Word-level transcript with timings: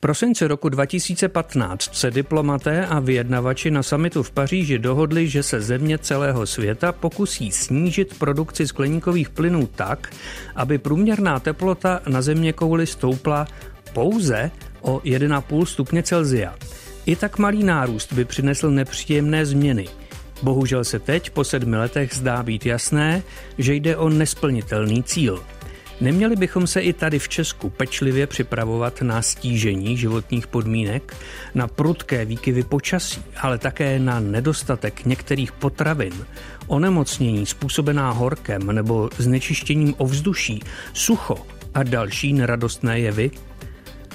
prosinci 0.00 0.46
roku 0.46 0.68
2015 0.68 1.94
se 1.94 2.10
diplomaté 2.10 2.86
a 2.86 3.00
vyjednavači 3.00 3.70
na 3.70 3.82
samitu 3.82 4.22
v 4.22 4.30
Paříži 4.30 4.78
dohodli, 4.78 5.28
že 5.28 5.42
se 5.42 5.60
země 5.60 5.98
celého 5.98 6.46
světa 6.46 6.92
pokusí 6.92 7.50
snížit 7.50 8.18
produkci 8.18 8.66
skleníkových 8.66 9.30
plynů 9.30 9.66
tak, 9.66 10.14
aby 10.56 10.78
průměrná 10.78 11.40
teplota 11.40 12.00
na 12.08 12.22
země 12.22 12.52
kouli 12.52 12.86
stoupla 12.86 13.46
pouze 13.92 14.50
o 14.80 14.98
1,5 14.98 15.64
stupně 15.64 16.02
Celzia. 16.02 16.54
I 17.06 17.16
tak 17.16 17.38
malý 17.38 17.64
nárůst 17.64 18.12
by 18.12 18.24
přinesl 18.24 18.70
nepříjemné 18.70 19.46
změny. 19.46 19.88
Bohužel 20.42 20.84
se 20.84 20.98
teď 20.98 21.30
po 21.30 21.44
sedmi 21.44 21.76
letech 21.76 22.14
zdá 22.14 22.42
být 22.42 22.66
jasné, 22.66 23.22
že 23.58 23.74
jde 23.74 23.96
o 23.96 24.08
nesplnitelný 24.08 25.02
cíl– 25.02 25.42
Neměli 26.00 26.36
bychom 26.36 26.66
se 26.66 26.80
i 26.80 26.92
tady 26.92 27.18
v 27.18 27.28
Česku 27.28 27.70
pečlivě 27.70 28.26
připravovat 28.26 29.02
na 29.02 29.22
stížení 29.22 29.96
životních 29.96 30.46
podmínek, 30.46 31.16
na 31.54 31.68
prudké 31.68 32.24
výkyvy 32.24 32.62
počasí, 32.62 33.22
ale 33.40 33.58
také 33.58 33.98
na 33.98 34.20
nedostatek 34.20 35.04
některých 35.04 35.52
potravin, 35.52 36.12
onemocnění 36.66 37.46
způsobená 37.46 38.10
horkem 38.10 38.72
nebo 38.72 39.10
znečištěním 39.18 39.94
ovzduší, 39.98 40.62
sucho 40.92 41.46
a 41.74 41.82
další 41.82 42.32
neradostné 42.32 43.00
jevy? 43.00 43.30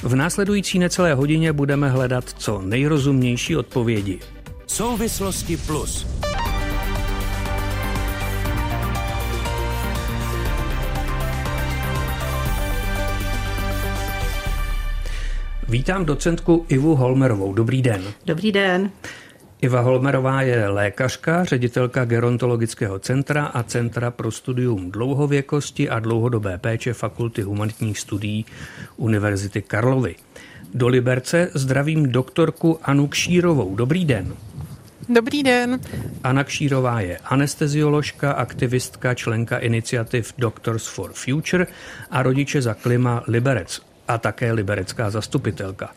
V 0.03 0.15
následující 0.15 0.79
necelé 0.79 1.13
hodině 1.13 1.53
budeme 1.53 1.89
hledat 1.89 2.29
co 2.38 2.61
nejrozumnější 2.61 3.55
odpovědi. 3.55 4.19
Souvislosti 4.67 5.57
plus. 5.57 6.07
Vítám 15.73 16.05
docentku 16.05 16.65
Ivu 16.69 16.95
Holmerovou. 16.95 17.53
Dobrý 17.53 17.81
den. 17.81 18.03
Dobrý 18.25 18.51
den. 18.51 18.91
Iva 19.61 19.80
Holmerová 19.81 20.41
je 20.41 20.67
lékařka, 20.67 21.43
ředitelka 21.43 22.05
gerontologického 22.05 22.99
centra 22.99 23.45
a 23.45 23.63
Centra 23.63 24.11
pro 24.11 24.31
studium 24.31 24.91
dlouhověkosti 24.91 25.89
a 25.89 25.99
dlouhodobé 25.99 26.57
péče 26.57 26.93
Fakulty 26.93 27.41
humanitních 27.41 27.99
studií 27.99 28.45
Univerzity 28.97 29.61
Karlovy. 29.61 30.15
Do 30.73 30.88
Liberce 30.88 31.49
zdravím 31.53 32.11
doktorku 32.11 32.80
Anu 32.83 33.08
Kšírovou. 33.08 33.75
Dobrý 33.75 34.05
den. 34.05 34.33
Dobrý 35.09 35.43
den. 35.43 35.80
Anna 36.23 36.43
Kšírová 36.43 37.02
je 37.02 37.17
anestezioložka, 37.17 38.31
aktivistka, 38.31 39.13
členka 39.13 39.58
iniciativ 39.58 40.33
Doctors 40.37 40.87
for 40.87 41.11
Future 41.13 41.67
a 42.11 42.23
rodiče 42.23 42.61
za 42.61 42.73
klima 42.73 43.23
Liberec 43.27 43.92
a 44.07 44.17
také 44.17 44.51
liberecká 44.51 45.09
zastupitelka. 45.09 45.89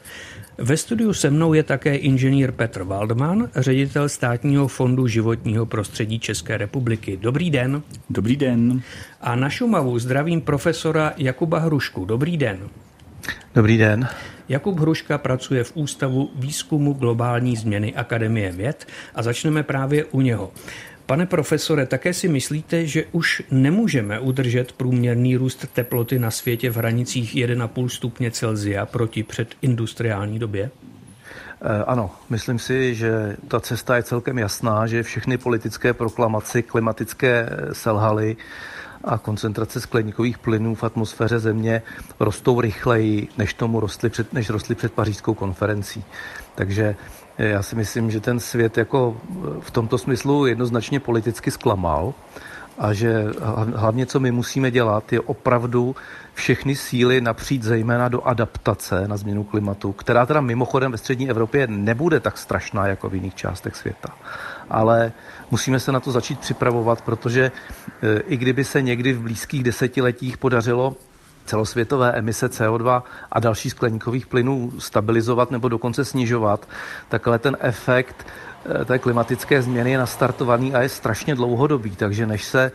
Ve 0.58 0.76
studiu 0.76 1.12
se 1.12 1.30
mnou 1.30 1.54
je 1.54 1.62
také 1.62 1.96
inženýr 1.96 2.52
Petr 2.52 2.82
Waldman, 2.82 3.48
ředitel 3.56 4.08
státního 4.08 4.68
fondu 4.68 5.06
životního 5.06 5.66
prostředí 5.66 6.18
České 6.18 6.56
republiky. 6.56 7.18
Dobrý 7.22 7.50
den. 7.50 7.82
Dobrý 8.10 8.36
den. 8.36 8.82
A 9.20 9.36
na 9.36 9.50
Šumavu 9.50 9.98
zdravím 9.98 10.40
profesora 10.40 11.12
Jakuba 11.16 11.58
Hrušku. 11.58 12.04
Dobrý 12.04 12.36
den. 12.36 12.58
Dobrý 13.54 13.78
den. 13.78 14.08
Jakub 14.48 14.78
Hruška 14.78 15.18
pracuje 15.18 15.64
v 15.64 15.72
Ústavu 15.74 16.30
výzkumu 16.34 16.92
globální 16.92 17.56
změny 17.56 17.94
Akademie 17.94 18.52
věd 18.52 18.86
a 19.14 19.22
začneme 19.22 19.62
právě 19.62 20.04
u 20.04 20.20
něho. 20.20 20.52
Pane 21.06 21.26
profesore, 21.26 21.86
také 21.86 22.14
si 22.14 22.28
myslíte, 22.28 22.86
že 22.86 23.04
už 23.12 23.42
nemůžeme 23.50 24.20
udržet 24.20 24.72
průměrný 24.72 25.36
růst 25.36 25.66
teploty 25.72 26.18
na 26.18 26.30
světě 26.30 26.70
v 26.70 26.76
hranicích 26.76 27.34
1,5 27.34 27.88
stupně 27.88 28.30
Celzia 28.30 28.86
proti 28.86 29.22
předindustriální 29.22 30.38
době? 30.38 30.70
Eh, 31.62 31.84
ano, 31.86 32.10
myslím 32.30 32.58
si, 32.58 32.94
že 32.94 33.36
ta 33.48 33.60
cesta 33.60 33.96
je 33.96 34.02
celkem 34.02 34.38
jasná, 34.38 34.86
že 34.86 35.02
všechny 35.02 35.38
politické 35.38 35.92
proklamace 35.94 36.62
klimatické 36.62 37.48
eh, 37.50 37.74
selhaly 37.74 38.36
a 39.04 39.18
koncentrace 39.18 39.80
skleníkových 39.80 40.38
plynů 40.38 40.74
v 40.74 40.84
atmosféře 40.84 41.38
Země 41.38 41.82
rostou 42.20 42.60
rychleji, 42.60 43.28
než 43.38 43.54
tomu 43.54 43.80
rostly 43.80 44.10
před, 44.10 44.32
než 44.32 44.50
rostly 44.50 44.74
před 44.74 44.92
pařížskou 44.92 45.34
konferencí. 45.34 46.04
Takže 46.54 46.96
já 47.38 47.62
si 47.62 47.76
myslím, 47.76 48.10
že 48.10 48.20
ten 48.20 48.40
svět 48.40 48.78
jako 48.78 49.16
v 49.60 49.70
tomto 49.70 49.98
smyslu 49.98 50.46
jednoznačně 50.46 51.00
politicky 51.00 51.50
zklamal 51.50 52.14
a 52.78 52.92
že 52.92 53.24
hlavně, 53.74 54.06
co 54.06 54.20
my 54.20 54.30
musíme 54.30 54.70
dělat, 54.70 55.12
je 55.12 55.20
opravdu 55.20 55.96
všechny 56.34 56.76
síly 56.76 57.20
napřít 57.20 57.62
zejména 57.62 58.08
do 58.08 58.22
adaptace 58.22 59.08
na 59.08 59.16
změnu 59.16 59.44
klimatu, 59.44 59.92
která 59.92 60.26
teda 60.26 60.40
mimochodem 60.40 60.92
ve 60.92 60.98
střední 60.98 61.30
Evropě 61.30 61.66
nebude 61.66 62.20
tak 62.20 62.38
strašná 62.38 62.86
jako 62.86 63.08
v 63.08 63.14
jiných 63.14 63.34
částech 63.34 63.76
světa. 63.76 64.08
Ale 64.70 65.12
musíme 65.50 65.80
se 65.80 65.92
na 65.92 66.00
to 66.00 66.12
začít 66.12 66.40
připravovat, 66.40 67.00
protože 67.02 67.52
e, 68.02 68.20
i 68.20 68.36
kdyby 68.36 68.64
se 68.64 68.82
někdy 68.82 69.12
v 69.12 69.22
blízkých 69.22 69.64
desetiletích 69.64 70.38
podařilo 70.38 70.96
celosvětové 71.46 72.12
emise 72.12 72.46
CO2 72.46 73.02
a 73.32 73.40
dalších 73.40 73.72
skleníkových 73.72 74.26
plynů 74.26 74.72
stabilizovat 74.78 75.50
nebo 75.50 75.68
dokonce 75.68 76.04
snižovat, 76.04 76.68
tak 77.08 77.28
ale 77.28 77.38
ten 77.38 77.56
efekt 77.60 78.26
eh, 78.80 78.84
té 78.84 78.98
klimatické 78.98 79.62
změny 79.62 79.90
je 79.90 79.98
nastartovaný 79.98 80.74
a 80.74 80.82
je 80.82 80.88
strašně 80.88 81.34
dlouhodobý, 81.34 81.96
takže 81.96 82.26
než 82.26 82.44
se 82.44 82.72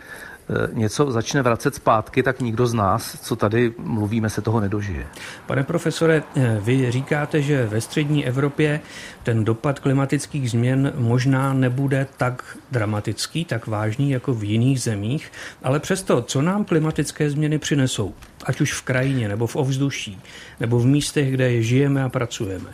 něco 0.73 1.11
začne 1.11 1.41
vracet 1.41 1.75
zpátky, 1.75 2.23
tak 2.23 2.39
nikdo 2.39 2.67
z 2.67 2.73
nás, 2.73 3.17
co 3.21 3.35
tady 3.35 3.73
mluvíme, 3.77 4.29
se 4.29 4.41
toho 4.41 4.59
nedožije. 4.59 5.07
Pane 5.47 5.63
profesore, 5.63 6.23
eh, 6.35 6.57
vy 6.61 6.91
říkáte, 6.91 7.41
že 7.41 7.65
ve 7.65 7.81
střední 7.81 8.25
Evropě 8.25 8.81
ten 9.23 9.45
dopad 9.45 9.79
klimatických 9.79 10.51
změn 10.51 10.93
možná 10.95 11.53
nebude 11.53 12.07
tak 12.17 12.57
dramatický, 12.71 13.45
tak 13.45 13.67
vážný 13.67 14.11
jako 14.11 14.33
v 14.33 14.43
jiných 14.43 14.81
zemích, 14.81 15.31
ale 15.63 15.79
přesto, 15.79 16.21
co 16.21 16.41
nám 16.41 16.65
klimatické 16.65 17.29
změny 17.29 17.57
přinesou, 17.57 18.13
ať 18.43 18.61
už 18.61 18.73
v 18.73 18.81
krajině, 18.81 19.27
nebo 19.27 19.47
v 19.47 19.55
ovzduší, 19.55 20.21
nebo 20.59 20.79
v 20.79 20.85
místech, 20.85 21.31
kde 21.31 21.61
žijeme 21.61 22.03
a 22.03 22.09
pracujeme? 22.09 22.69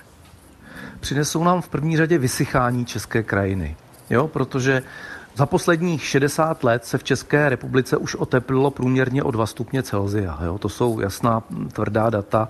Přinesou 1.00 1.44
nám 1.44 1.62
v 1.62 1.70
první 1.70 1.98
řadě 1.98 2.18
vysychání 2.18 2.86
české 2.86 3.24
krajiny. 3.24 3.76
Jo, 4.10 4.28
protože 4.28 4.84
za 5.38 5.46
posledních 5.46 6.04
60 6.06 6.64
let 6.64 6.86
se 6.86 6.98
v 6.98 7.04
České 7.04 7.50
republice 7.50 7.98
už 7.98 8.16
oteplilo 8.16 8.72
průměrně 8.72 9.24
o 9.24 9.32
2 9.32 9.46
stupně 9.46 9.84
Celzia. 9.84 10.40
Jo? 10.46 10.58
To 10.58 10.70
jsou 10.70 11.00
jasná 11.00 11.44
tvrdá 11.74 12.10
data 12.10 12.50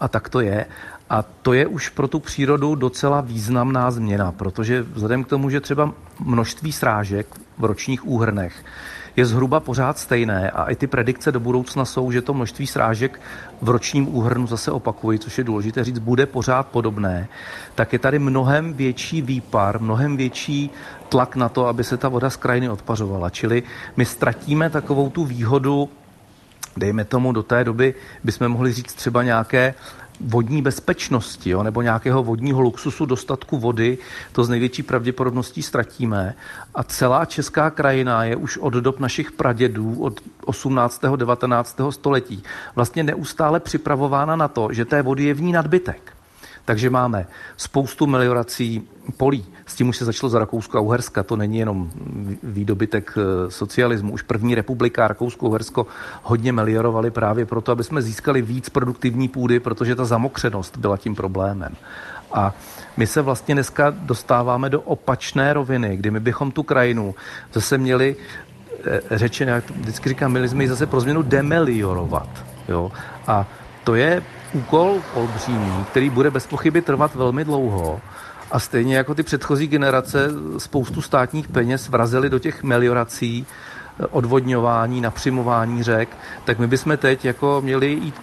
a 0.00 0.08
tak 0.08 0.28
to 0.28 0.40
je. 0.40 0.66
A 1.10 1.22
to 1.22 1.52
je 1.52 1.66
už 1.66 1.88
pro 1.88 2.08
tu 2.08 2.20
přírodu 2.20 2.74
docela 2.74 3.20
významná 3.20 3.90
změna, 3.90 4.32
protože 4.32 4.82
vzhledem 4.82 5.24
k 5.24 5.28
tomu, 5.28 5.50
že 5.50 5.60
třeba 5.60 5.92
množství 6.20 6.72
srážek 6.72 7.26
v 7.58 7.64
ročních 7.64 8.06
úhrnech 8.06 8.64
je 9.16 9.26
zhruba 9.26 9.60
pořád 9.60 9.98
stejné 9.98 10.50
a 10.50 10.64
i 10.64 10.76
ty 10.76 10.86
predikce 10.86 11.32
do 11.32 11.40
budoucna 11.40 11.84
jsou, 11.84 12.10
že 12.10 12.22
to 12.22 12.34
množství 12.34 12.66
srážek 12.66 13.20
v 13.62 13.68
ročním 13.68 14.14
úhrnu 14.14 14.46
zase 14.46 14.70
opakují, 14.70 15.18
což 15.18 15.38
je 15.38 15.44
důležité 15.44 15.84
říct, 15.84 15.98
bude 15.98 16.26
pořád 16.26 16.66
podobné, 16.66 17.28
tak 17.74 17.92
je 17.92 17.98
tady 17.98 18.18
mnohem 18.18 18.74
větší 18.74 19.22
výpar, 19.22 19.80
mnohem 19.80 20.16
větší 20.16 20.70
tlak 21.08 21.36
na 21.36 21.48
to, 21.48 21.66
aby 21.66 21.84
se 21.84 21.96
ta 21.96 22.08
voda 22.08 22.30
z 22.30 22.36
krajiny 22.36 22.68
odpařovala. 22.68 23.30
Čili 23.30 23.62
my 23.96 24.04
ztratíme 24.04 24.70
takovou 24.70 25.10
tu 25.10 25.24
výhodu 25.24 25.88
dejme 26.76 27.04
tomu 27.04 27.32
do 27.32 27.42
té 27.42 27.64
doby, 27.64 27.94
bychom 28.24 28.48
mohli 28.48 28.72
říct 28.72 28.94
třeba 28.94 29.22
nějaké 29.22 29.74
vodní 30.20 30.62
bezpečnosti 30.62 31.50
jo, 31.50 31.62
nebo 31.62 31.82
nějakého 31.82 32.22
vodního 32.22 32.60
luxusu, 32.60 33.06
dostatku 33.06 33.58
vody, 33.58 33.98
to 34.32 34.44
z 34.44 34.48
největší 34.48 34.82
pravděpodobností 34.82 35.62
ztratíme. 35.62 36.34
A 36.74 36.82
celá 36.82 37.24
česká 37.24 37.70
krajina 37.70 38.24
je 38.24 38.36
už 38.36 38.56
od 38.56 38.74
dob 38.74 39.00
našich 39.00 39.32
pradědů, 39.32 39.96
od 40.00 40.20
18. 40.44 41.02
19. 41.16 41.80
století, 41.90 42.42
vlastně 42.74 43.02
neustále 43.02 43.60
připravována 43.60 44.36
na 44.36 44.48
to, 44.48 44.68
že 44.72 44.84
té 44.84 45.02
vody 45.02 45.24
je 45.24 45.34
v 45.34 45.40
ní 45.40 45.52
nadbytek. 45.52 46.15
Takže 46.66 46.90
máme 46.90 47.26
spoustu 47.56 48.06
meliorací 48.06 48.82
polí. 49.16 49.46
S 49.66 49.74
tím 49.74 49.88
už 49.88 49.96
se 49.96 50.04
začalo 50.04 50.30
za 50.30 50.38
Rakousko 50.38 50.78
a 50.78 50.80
Uherska. 50.80 51.22
To 51.22 51.36
není 51.36 51.58
jenom 51.58 51.90
výdobytek 52.42 53.18
eh, 53.18 53.50
socialismu. 53.50 54.12
Už 54.12 54.22
první 54.22 54.54
republika 54.54 55.08
Rakousko-Uhersko 55.08 55.86
hodně 56.22 56.52
meliorovali 56.52 57.10
právě 57.10 57.46
proto, 57.46 57.72
aby 57.72 57.84
jsme 57.84 58.02
získali 58.02 58.42
víc 58.42 58.68
produktivní 58.68 59.28
půdy, 59.28 59.60
protože 59.60 59.94
ta 59.94 60.04
zamokřenost 60.04 60.76
byla 60.76 60.96
tím 60.96 61.14
problémem. 61.14 61.76
A 62.32 62.54
my 62.96 63.06
se 63.06 63.22
vlastně 63.22 63.54
dneska 63.54 63.90
dostáváme 63.90 64.70
do 64.70 64.80
opačné 64.80 65.52
roviny, 65.52 65.96
kdy 65.96 66.10
my 66.10 66.20
bychom 66.20 66.50
tu 66.50 66.62
krajinu 66.62 67.14
zase 67.52 67.78
měli 67.78 68.16
eh, 68.84 69.00
řečeně, 69.10 69.50
jak 69.50 69.70
vždycky 69.70 70.08
říkám, 70.08 70.30
měli 70.30 70.48
jsme 70.48 70.64
ji 70.64 70.68
zase 70.68 70.86
pro 70.86 71.00
změnu 71.00 71.22
demeliorovat. 71.22 72.28
Jo? 72.68 72.92
A 73.26 73.46
to 73.84 73.94
je 73.94 74.22
úkol 74.56 75.02
olbřímý, 75.14 75.84
který 75.90 76.10
bude 76.10 76.30
bez 76.30 76.46
pochyby 76.46 76.82
trvat 76.82 77.14
velmi 77.14 77.44
dlouho. 77.44 78.00
A 78.50 78.58
stejně 78.58 78.96
jako 78.96 79.14
ty 79.14 79.22
předchozí 79.22 79.66
generace 79.66 80.28
spoustu 80.58 81.02
státních 81.02 81.48
peněz 81.48 81.88
vrazily 81.88 82.30
do 82.30 82.38
těch 82.38 82.62
meliorací, 82.62 83.46
odvodňování, 84.10 85.00
napřimování 85.00 85.82
řek, 85.82 86.08
tak 86.44 86.58
my 86.58 86.66
bychom 86.66 86.96
teď 86.96 87.24
jako 87.24 87.60
měli 87.64 87.86
jít 87.88 88.14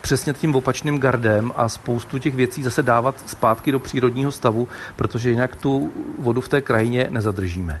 přesně 0.00 0.32
tím 0.32 0.54
opačným 0.54 0.98
gardem 0.98 1.52
a 1.56 1.68
spoustu 1.68 2.18
těch 2.18 2.34
věcí 2.34 2.62
zase 2.62 2.82
dávat 2.82 3.14
zpátky 3.26 3.72
do 3.72 3.78
přírodního 3.78 4.32
stavu, 4.32 4.68
protože 4.96 5.30
jinak 5.30 5.56
tu 5.56 5.92
vodu 6.18 6.40
v 6.40 6.48
té 6.48 6.60
krajině 6.60 7.06
nezadržíme. 7.10 7.80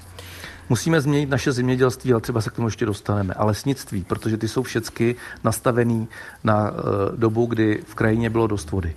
Musíme 0.68 1.00
změnit 1.00 1.30
naše 1.30 1.52
zemědělství, 1.52 2.12
ale 2.12 2.20
třeba 2.20 2.40
se 2.40 2.50
k 2.50 2.52
tomu 2.52 2.68
ještě 2.68 2.86
dostaneme. 2.86 3.34
A 3.34 3.44
lesnictví, 3.44 4.04
protože 4.04 4.36
ty 4.36 4.48
jsou 4.48 4.62
všechny 4.62 5.14
nastavený 5.44 6.08
na 6.44 6.70
uh, 6.70 6.76
dobu, 7.16 7.46
kdy 7.46 7.82
v 7.86 7.94
krajině 7.94 8.30
bylo 8.30 8.46
dost 8.46 8.70
vody. 8.70 8.94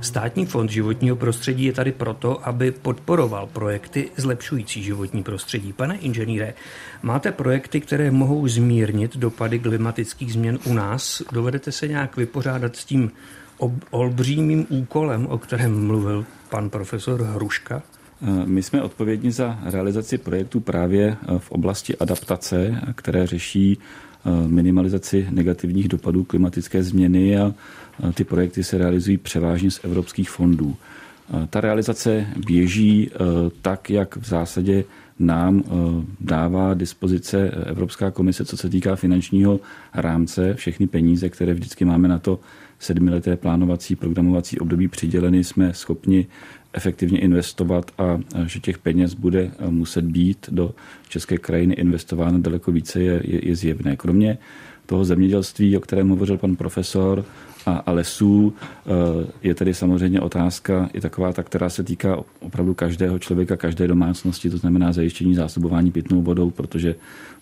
Státní 0.00 0.46
fond 0.46 0.70
životního 0.70 1.16
prostředí 1.16 1.64
je 1.64 1.72
tady 1.72 1.92
proto, 1.92 2.48
aby 2.48 2.70
podporoval 2.70 3.46
projekty 3.46 4.10
zlepšující 4.16 4.82
životní 4.82 5.22
prostředí. 5.22 5.72
Pane 5.72 5.96
inženýre, 5.96 6.54
máte 7.02 7.32
projekty, 7.32 7.80
které 7.80 8.10
mohou 8.10 8.48
zmírnit 8.48 9.16
dopady 9.16 9.58
klimatických 9.58 10.32
změn 10.32 10.58
u 10.64 10.72
nás? 10.72 11.22
Dovedete 11.32 11.72
se 11.72 11.88
nějak 11.88 12.16
vypořádat 12.16 12.76
s 12.76 12.84
tím 12.84 13.10
olbřímým 13.90 14.66
úkolem, 14.68 15.26
o 15.26 15.38
kterém 15.38 15.86
mluvil 15.86 16.26
pan 16.48 16.70
profesor 16.70 17.22
Hruška? 17.22 17.82
My 18.44 18.62
jsme 18.62 18.82
odpovědní 18.82 19.30
za 19.30 19.58
realizaci 19.64 20.18
projektů 20.18 20.60
právě 20.60 21.16
v 21.38 21.50
oblasti 21.50 21.96
adaptace, 21.96 22.80
které 22.94 23.26
řeší 23.26 23.78
minimalizaci 24.46 25.26
negativních 25.30 25.88
dopadů 25.88 26.24
klimatické 26.24 26.82
změny 26.82 27.38
a 27.38 27.54
ty 28.14 28.24
projekty 28.24 28.64
se 28.64 28.78
realizují 28.78 29.16
převážně 29.18 29.70
z 29.70 29.80
evropských 29.84 30.30
fondů. 30.30 30.76
Ta 31.50 31.60
realizace 31.60 32.26
běží 32.46 33.10
tak, 33.62 33.90
jak 33.90 34.16
v 34.16 34.28
zásadě 34.28 34.84
nám 35.18 35.62
dává 36.20 36.74
dispozice 36.74 37.50
Evropská 37.50 38.10
komise, 38.10 38.44
co 38.44 38.56
se 38.56 38.68
týká 38.68 38.96
finančního 38.96 39.60
rámce. 39.94 40.54
Všechny 40.54 40.86
peníze, 40.86 41.28
které 41.28 41.54
vždycky 41.54 41.84
máme 41.84 42.08
na 42.08 42.18
to 42.18 42.40
sedmileté 42.78 43.36
plánovací, 43.36 43.96
programovací 43.96 44.58
období 44.58 44.88
přiděleny, 44.88 45.44
jsme 45.44 45.74
schopni 45.74 46.26
efektivně 46.74 47.20
investovat 47.20 47.90
a 47.98 48.20
že 48.46 48.60
těch 48.60 48.78
peněz 48.78 49.14
bude 49.14 49.50
e, 49.58 49.70
muset 49.70 50.04
být 50.04 50.46
do 50.50 50.74
české 51.08 51.38
krajiny 51.38 51.74
investováno 51.74 52.38
daleko 52.38 52.72
více, 52.72 53.02
je, 53.02 53.20
je, 53.24 53.48
je 53.48 53.56
zjevné. 53.56 53.96
Kromě 53.96 54.38
toho 54.86 55.04
zemědělství, 55.04 55.76
o 55.76 55.80
kterém 55.80 56.08
hovořil 56.08 56.38
pan 56.38 56.56
profesor, 56.56 57.24
a, 57.66 57.72
a 57.86 57.92
lesů. 57.92 58.54
Eh, 58.86 59.26
je 59.42 59.54
tedy 59.54 59.74
samozřejmě 59.74 60.20
otázka 60.20 60.88
i 60.92 61.00
taková 61.00 61.32
ta, 61.32 61.42
která 61.42 61.68
se 61.68 61.82
týká 61.82 62.18
opravdu 62.40 62.74
každého 62.74 63.18
člověka, 63.18 63.56
každé 63.56 63.88
domácnosti, 63.88 64.50
to 64.50 64.56
znamená 64.58 64.92
zajištění 64.92 65.34
zásobování 65.34 65.90
pitnou 65.90 66.22
vodou, 66.22 66.50
protože 66.50 66.94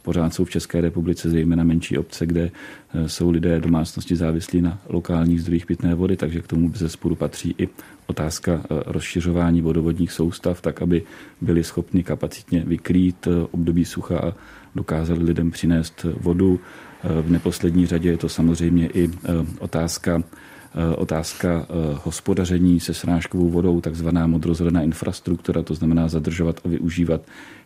pořád 0.02 0.34
jsou 0.34 0.44
v 0.44 0.50
České 0.50 0.80
republice 0.80 1.30
zejména 1.30 1.64
menší 1.64 1.98
obce, 1.98 2.26
kde 2.26 2.50
eh, 2.94 3.08
jsou 3.08 3.30
lidé 3.30 3.60
domácnosti 3.60 4.16
závislí 4.16 4.62
na 4.62 4.78
lokálních 4.88 5.42
zdrojích 5.42 5.66
pitné 5.66 5.94
vody, 5.94 6.16
takže 6.16 6.40
k 6.40 6.46
tomu 6.46 6.72
ze 6.74 6.88
sporu 6.88 7.14
patří 7.14 7.54
i 7.58 7.68
otázka 8.06 8.52
eh, 8.52 8.66
rozšiřování 8.86 9.60
vodovodních 9.60 10.12
soustav, 10.12 10.60
tak 10.60 10.82
aby 10.82 11.02
byli 11.40 11.64
schopni 11.64 12.02
kapacitně 12.02 12.64
vykrýt 12.66 13.28
období 13.50 13.84
sucha 13.84 14.18
a 14.18 14.32
dokázali 14.74 15.24
lidem 15.24 15.50
přinést 15.50 16.06
vodu. 16.20 16.60
V 17.02 17.30
neposlední 17.30 17.86
řadě 17.86 18.10
je 18.10 18.16
to 18.16 18.28
samozřejmě 18.28 18.86
i 18.86 19.10
eh, 19.10 19.30
otázka 19.58 20.22
eh, 20.22 20.61
otázka 20.96 21.48
eh, 21.62 21.64
hospodaření 22.04 22.80
se 22.80 22.94
srážkovou 22.94 23.48
vodou, 23.50 23.80
takzvaná 23.80 24.26
modrozelená 24.26 24.82
infrastruktura, 24.82 25.62
to 25.62 25.74
znamená 25.74 26.08
zadržovat 26.08 26.60
a 26.64 26.68
využívat 26.68 27.20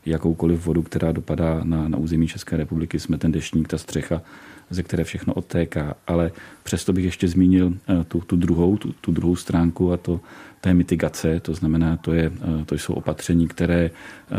jakoukoliv 0.06 0.66
vodu, 0.66 0.82
která 0.82 1.12
dopadá 1.12 1.60
na, 1.64 1.88
na 1.88 1.98
území 1.98 2.28
České 2.28 2.56
republiky. 2.56 3.00
Jsme 3.00 3.18
ten 3.18 3.32
deštník, 3.32 3.68
ta 3.68 3.78
střecha, 3.78 4.22
ze 4.70 4.82
které 4.82 5.04
všechno 5.04 5.34
odtéká. 5.34 5.94
Ale 6.06 6.30
přesto 6.62 6.92
bych 6.92 7.04
ještě 7.04 7.28
zmínil 7.28 7.74
tu, 8.08 8.20
tu, 8.20 8.36
druhou, 8.36 8.76
tu, 8.76 8.92
tu 9.00 9.12
druhou 9.12 9.36
stránku 9.36 9.92
a 9.92 9.96
to 9.96 10.20
té 10.60 10.74
mitigace, 10.74 11.40
to 11.40 11.54
znamená, 11.54 11.96
to, 11.96 12.12
je, 12.12 12.32
to 12.66 12.74
jsou 12.74 12.94
opatření, 12.94 13.48
které 13.48 13.90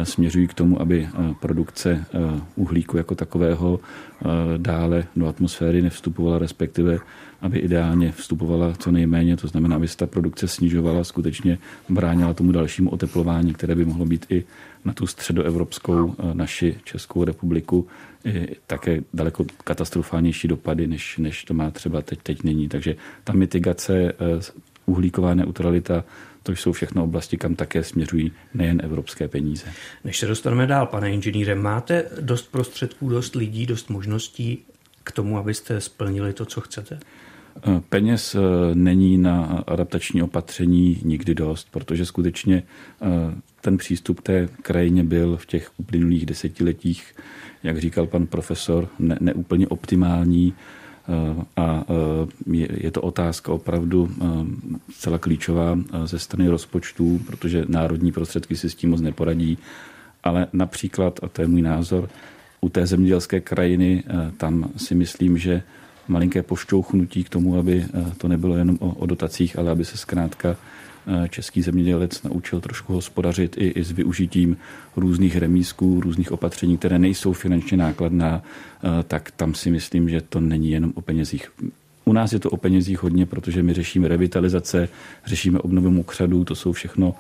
směřují 0.04 0.48
k 0.48 0.54
tomu, 0.54 0.82
aby 0.82 1.10
produkce 1.40 2.06
uhlíku 2.56 2.98
jako 2.98 3.16
takového 3.16 3.80
dále 4.58 5.04
do 5.16 5.28
atmosféry 5.28 5.82
nevstupovala, 5.82 6.40
respektive 6.40 7.00
aby 7.42 7.60
ideálně 7.60 8.12
vstupovala 8.12 8.74
co 8.74 8.92
nejméně, 8.92 9.38
to 9.38 9.48
znamená, 9.48 9.76
aby 9.76 9.88
se 9.88 9.98
ta 9.98 10.08
produkce 10.08 10.48
snižovala, 10.48 11.04
skutečně 11.04 11.58
bránila 11.90 12.34
tomu 12.34 12.52
dalšímu 12.52 12.90
oteplování, 12.90 13.54
které 13.54 13.76
by 13.76 13.86
mohlo 13.86 14.06
být 14.06 14.26
i 14.30 14.44
na 14.88 14.94
tu 14.94 15.08
středoevropskou 15.08 16.16
naši 16.34 16.80
Českou 16.84 17.24
republiku 17.24 17.88
také 18.68 19.02
daleko 19.14 19.46
katastrofálnější 19.64 20.48
dopady, 20.48 20.88
než, 20.88 21.18
než 21.18 21.44
to 21.44 21.54
má 21.54 21.72
třeba 21.72 22.02
teď, 22.02 22.20
teď 22.24 22.44
není. 22.44 22.70
Takže 22.70 22.96
ta 23.24 23.34
mitigace, 23.34 24.14
uhlíková 24.86 25.34
neutralita, 25.34 26.04
to 26.44 26.52
jsou 26.52 26.72
všechno 26.72 27.04
oblasti, 27.04 27.38
kam 27.38 27.56
také 27.56 27.84
směřují 27.84 28.32
nejen 28.54 28.82
evropské 28.84 29.28
peníze. 29.28 29.66
Než 30.04 30.20
se 30.20 30.28
dostaneme 30.28 30.68
dál, 30.68 30.86
pane 30.86 31.12
inženýre, 31.12 31.56
máte 31.56 32.06
dost 32.22 32.52
prostředků, 32.52 33.10
dost 33.10 33.36
lidí, 33.36 33.66
dost 33.66 33.90
možností 33.90 34.66
k 35.04 35.12
tomu, 35.12 35.38
abyste 35.38 35.82
splnili 35.82 36.34
to, 36.34 36.46
co 36.46 36.62
chcete? 36.62 37.00
Eh, 37.64 37.82
peněz 37.90 38.36
eh, 38.36 38.40
není 38.74 39.18
na 39.18 39.64
adaptační 39.68 40.22
opatření 40.24 41.02
nikdy 41.04 41.36
dost, 41.36 41.68
protože 41.72 42.06
skutečně 42.06 42.64
eh, 43.02 43.06
ten 43.62 43.78
přístup 43.78 44.22
té 44.22 44.50
krajině 44.62 45.04
byl 45.04 45.38
v 45.38 45.46
těch 45.46 45.72
uplynulých 45.78 46.26
desetiletích, 46.26 47.16
jak 47.64 47.78
říkal 47.78 48.08
pan 48.08 48.28
profesor, 48.28 48.88
ne, 49.00 49.18
neúplně 49.22 49.68
optimální. 49.68 50.54
A 51.58 51.84
je 52.56 52.92
to 52.92 53.02
otázka 53.02 53.52
opravdu 53.52 54.12
zcela 54.92 55.18
klíčová 55.18 55.80
ze 56.06 56.20
strany 56.20 56.50
rozpočtů, 56.50 57.22
protože 57.28 57.66
národní 57.68 58.12
prostředky 58.12 58.56
si 58.56 58.70
s 58.70 58.76
tím 58.76 58.90
moc 58.90 59.02
neporadí, 59.02 59.58
ale 60.24 60.48
například, 60.54 61.20
a 61.24 61.28
to 61.28 61.42
je 61.42 61.48
můj 61.48 61.62
názor, 61.62 62.10
u 62.62 62.70
té 62.70 62.88
zemědělské 62.88 63.40
krajiny, 63.40 64.04
tam 64.38 64.70
si 64.78 64.96
myslím, 64.96 65.38
že 65.38 65.64
malinké 66.08 66.44
pošťouchnutí 66.44 67.24
k 67.24 67.30
tomu, 67.30 67.60
aby 67.60 67.86
to 68.18 68.28
nebylo 68.28 68.58
jenom 68.58 68.78
o, 68.80 68.90
o 68.90 69.06
dotacích, 69.06 69.60
ale 69.60 69.72
aby 69.72 69.86
se 69.86 69.98
zkrátka 69.98 70.58
český 71.30 71.62
zemědělec 71.62 72.24
naučil 72.24 72.62
trošku 72.62 72.94
hospodařit 72.94 73.58
i, 73.58 73.68
i 73.68 73.84
s 73.84 73.92
využitím 73.92 74.58
různých 74.96 75.38
remízků, 75.38 76.02
různých 76.02 76.32
opatření, 76.32 76.78
které 76.78 77.00
nejsou 77.00 77.34
finančně 77.34 77.78
nákladná, 77.78 78.42
tak 79.08 79.32
tam 79.32 79.54
si 79.54 79.72
myslím, 79.72 80.10
že 80.10 80.22
to 80.22 80.40
není 80.40 80.72
jenom 80.72 80.92
o 80.96 81.02
penězích. 81.02 81.52
U 82.08 82.14
nás 82.14 82.34
je 82.34 82.40
to 82.40 82.50
o 82.50 82.58
penězích 82.58 83.04
hodně, 83.04 83.26
protože 83.26 83.64
my 83.64 83.74
řešíme 83.74 84.08
revitalizace, 84.08 84.90
řešíme 85.26 85.60
obnovu 85.60 85.90
mokřadů, 85.90 86.44
to 86.44 86.56
jsou 86.56 86.72
všechno 86.72 87.16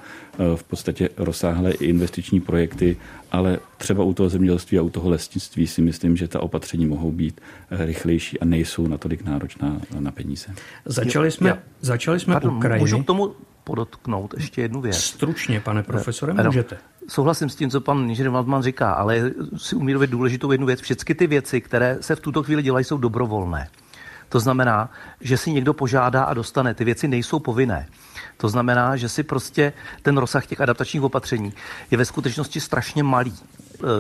v 0.56 0.64
podstatě 0.64 1.09
rozsáhlé 1.18 1.71
i 1.71 1.85
investiční 1.85 2.42
projekty, 2.42 2.97
ale 3.31 3.59
třeba 3.78 4.04
u 4.04 4.14
toho 4.14 4.30
zemědělství 4.30 4.80
a 4.80 4.81
u 4.81 4.90
toho 4.90 5.09
lesnictví 5.09 5.68
si 5.68 5.81
myslím, 5.81 6.18
že 6.18 6.28
ta 6.28 6.40
opatření 6.40 6.85
mohou 6.85 7.11
být 7.11 7.42
rychlejší 7.69 8.40
a 8.40 8.45
nejsou 8.45 8.88
natolik 8.88 9.26
náročná 9.26 9.81
na 10.00 10.11
peníze. 10.11 10.47
Začali 10.85 11.31
jsme, 11.31 11.61
začali 11.81 12.19
jsme 12.19 12.33
Pardon, 12.33 12.57
Ukrajiny. 12.57 12.80
Můžu 12.80 13.04
k 13.04 13.06
tomu 13.06 13.31
podotknout 13.64 14.33
ještě 14.38 14.61
jednu 14.61 14.81
věc. 14.81 14.97
Stručně, 14.97 15.59
pane 15.59 15.83
profesore, 15.83 16.33
ano, 16.33 16.44
můžete. 16.44 16.78
Souhlasím 17.07 17.50
s 17.50 17.56
tím, 17.56 17.69
co 17.69 17.81
pan 17.81 18.09
inženýr 18.09 18.31
Waldman 18.31 18.64
říká, 18.64 18.92
ale 18.92 19.31
si 19.57 19.76
umí 19.76 19.94
důležitou 20.06 20.52
jednu 20.52 20.68
věc. 20.68 20.81
Všechny 20.81 21.16
ty 21.16 21.28
věci, 21.28 21.61
které 21.61 21.97
se 22.02 22.16
v 22.16 22.19
tuto 22.19 22.44
chvíli 22.44 22.64
dělají, 22.64 22.85
jsou 22.85 22.97
dobrovolné. 22.97 23.68
To 24.30 24.40
znamená, 24.40 24.90
že 25.22 25.38
si 25.38 25.52
někdo 25.52 25.74
požádá 25.74 26.24
a 26.24 26.34
dostane. 26.34 26.74
Ty 26.74 26.84
věci 26.84 27.07
nejsou 27.07 27.40
povinné. 27.40 27.88
To 28.38 28.50
znamená, 28.50 28.96
že 28.96 29.10
si 29.10 29.24
prostě 29.24 29.74
ten 30.02 30.18
rozsah 30.18 30.46
těch 30.46 30.62
adaptačních 30.62 31.04
opatření 31.04 31.54
je 31.92 31.98
ve 31.98 32.06
skutečnosti 32.06 32.60
strašně 32.60 33.04
malý 33.04 33.34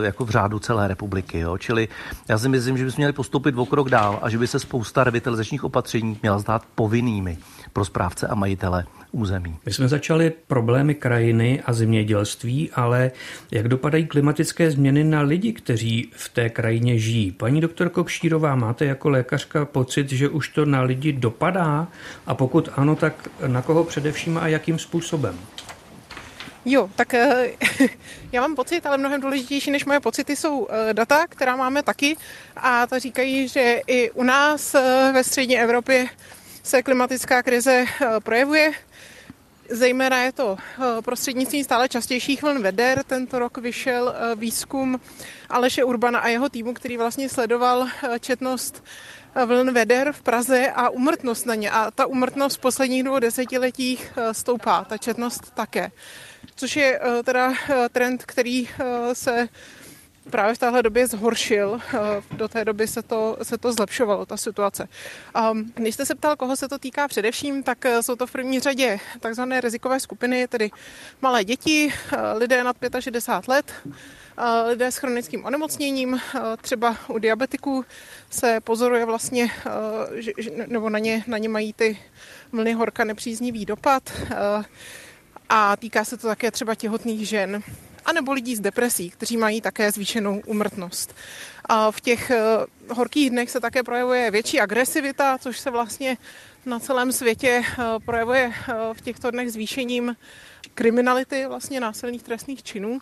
jako 0.01 0.25
v 0.25 0.29
řádu 0.29 0.59
celé 0.59 0.87
republiky. 0.87 1.39
Jo? 1.39 1.57
Čili 1.57 1.87
já 2.27 2.37
si 2.37 2.49
myslím, 2.49 2.77
že 2.77 2.85
bychom 2.85 2.97
měli 2.97 3.13
postoupit 3.13 3.55
o 3.57 3.65
krok 3.65 3.89
dál 3.89 4.19
a 4.21 4.29
že 4.29 4.37
by 4.37 4.47
se 4.47 4.59
spousta 4.59 5.03
revitalizačních 5.03 5.63
opatření 5.63 6.19
měla 6.21 6.39
zdát 6.39 6.63
povinnými 6.75 7.37
pro 7.73 7.85
správce 7.85 8.27
a 8.27 8.35
majitele 8.35 8.85
území. 9.11 9.55
My 9.65 9.73
jsme 9.73 9.87
začali 9.87 10.31
problémy 10.47 10.95
krajiny 10.95 11.61
a 11.65 11.73
zemědělství, 11.73 12.71
ale 12.71 13.11
jak 13.51 13.67
dopadají 13.67 14.07
klimatické 14.07 14.71
změny 14.71 15.03
na 15.03 15.21
lidi, 15.21 15.53
kteří 15.53 16.11
v 16.15 16.29
té 16.29 16.49
krajině 16.49 16.99
žijí? 16.99 17.31
Paní 17.31 17.61
doktorko 17.61 18.03
Kšírová, 18.03 18.55
máte 18.55 18.85
jako 18.85 19.09
lékařka 19.09 19.65
pocit, 19.65 20.09
že 20.09 20.29
už 20.29 20.49
to 20.49 20.65
na 20.65 20.81
lidi 20.81 21.13
dopadá? 21.13 21.87
A 22.27 22.33
pokud 22.33 22.69
ano, 22.75 22.95
tak 22.95 23.29
na 23.47 23.61
koho 23.61 23.83
především 23.83 24.37
a 24.37 24.47
jakým 24.47 24.79
způsobem? 24.79 25.35
Jo, 26.69 26.89
tak 26.95 27.13
eh, 27.13 27.51
já 28.31 28.41
mám 28.41 28.55
pocit, 28.55 28.85
ale 28.85 28.97
mnohem 28.97 29.21
důležitější 29.21 29.71
než 29.71 29.85
moje 29.85 29.99
pocity 29.99 30.35
jsou 30.35 30.67
eh, 30.69 30.93
data, 30.93 31.27
která 31.27 31.55
máme 31.55 31.83
taky 31.83 32.17
a 32.57 32.87
ta 32.87 32.99
říkají, 32.99 33.47
že 33.47 33.81
i 33.87 34.11
u 34.11 34.23
nás 34.23 34.75
eh, 34.75 35.11
ve 35.13 35.23
střední 35.23 35.59
Evropě 35.59 36.07
se 36.63 36.83
klimatická 36.83 37.43
krize 37.43 37.85
projevuje. 38.19 38.71
Zejména 39.69 40.23
je 40.23 40.31
to 40.31 40.57
prostřednictvím 41.01 41.63
stále 41.63 41.89
častějších 41.89 42.43
vln 42.43 42.61
veder. 42.61 43.03
Tento 43.03 43.39
rok 43.39 43.57
vyšel 43.57 44.15
výzkum 44.35 44.99
Aleše 45.49 45.83
Urbana 45.83 46.19
a 46.19 46.27
jeho 46.27 46.49
týmu, 46.49 46.73
který 46.73 46.97
vlastně 46.97 47.29
sledoval 47.29 47.87
četnost 48.19 48.83
vln 49.45 49.73
veder 49.73 50.11
v 50.11 50.21
Praze 50.21 50.71
a 50.75 50.89
umrtnost 50.89 51.45
na 51.45 51.55
ně. 51.55 51.71
A 51.71 51.91
ta 51.91 52.05
umrtnost 52.05 52.57
v 52.57 52.61
posledních 52.61 53.03
dvou 53.03 53.19
desetiletích 53.19 54.13
stoupá, 54.31 54.83
ta 54.83 54.97
četnost 54.97 55.51
také. 55.53 55.91
Což 56.55 56.75
je 56.75 56.99
teda 57.23 57.53
trend, 57.91 58.23
který 58.25 58.69
se 59.13 59.49
právě 60.29 60.55
v 60.55 60.57
téhle 60.57 60.83
době 60.83 61.07
zhoršil. 61.07 61.79
Do 62.31 62.47
té 62.47 62.65
doby 62.65 62.87
se 62.87 63.01
to, 63.01 63.37
se 63.43 63.57
to 63.57 63.73
zlepšovalo, 63.73 64.25
ta 64.25 64.37
situace. 64.37 64.87
Když 65.75 65.95
jste 65.95 66.05
se 66.05 66.15
ptal, 66.15 66.35
koho 66.35 66.55
se 66.55 66.67
to 66.67 66.77
týká 66.77 67.07
především, 67.07 67.63
tak 67.63 67.85
jsou 68.01 68.15
to 68.15 68.27
v 68.27 68.31
první 68.31 68.59
řadě 68.59 68.99
takzvané 69.19 69.61
rizikové 69.61 69.99
skupiny, 69.99 70.47
tedy 70.47 70.71
malé 71.21 71.43
děti, 71.43 71.93
lidé 72.35 72.63
nad 72.63 72.75
65 72.99 73.47
let, 73.47 73.73
lidé 74.67 74.91
s 74.91 74.97
chronickým 74.97 75.45
onemocněním, 75.45 76.21
třeba 76.61 76.97
u 77.07 77.19
diabetiků 77.19 77.85
se 78.29 78.59
pozoruje 78.59 79.05
vlastně, 79.05 79.51
nebo 80.67 80.89
na 80.89 80.99
ně, 80.99 81.23
na 81.27 81.37
ně 81.37 81.49
mají 81.49 81.73
ty 81.73 81.99
mlny 82.51 82.73
horka 82.73 83.03
nepříznivý 83.03 83.65
dopad 83.65 84.11
a 85.49 85.75
týká 85.75 86.05
se 86.05 86.17
to 86.17 86.27
také 86.27 86.51
třeba 86.51 86.75
těhotných 86.75 87.27
žen 87.27 87.63
anebo 88.05 88.33
lidí 88.33 88.55
s 88.55 88.59
depresí, 88.59 89.09
kteří 89.09 89.37
mají 89.37 89.61
také 89.61 89.91
zvýšenou 89.91 90.41
umrtnost. 90.45 91.15
A 91.65 91.91
v 91.91 92.01
těch 92.01 92.31
horkých 92.89 93.29
dnech 93.29 93.51
se 93.51 93.59
také 93.59 93.83
projevuje 93.83 94.31
větší 94.31 94.59
agresivita, 94.59 95.37
což 95.37 95.59
se 95.59 95.71
vlastně 95.71 96.17
na 96.65 96.79
celém 96.79 97.11
světě 97.11 97.63
projevuje 98.05 98.53
v 98.93 99.01
těchto 99.01 99.31
dnech 99.31 99.51
zvýšením 99.51 100.15
kriminality, 100.77 101.45
vlastně 101.47 101.79
násilných 101.79 102.23
trestných 102.23 102.63
činů. 102.63 102.99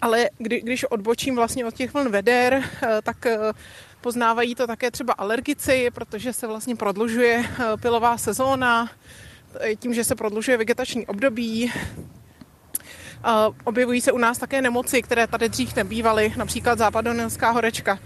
Ale 0.00 0.30
kdy, 0.38 0.60
když 0.60 0.84
odbočím 0.84 1.36
vlastně 1.36 1.66
od 1.66 1.74
těch 1.74 1.94
vln 1.94 2.08
veder, 2.08 2.62
eh, 2.62 3.02
tak 3.02 3.26
eh, 3.26 3.38
poznávají 4.00 4.54
to 4.54 4.66
také 4.66 4.90
třeba 4.90 5.12
alergici, 5.12 5.90
protože 5.94 6.32
se 6.32 6.46
vlastně 6.46 6.76
prodlužuje 6.76 7.44
eh, 7.44 7.76
pilová 7.80 8.18
sezóna, 8.18 8.90
tím, 9.78 9.94
že 9.94 10.04
se 10.04 10.14
prodlužuje 10.14 10.56
vegetační 10.56 11.06
období, 11.06 11.72
objevují 13.64 14.00
se 14.00 14.12
u 14.12 14.18
nás 14.18 14.38
také 14.38 14.62
nemoci, 14.62 15.02
které 15.02 15.26
tady 15.26 15.48
dřív 15.48 15.76
nebývaly, 15.76 16.32
například 16.36 16.78
západonelská 16.78 17.50
horečka. 17.50 17.98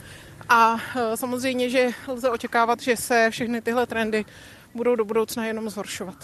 A 0.49 0.77
samozřejmě, 1.15 1.71
že 1.71 1.89
lze 2.09 2.31
očekávat, 2.31 2.81
že 2.81 2.97
se 2.97 3.29
všechny 3.31 3.61
tyhle 3.61 3.87
trendy 3.87 4.25
budou 4.75 4.97
do 4.97 5.05
budoucna 5.05 5.47
jenom 5.47 5.71
zhoršovat. 5.71 6.15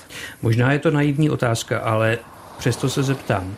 Možná 0.43 0.73
je 0.73 0.79
to 0.79 0.91
naivní 0.91 1.31
otázka, 1.31 1.79
ale 1.79 2.19
Přesto 2.59 2.89
se 2.89 3.03
zeptám, 3.03 3.57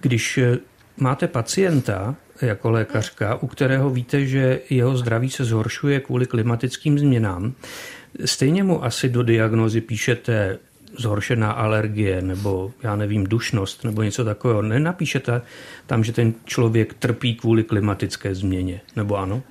když 0.00 0.38
eh, 0.38 0.58
máte 0.96 1.28
pacienta 1.28 2.14
jako 2.42 2.70
lékařka, 2.70 3.34
u 3.34 3.46
kterého 3.46 3.90
víte, 3.90 4.26
že 4.26 4.60
jeho 4.70 4.96
zdraví 4.96 5.30
se 5.30 5.44
zhoršuje 5.44 6.00
kvůli 6.00 6.26
klimatickým 6.26 6.98
změnám, 6.98 7.52
stejně 8.24 8.64
mu 8.64 8.84
asi 8.84 9.08
do 9.08 9.22
diagnozy 9.22 9.80
píšete 9.80 10.58
zhoršená 10.98 11.52
alergie 11.52 12.22
nebo 12.22 12.72
já 12.82 12.96
nevím, 12.96 13.24
dušnost 13.24 13.84
nebo 13.84 14.02
něco 14.02 14.24
takového. 14.24 14.62
Nenapíšete 14.62 15.42
tam, 15.86 16.04
že 16.04 16.12
ten 16.12 16.34
člověk 16.44 16.94
trpí 16.94 17.34
kvůli 17.34 17.64
klimatické 17.64 18.34
změně, 18.34 18.80
nebo 18.96 19.16
ano? 19.16 19.42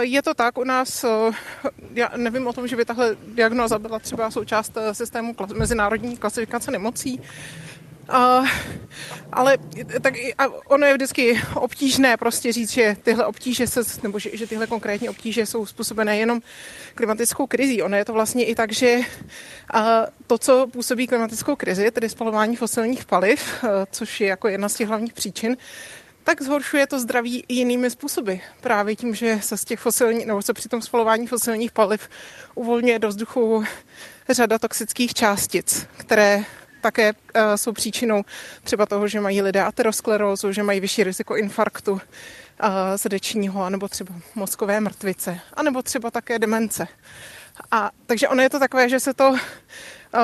Je 0.00 0.22
to 0.22 0.34
tak, 0.34 0.58
u 0.58 0.64
nás, 0.64 1.04
eh, 1.04 1.30
já 1.94 2.10
nevím 2.16 2.46
o 2.46 2.52
tom, 2.52 2.68
že 2.68 2.76
by 2.76 2.84
tahle 2.84 3.16
diagnoza 3.34 3.78
byla 3.78 3.98
třeba 3.98 4.30
součást 4.30 4.76
eh, 4.76 4.94
systému 4.94 5.34
mezinárodní 5.54 6.16
klasifikace 6.16 6.70
nemocí, 6.70 7.20
Uh, 8.14 8.48
ale 9.32 9.58
tak 10.00 10.14
a 10.38 10.46
ono 10.66 10.86
je 10.86 10.94
vždycky 10.94 11.42
obtížné 11.54 12.16
prostě 12.16 12.52
říct, 12.52 12.70
že 12.70 12.96
tyhle 13.02 13.26
obtíže 13.26 13.66
se, 13.66 13.80
nebo 14.02 14.18
že, 14.18 14.30
že 14.32 14.46
tyhle 14.46 14.66
konkrétní 14.66 15.08
obtíže 15.08 15.46
jsou 15.46 15.66
způsobené 15.66 16.18
jenom 16.18 16.40
klimatickou 16.94 17.46
krizí. 17.46 17.82
Ono 17.82 17.96
je 17.96 18.04
to 18.04 18.12
vlastně 18.12 18.44
i 18.44 18.54
tak, 18.54 18.72
že 18.72 18.96
uh, 18.98 19.80
to, 20.26 20.38
co 20.38 20.66
působí 20.66 21.06
klimatickou 21.06 21.56
krizi, 21.56 21.90
tedy 21.90 22.08
spalování 22.08 22.56
fosilních 22.56 23.04
paliv, 23.04 23.64
což 23.90 24.20
je 24.20 24.26
jako 24.28 24.48
jedna 24.48 24.68
z 24.68 24.74
těch 24.74 24.88
hlavních 24.88 25.12
příčin, 25.12 25.56
tak 26.24 26.42
zhoršuje 26.42 26.86
to 26.86 27.00
zdraví 27.00 27.44
jinými 27.48 27.90
způsoby. 27.90 28.34
Právě 28.60 28.96
tím, 28.96 29.14
že 29.14 29.40
se 29.42 29.56
z 29.56 29.64
těch 29.64 29.80
fosilních, 29.80 30.26
nebo 30.26 30.42
se 30.42 30.52
při 30.52 30.68
tom 30.68 30.82
spalování 30.82 31.26
fosilních 31.26 31.72
paliv 31.72 32.08
uvolňuje 32.54 32.98
do 32.98 33.08
vzduchu 33.08 33.64
řada 34.28 34.58
toxických 34.58 35.14
částic, 35.14 35.86
které 35.96 36.44
také 36.80 37.12
uh, 37.12 37.40
jsou 37.56 37.72
příčinou 37.72 38.24
třeba 38.64 38.86
toho, 38.86 39.08
že 39.08 39.20
mají 39.20 39.42
lidé 39.42 39.62
aterosklerózu, 39.62 40.52
že 40.52 40.62
mají 40.62 40.80
vyšší 40.80 41.04
riziko 41.04 41.36
infarktu 41.36 41.92
uh, 41.92 42.00
srdečního, 42.96 43.64
anebo 43.64 43.88
třeba 43.88 44.14
mozkové 44.34 44.80
mrtvice, 44.80 45.40
anebo 45.54 45.82
třeba 45.82 46.10
také 46.10 46.38
demence. 46.38 46.88
A 47.70 47.90
takže 48.06 48.28
ono 48.28 48.42
je 48.42 48.50
to 48.50 48.58
takové, 48.58 48.88
že 48.88 49.00
se 49.00 49.14
to 49.14 49.28
uh, 49.30 49.38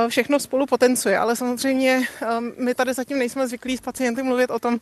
všechno 0.09 0.41
spolu 0.41 0.67
potencuje, 0.67 1.19
ale 1.19 1.37
samozřejmě 1.37 2.03
my 2.59 2.75
tady 2.75 2.95
zatím 2.95 3.19
nejsme 3.19 3.49
zvyklí 3.49 3.77
s 3.77 3.81
pacienty 3.81 4.23
mluvit 4.23 4.51
o 4.51 4.59
tom, 4.59 4.81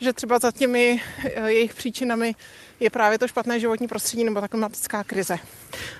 že 0.00 0.12
třeba 0.12 0.38
za 0.38 0.52
těmi 0.52 1.02
eh, 1.24 1.52
jejich 1.52 1.74
příčinami 1.74 2.34
je 2.80 2.90
právě 2.90 3.18
to 3.18 3.28
špatné 3.28 3.60
životní 3.60 3.88
prostředí 3.88 4.24
nebo 4.24 4.40
ta 4.40 4.48
klimatická 4.48 5.04
krize. 5.04 5.36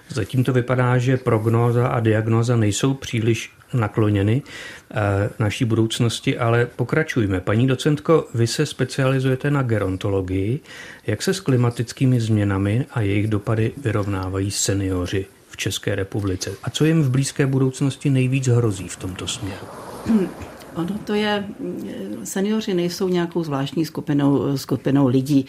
Zatím 0.09 0.45
to 0.45 0.53
vypadá, 0.53 0.99
že 0.99 1.17
prognóza 1.17 1.89
a 1.89 2.01
diagnóza 2.01 2.57
nejsou 2.57 2.95
příliš 2.95 3.53
nakloněny 3.75 4.43
eh, 4.91 5.31
naší 5.39 5.65
budoucnosti, 5.65 6.39
ale 6.39 6.67
pokračujme. 6.67 7.41
Paní 7.41 7.67
docentko, 7.67 8.29
vy 8.35 8.47
se 8.47 8.67
specializujete 8.67 9.51
na 9.51 9.63
gerontologii. 9.63 10.61
Jak 11.07 11.23
se 11.23 11.35
s 11.35 11.41
klimatickými 11.41 12.21
změnami 12.21 12.87
a 12.91 13.01
jejich 13.01 13.29
dopady 13.29 13.73
vyrovnávají 13.77 14.51
seniori 14.51 15.27
v 15.51 15.57
České 15.57 15.95
republice? 15.95 16.53
A 16.63 16.71
co 16.71 16.85
jim 16.85 17.03
v 17.03 17.11
blízké 17.11 17.47
budoucnosti 17.47 18.11
nejvíc 18.11 18.47
hrozí 18.47 18.89
v 18.89 18.97
tomto 18.97 19.27
směru? 19.27 19.67
Ono 20.75 20.99
to 21.05 21.15
je, 21.15 21.45
seniori 22.25 22.75
nejsou 22.75 23.09
nějakou 23.09 23.45
zvláštní 23.45 23.85
skupinou, 23.85 24.57
skupinou 24.57 25.07
lidí. 25.07 25.47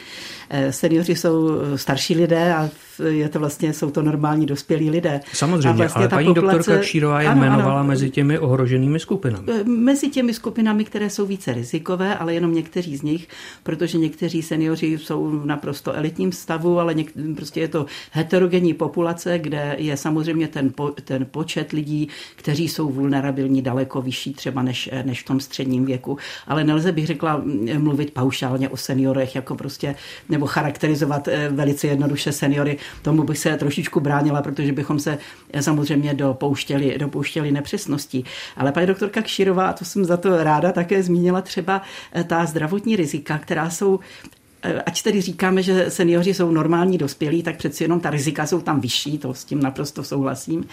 Eh, 0.50 0.72
seniori 0.72 1.16
jsou 1.16 1.50
starší 1.76 2.16
lidé 2.16 2.54
a 2.54 2.70
je 3.10 3.30
to 3.30 3.40
vlastně, 3.40 3.74
jsou 3.74 3.92
to 3.92 4.02
normální 4.02 4.46
dospělí 4.46 4.90
lidé. 4.90 5.22
Samozřejmě, 5.34 5.74
vlastně 5.74 6.00
ale 6.00 6.10
paní 6.10 6.28
populace, 6.28 6.58
doktorka 6.58 6.82
Kšírová 6.82 7.22
je 7.22 7.28
ano, 7.28 7.44
jmenovala 7.44 7.80
ano, 7.80 7.88
mezi 7.88 8.10
těmi 8.10 8.40
ohroženými 8.40 9.00
skupinami. 9.00 9.48
Eh, 9.52 9.64
mezi 9.64 10.10
těmi 10.10 10.34
skupinami, 10.34 10.86
které 10.86 11.10
jsou 11.10 11.26
více 11.26 11.54
rizikové, 11.54 12.16
ale 12.16 12.34
jenom 12.34 12.54
někteří 12.54 12.98
z 12.98 13.02
nich, 13.02 13.28
protože 13.64 13.98
někteří 13.98 14.42
seniori 14.42 14.98
jsou 14.98 15.30
v 15.30 15.46
naprosto 15.46 15.94
elitním 15.94 16.32
stavu, 16.32 16.80
ale 16.80 16.94
něk, 16.94 17.12
prostě 17.36 17.60
je 17.60 17.68
to 17.68 17.86
heterogenní 18.12 18.74
populace, 18.74 19.40
kde 19.40 19.76
je 19.80 19.98
samozřejmě 19.98 20.48
ten, 20.48 20.72
po, 20.76 20.92
ten 21.04 21.26
počet 21.32 21.72
lidí, 21.72 22.08
kteří 22.36 22.68
jsou 22.68 22.90
vulnerabilní 22.90 23.62
daleko 23.62 24.02
vyšší 24.02 24.34
třeba 24.34 24.62
než, 24.62 24.90
než 25.04 25.11
v 25.20 25.26
tom 25.26 25.40
středním 25.40 25.86
věku. 25.86 26.18
Ale 26.48 26.64
nelze 26.64 26.92
bych 26.92 27.08
řekla 27.08 27.42
mluvit 27.78 28.12
paušálně 28.12 28.70
o 28.70 28.78
seniorech, 28.78 29.36
jako 29.36 29.56
prostě, 29.56 29.96
nebo 30.30 30.46
charakterizovat 30.46 31.28
eh, 31.28 31.50
velice 31.50 31.88
jednoduše 31.88 32.32
seniory 32.32 32.78
tomu 33.02 33.24
bych 33.24 33.38
se 33.38 33.58
trošičku 33.58 34.00
bránila, 34.00 34.42
protože 34.42 34.72
bychom 34.72 35.00
se 35.00 35.18
samozřejmě 35.60 36.14
dopouštěli, 36.14 36.98
dopouštěli 36.98 37.52
nepřesností. 37.52 38.26
Ale 38.58 38.72
paní 38.72 38.88
doktorka 38.88 39.22
Kširová, 39.22 39.68
a 39.68 39.74
to 39.74 39.86
jsem 39.86 40.06
za 40.06 40.18
to 40.18 40.44
ráda 40.44 40.72
také 40.72 41.04
zmínila, 41.04 41.42
třeba 41.42 41.82
eh, 42.14 42.24
ta 42.24 42.46
zdravotní 42.46 42.96
rizika, 42.96 43.38
která 43.38 43.70
jsou 43.70 44.00
Eh, 44.24 44.41
ať 44.86 45.02
tedy 45.02 45.22
říkáme, 45.22 45.64
že 45.64 45.86
seniori 45.90 46.34
jsou 46.34 46.52
normální 46.52 46.98
dospělí, 46.98 47.44
tak 47.44 47.58
přeci 47.58 47.84
jenom 47.84 48.00
ta 48.00 48.10
rizika 48.10 48.46
jsou 48.46 48.62
tam 48.62 48.82
vyšší, 48.82 49.18
to 49.18 49.34
s 49.34 49.46
tím 49.46 49.62
naprosto 49.62 50.04
souhlasím. 50.04 50.66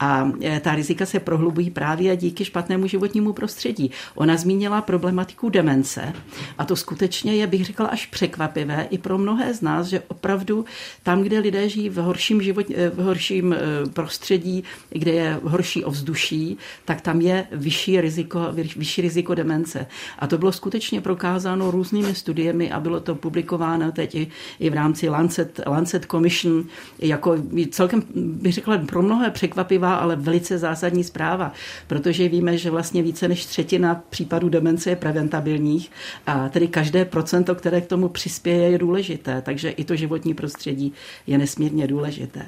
A 0.00 0.30
eh, 0.42 0.60
ta 0.60 0.74
rizika 0.74 1.06
se 1.06 1.20
prohlubují 1.20 1.70
právě 1.70 2.16
díky 2.16 2.44
špatnému 2.44 2.86
životnímu 2.86 3.32
prostředí. 3.32 3.90
Ona 4.14 4.36
zmínila 4.36 4.82
problematiku 4.82 5.48
demence 5.48 6.12
a 6.58 6.64
to 6.64 6.76
skutečně 6.76 7.34
je, 7.34 7.46
bych 7.46 7.64
řekla, 7.64 7.86
až 7.86 8.06
překvapivé 8.06 8.86
i 8.90 8.98
pro 8.98 9.18
mnohé 9.18 9.54
z 9.54 9.60
nás, 9.60 9.86
že 9.86 10.02
opravdu 10.08 10.64
tam, 11.02 11.22
kde 11.22 11.38
lidé 11.38 11.68
žijí 11.68 11.88
v 11.88 11.96
horším, 11.96 12.42
život, 12.42 12.66
eh, 12.74 12.90
v 12.90 12.98
horším 12.98 13.54
prostředí, 13.92 14.64
kde 14.90 15.10
je 15.10 15.40
horší 15.42 15.84
ovzduší, 15.84 16.58
tak 16.84 17.00
tam 17.00 17.20
je 17.20 17.46
vyšší 17.52 18.00
riziko, 18.00 18.40
vyšší 18.52 19.02
riziko 19.02 19.34
demence. 19.34 19.86
A 20.18 20.26
to 20.26 20.38
bylo 20.38 20.52
skutečně 20.52 21.00
prokázáno 21.00 21.70
různými 21.70 22.14
studiemi 22.14 22.72
a 22.72 22.80
bylo 22.80 23.00
to 23.00 23.14
publikována 23.36 23.90
teď 23.90 24.14
i, 24.14 24.28
i 24.60 24.70
v 24.70 24.74
rámci 24.74 25.08
Lancet, 25.08 25.60
Lancet 25.66 26.06
Commission, 26.06 26.64
jako 26.98 27.36
celkem 27.70 28.02
bych 28.14 28.52
řekla 28.52 28.78
pro 28.78 29.02
mnohé 29.02 29.30
překvapivá, 29.30 29.94
ale 29.94 30.16
velice 30.16 30.58
zásadní 30.58 31.04
zpráva, 31.04 31.52
protože 31.86 32.28
víme, 32.28 32.58
že 32.58 32.70
vlastně 32.70 33.02
více 33.02 33.28
než 33.28 33.46
třetina 33.46 34.02
případů 34.10 34.48
demence 34.48 34.90
je 34.90 34.96
preventabilních 34.96 35.90
a 36.26 36.48
tedy 36.48 36.68
každé 36.68 37.04
procento, 37.04 37.54
které 37.54 37.80
k 37.80 37.86
tomu 37.86 38.08
přispěje, 38.08 38.70
je 38.70 38.78
důležité, 38.78 39.42
takže 39.42 39.70
i 39.70 39.84
to 39.84 39.96
životní 39.96 40.34
prostředí 40.34 40.92
je 41.26 41.38
nesmírně 41.38 41.86
důležité. 41.86 42.42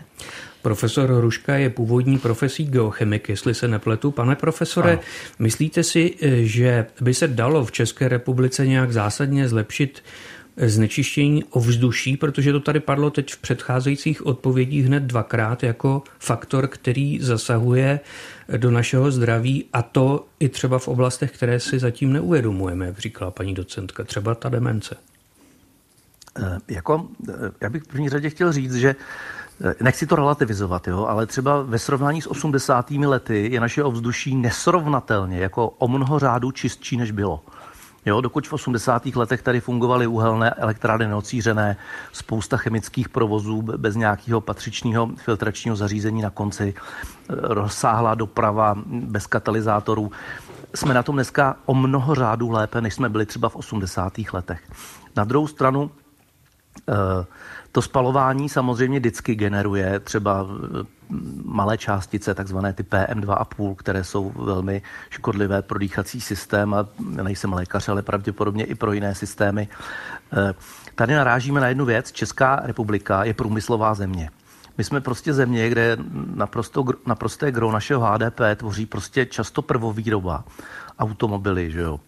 Profesor 0.62 1.20
Ruška 1.20 1.56
je 1.56 1.70
původní 1.70 2.18
profesí 2.18 2.64
geochemik, 2.64 3.28
jestli 3.28 3.54
se 3.54 3.68
nepletu. 3.68 4.10
Pane 4.10 4.36
profesore, 4.36 4.92
a. 4.92 5.00
myslíte 5.38 5.82
si, 5.82 6.14
že 6.42 6.86
by 7.00 7.14
se 7.14 7.28
dalo 7.28 7.64
v 7.64 7.72
České 7.72 8.08
republice 8.08 8.66
nějak 8.66 8.92
zásadně 8.92 9.48
zlepšit 9.48 10.02
znečištění 10.66 11.44
ovzduší, 11.44 12.16
protože 12.16 12.52
to 12.52 12.60
tady 12.60 12.80
padlo 12.80 13.10
teď 13.10 13.32
v 13.32 13.38
předcházejících 13.38 14.26
odpovědích 14.26 14.86
hned 14.86 15.02
dvakrát 15.02 15.62
jako 15.62 16.02
faktor, 16.18 16.68
který 16.68 17.20
zasahuje 17.20 18.00
do 18.56 18.70
našeho 18.70 19.10
zdraví 19.10 19.64
a 19.72 19.82
to 19.82 20.26
i 20.40 20.48
třeba 20.48 20.78
v 20.78 20.88
oblastech, 20.88 21.32
které 21.32 21.60
si 21.60 21.78
zatím 21.78 22.12
neuvědomujeme, 22.12 22.86
jak 22.86 22.98
říkala 22.98 23.30
paní 23.30 23.54
docentka, 23.54 24.04
třeba 24.04 24.34
ta 24.34 24.48
demence. 24.48 24.96
Eh, 26.42 26.58
jako, 26.68 27.06
eh, 27.28 27.32
já 27.60 27.70
bych 27.70 27.82
v 27.82 27.86
první 27.86 28.08
řadě 28.08 28.30
chtěl 28.30 28.52
říct, 28.52 28.74
že 28.74 28.96
eh, 29.64 29.74
nechci 29.80 30.06
to 30.06 30.16
relativizovat, 30.16 30.88
jo, 30.88 31.06
ale 31.06 31.26
třeba 31.26 31.62
ve 31.62 31.78
srovnání 31.78 32.22
s 32.22 32.26
80. 32.26 33.06
lety 33.06 33.48
je 33.52 33.60
naše 33.60 33.84
ovzduší 33.84 34.36
nesrovnatelně 34.36 35.38
jako 35.38 35.68
o 35.68 35.88
mnoho 35.88 36.18
řádů 36.18 36.50
čistší, 36.50 36.96
než 36.96 37.10
bylo. 37.10 37.44
Jo, 38.08 38.20
dokud 38.20 38.48
v 38.48 38.52
80. 38.52 39.06
letech 39.06 39.42
tady 39.42 39.60
fungovaly 39.60 40.06
uhelné 40.06 40.50
elektrárny 40.50 41.06
neocířené, 41.06 41.76
spousta 42.12 42.56
chemických 42.56 43.08
provozů 43.08 43.62
bez 43.62 43.96
nějakého 43.96 44.40
patřičného 44.40 45.10
filtračního 45.16 45.76
zařízení 45.76 46.22
na 46.22 46.30
konci, 46.30 46.74
rozsáhlá 47.28 48.14
doprava 48.14 48.74
bez 48.86 49.26
katalyzátorů. 49.26 50.12
Jsme 50.74 50.94
na 50.94 51.02
tom 51.02 51.14
dneska 51.14 51.56
o 51.66 51.74
mnoho 51.74 52.14
řádů 52.14 52.50
lépe, 52.50 52.80
než 52.80 52.94
jsme 52.94 53.08
byli 53.08 53.26
třeba 53.26 53.48
v 53.48 53.56
80. 53.56 54.12
letech. 54.32 54.62
Na 55.16 55.24
druhou 55.24 55.46
stranu 55.46 55.90
Eh, 56.88 57.24
to 57.72 57.82
spalování 57.82 58.48
samozřejmě 58.48 58.98
vždycky 58.98 59.34
generuje 59.34 60.00
třeba 60.00 60.46
eh, 60.46 60.86
malé 61.44 61.78
částice, 61.78 62.34
takzvané 62.34 62.72
ty 62.72 62.82
PM2,5, 62.82 63.74
které 63.74 64.04
jsou 64.04 64.32
velmi 64.36 64.82
škodlivé 65.10 65.62
pro 65.62 65.78
dýchací 65.78 66.20
systém 66.20 66.74
a 66.74 66.88
nejsem 67.22 67.52
lékař, 67.52 67.88
ale 67.88 68.02
pravděpodobně 68.02 68.64
i 68.64 68.74
pro 68.74 68.92
jiné 68.92 69.14
systémy. 69.14 69.68
Eh, 70.32 70.54
tady 70.94 71.14
narážíme 71.14 71.60
na 71.60 71.68
jednu 71.68 71.84
věc. 71.84 72.12
Česká 72.12 72.60
republika 72.64 73.24
je 73.24 73.34
průmyslová 73.34 73.94
země. 73.94 74.30
My 74.78 74.84
jsme 74.84 75.00
prostě 75.00 75.34
země, 75.34 75.68
kde 75.68 75.96
naprosto, 76.34 76.84
naprosté 77.06 77.52
gro 77.52 77.72
našeho 77.72 78.06
HDP 78.06 78.40
tvoří 78.56 78.86
prostě 78.86 79.26
často 79.26 79.62
prvovýroba. 79.62 80.44
Automobily, 80.98 81.70
že 81.70 81.80
jo, 81.80 82.00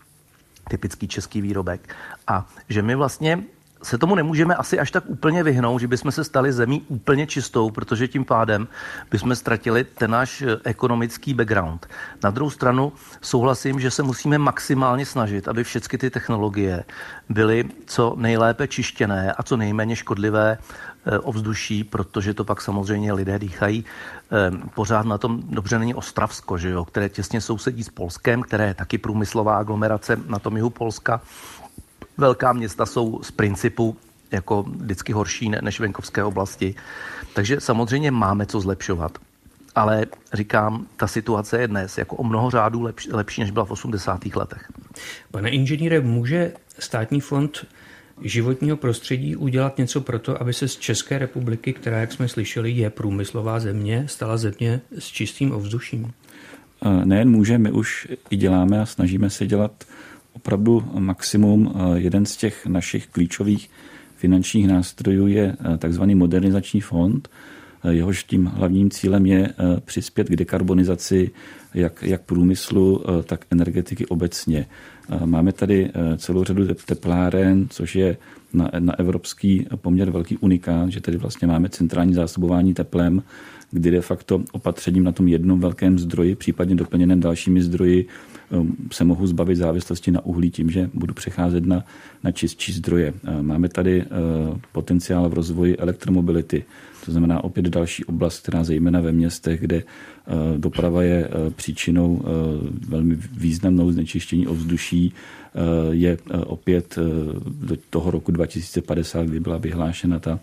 typický 0.68 1.08
český 1.08 1.40
výrobek. 1.40 1.94
A 2.26 2.46
že 2.68 2.82
my 2.82 2.94
vlastně 2.94 3.44
se 3.82 3.98
tomu 3.98 4.14
nemůžeme 4.14 4.54
asi 4.54 4.78
až 4.78 4.90
tak 4.90 5.04
úplně 5.06 5.42
vyhnout, 5.42 5.80
že 5.80 5.88
bychom 5.88 6.12
se 6.12 6.24
stali 6.24 6.52
zemí 6.52 6.82
úplně 6.88 7.26
čistou, 7.26 7.70
protože 7.70 8.08
tím 8.08 8.24
pádem 8.24 8.68
bychom 9.10 9.36
ztratili 9.36 9.84
ten 9.84 10.10
náš 10.10 10.42
eh, 10.42 10.56
ekonomický 10.64 11.34
background. 11.34 11.86
Na 12.24 12.30
druhou 12.30 12.50
stranu 12.50 12.92
souhlasím, 13.20 13.80
že 13.80 13.90
se 13.90 14.02
musíme 14.02 14.38
maximálně 14.38 15.06
snažit, 15.06 15.48
aby 15.48 15.64
všechny 15.64 15.98
ty 15.98 16.10
technologie 16.10 16.84
byly 17.28 17.64
co 17.86 18.14
nejlépe 18.16 18.68
čištěné 18.68 19.32
a 19.32 19.42
co 19.42 19.56
nejméně 19.56 19.96
škodlivé 19.96 20.58
eh, 21.06 21.18
ovzduší, 21.18 21.84
protože 21.84 22.34
to 22.34 22.44
pak 22.44 22.60
samozřejmě 22.60 23.12
lidé 23.12 23.38
dýchají. 23.38 23.84
Eh, 23.84 24.68
pořád 24.74 25.06
na 25.06 25.18
tom 25.18 25.42
dobře 25.48 25.78
není 25.78 25.94
Ostravsko, 25.94 26.58
že 26.58 26.70
jo, 26.70 26.84
které 26.84 27.08
těsně 27.08 27.40
sousedí 27.40 27.84
s 27.84 27.88
Polskem, 27.88 28.42
které 28.42 28.66
je 28.66 28.74
taky 28.74 28.98
průmyslová 28.98 29.56
aglomerace 29.56 30.16
na 30.26 30.38
tom 30.38 30.56
jihu 30.56 30.70
Polska 30.70 31.20
velká 32.16 32.52
města 32.52 32.86
jsou 32.86 33.20
z 33.22 33.30
principu 33.30 33.96
jako 34.30 34.62
vždycky 34.62 35.12
horší 35.12 35.48
než 35.48 35.80
venkovské 35.80 36.24
oblasti. 36.24 36.74
Takže 37.34 37.60
samozřejmě 37.60 38.10
máme 38.10 38.46
co 38.46 38.60
zlepšovat. 38.60 39.18
Ale 39.74 40.06
říkám, 40.32 40.86
ta 40.96 41.06
situace 41.06 41.60
je 41.60 41.68
dnes 41.68 41.98
jako 41.98 42.16
o 42.16 42.24
mnoho 42.24 42.50
řádů 42.50 42.82
lepší, 42.82 43.12
lepší 43.12 43.40
než 43.40 43.50
byla 43.50 43.64
v 43.64 43.70
80. 43.70 44.26
letech. 44.34 44.72
Pane 45.30 45.50
inženýre, 45.50 46.00
může 46.00 46.52
státní 46.78 47.20
fond 47.20 47.66
životního 48.22 48.76
prostředí 48.76 49.36
udělat 49.36 49.78
něco 49.78 50.00
pro 50.00 50.18
to, 50.18 50.42
aby 50.42 50.52
se 50.52 50.68
z 50.68 50.76
České 50.76 51.18
republiky, 51.18 51.72
která, 51.72 51.98
jak 51.98 52.12
jsme 52.12 52.28
slyšeli, 52.28 52.70
je 52.70 52.90
průmyslová 52.90 53.60
země, 53.60 54.04
stala 54.08 54.36
země 54.36 54.80
s 54.98 55.06
čistým 55.06 55.52
ovzduším? 55.52 56.12
Nejen 57.04 57.30
může, 57.30 57.58
my 57.58 57.70
už 57.70 58.08
i 58.30 58.36
děláme 58.36 58.80
a 58.80 58.86
snažíme 58.86 59.30
se 59.30 59.46
dělat 59.46 59.84
opravdu 60.32 60.84
maximum. 60.98 61.74
Jeden 61.94 62.26
z 62.26 62.36
těch 62.36 62.66
našich 62.66 63.06
klíčových 63.06 63.70
finančních 64.20 64.68
nástrojů 64.68 65.26
je 65.26 65.56
eh, 65.74 65.78
takzvaný 65.78 66.14
modernizační 66.14 66.80
fond, 66.80 67.28
eh, 67.84 67.92
jehož 67.92 68.24
tím 68.24 68.44
hlavním 68.46 68.90
cílem 68.90 69.26
je 69.26 69.48
eh, 69.48 69.80
přispět 69.80 70.28
k 70.28 70.36
dekarbonizaci 70.36 71.30
jak, 71.74 72.02
jak 72.02 72.20
průmyslu, 72.22 73.04
tak 73.24 73.44
energetiky 73.50 74.06
obecně. 74.06 74.66
Máme 75.24 75.52
tady 75.52 75.90
celou 76.16 76.44
řadu 76.44 76.74
tepláren, 76.86 77.66
což 77.70 77.96
je 77.96 78.16
na, 78.52 78.70
na 78.78 78.98
evropský 78.98 79.66
poměr 79.76 80.10
velký 80.10 80.36
unikát, 80.36 80.88
že 80.88 81.00
tady 81.00 81.16
vlastně 81.16 81.48
máme 81.48 81.68
centrální 81.68 82.14
zásobování 82.14 82.74
teplem, 82.74 83.22
kdy 83.70 83.90
de 83.90 84.00
facto 84.00 84.42
opatřením 84.52 85.04
na 85.04 85.12
tom 85.12 85.28
jednom 85.28 85.60
velkém 85.60 85.98
zdroji, 85.98 86.34
případně 86.34 86.74
doplněném 86.74 87.20
dalšími 87.20 87.62
zdroji, 87.62 88.06
um, 88.50 88.76
se 88.92 89.04
mohu 89.04 89.26
zbavit 89.26 89.56
závislosti 89.56 90.10
na 90.10 90.24
uhlí 90.24 90.50
tím, 90.50 90.70
že 90.70 90.90
budu 90.94 91.14
přecházet 91.14 91.66
na, 91.66 91.84
na 92.24 92.32
čistší 92.32 92.72
zdroje. 92.72 93.14
Máme 93.42 93.68
tady 93.68 94.02
uh, 94.02 94.58
potenciál 94.72 95.28
v 95.28 95.34
rozvoji 95.34 95.76
elektromobility, 95.76 96.64
to 97.04 97.12
znamená 97.12 97.44
opět 97.44 97.66
další 97.66 98.04
oblast, 98.04 98.42
která 98.42 98.64
zejména 98.64 99.00
ve 99.00 99.12
městech, 99.12 99.60
kde 99.60 99.82
uh, 99.82 100.58
doprava 100.58 101.02
je 101.02 101.28
uh, 101.28 101.52
příčinou 101.52 102.22
velmi 102.88 103.18
významnou 103.32 103.92
znečištění 103.92 104.46
ovzduší, 104.46 105.12
je 105.90 106.18
opět 106.46 106.98
do 107.46 107.76
toho 107.90 108.10
roku 108.10 108.32
2050, 108.32 109.26
kdy 109.26 109.40
byla 109.40 109.58
vyhlášena 109.58 110.18
ta 110.18 110.38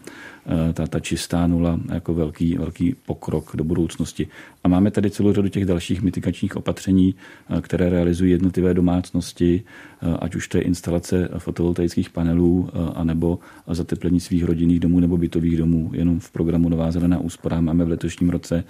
Eh, 0.49 0.73
ta, 0.73 0.87
ta 0.87 0.99
čistá 0.99 1.47
nula 1.47 1.79
jako 1.93 2.13
velký, 2.13 2.57
velký 2.57 2.95
pokrok 3.05 3.55
do 3.55 3.63
budoucnosti. 3.63 4.27
A 4.63 4.67
máme 4.67 4.91
tady 4.91 5.09
celou 5.09 5.33
řadu 5.33 5.47
těch 5.47 5.65
dalších 5.65 6.01
mitigačních 6.01 6.55
opatření, 6.55 7.15
eh, 7.49 7.61
které 7.61 7.89
realizují 7.89 8.31
jednotlivé 8.31 8.73
domácnosti, 8.73 9.63
eh, 10.01 10.17
ať 10.19 10.35
už 10.35 10.47
to 10.47 10.57
je 10.57 10.63
instalace 10.63 11.29
fotovoltaických 11.37 12.09
panelů, 12.09 12.69
anebo 12.95 13.39
zateplení 13.67 14.19
svých 14.19 14.43
rodinných 14.43 14.79
domů 14.79 14.99
nebo 14.99 15.17
bytových 15.17 15.57
domů. 15.57 15.91
Jenom 15.93 16.19
v 16.19 16.31
programu 16.31 16.69
Nová 16.69 16.91
zelená 16.91 17.19
úspora 17.19 17.61
máme 17.61 17.85
v 17.85 17.89
letošním 17.89 18.29
roce 18.29 18.63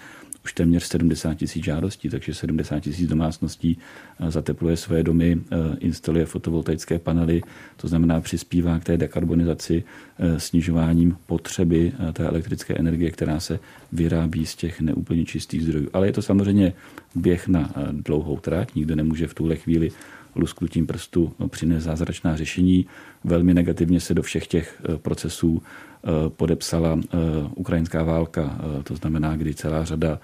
už 0.48 0.54
téměř 0.54 0.84
70 0.84 1.34
tisíc 1.34 1.64
žádostí, 1.64 2.10
takže 2.10 2.34
70 2.34 2.80
tisíc 2.80 3.10
domácností 3.10 3.78
eh, 4.20 4.32
zatepluje 4.32 4.78
své 4.78 5.04
domy, 5.04 5.38
eh, 5.38 5.56
instaluje 5.80 6.26
fotovoltaické 6.26 7.00
panely, 7.00 7.42
to 7.76 7.88
znamená 7.88 8.22
přispívá 8.22 8.80
k 8.80 8.84
té 8.84 8.98
dekarbonizaci 8.98 9.84
eh, 9.84 10.40
snižováním 10.40 11.18
potřeby 11.26 11.92
té 12.14 12.24
elektrické 12.24 12.74
energie, 12.76 13.12
která 13.12 13.40
se 13.40 13.60
vyrábí 13.92 14.46
z 14.46 14.56
těch 14.56 14.82
neúplně 14.82 15.26
čistých 15.26 15.64
zdrojů. 15.64 15.90
Ale 15.94 16.08
je 16.08 16.14
to 16.14 16.22
samozřejmě 16.22 16.74
běh 17.16 17.48
na 17.48 17.74
dlouhou 17.92 18.38
trať, 18.40 18.76
nikdo 18.76 18.96
nemůže 18.96 19.28
v 19.28 19.34
tuhle 19.34 19.56
chvíli 19.56 19.92
lusknutím 20.38 20.88
prstu 20.88 21.34
přinést 21.48 21.84
zázračná 21.84 22.36
řešení. 22.36 22.86
Velmi 23.24 23.54
negativně 23.54 24.00
se 24.00 24.14
do 24.14 24.22
všech 24.22 24.48
těch 24.48 24.82
procesů 24.98 25.62
Eh, 26.04 26.30
podepsala 26.30 27.00
eh, 27.00 27.18
ukrajinská 27.56 28.04
válka, 28.04 28.58
eh, 28.60 28.84
to 28.84 28.96
znamená, 28.96 29.36
kdy 29.36 29.54
celá 29.54 29.86
řada 29.86 30.20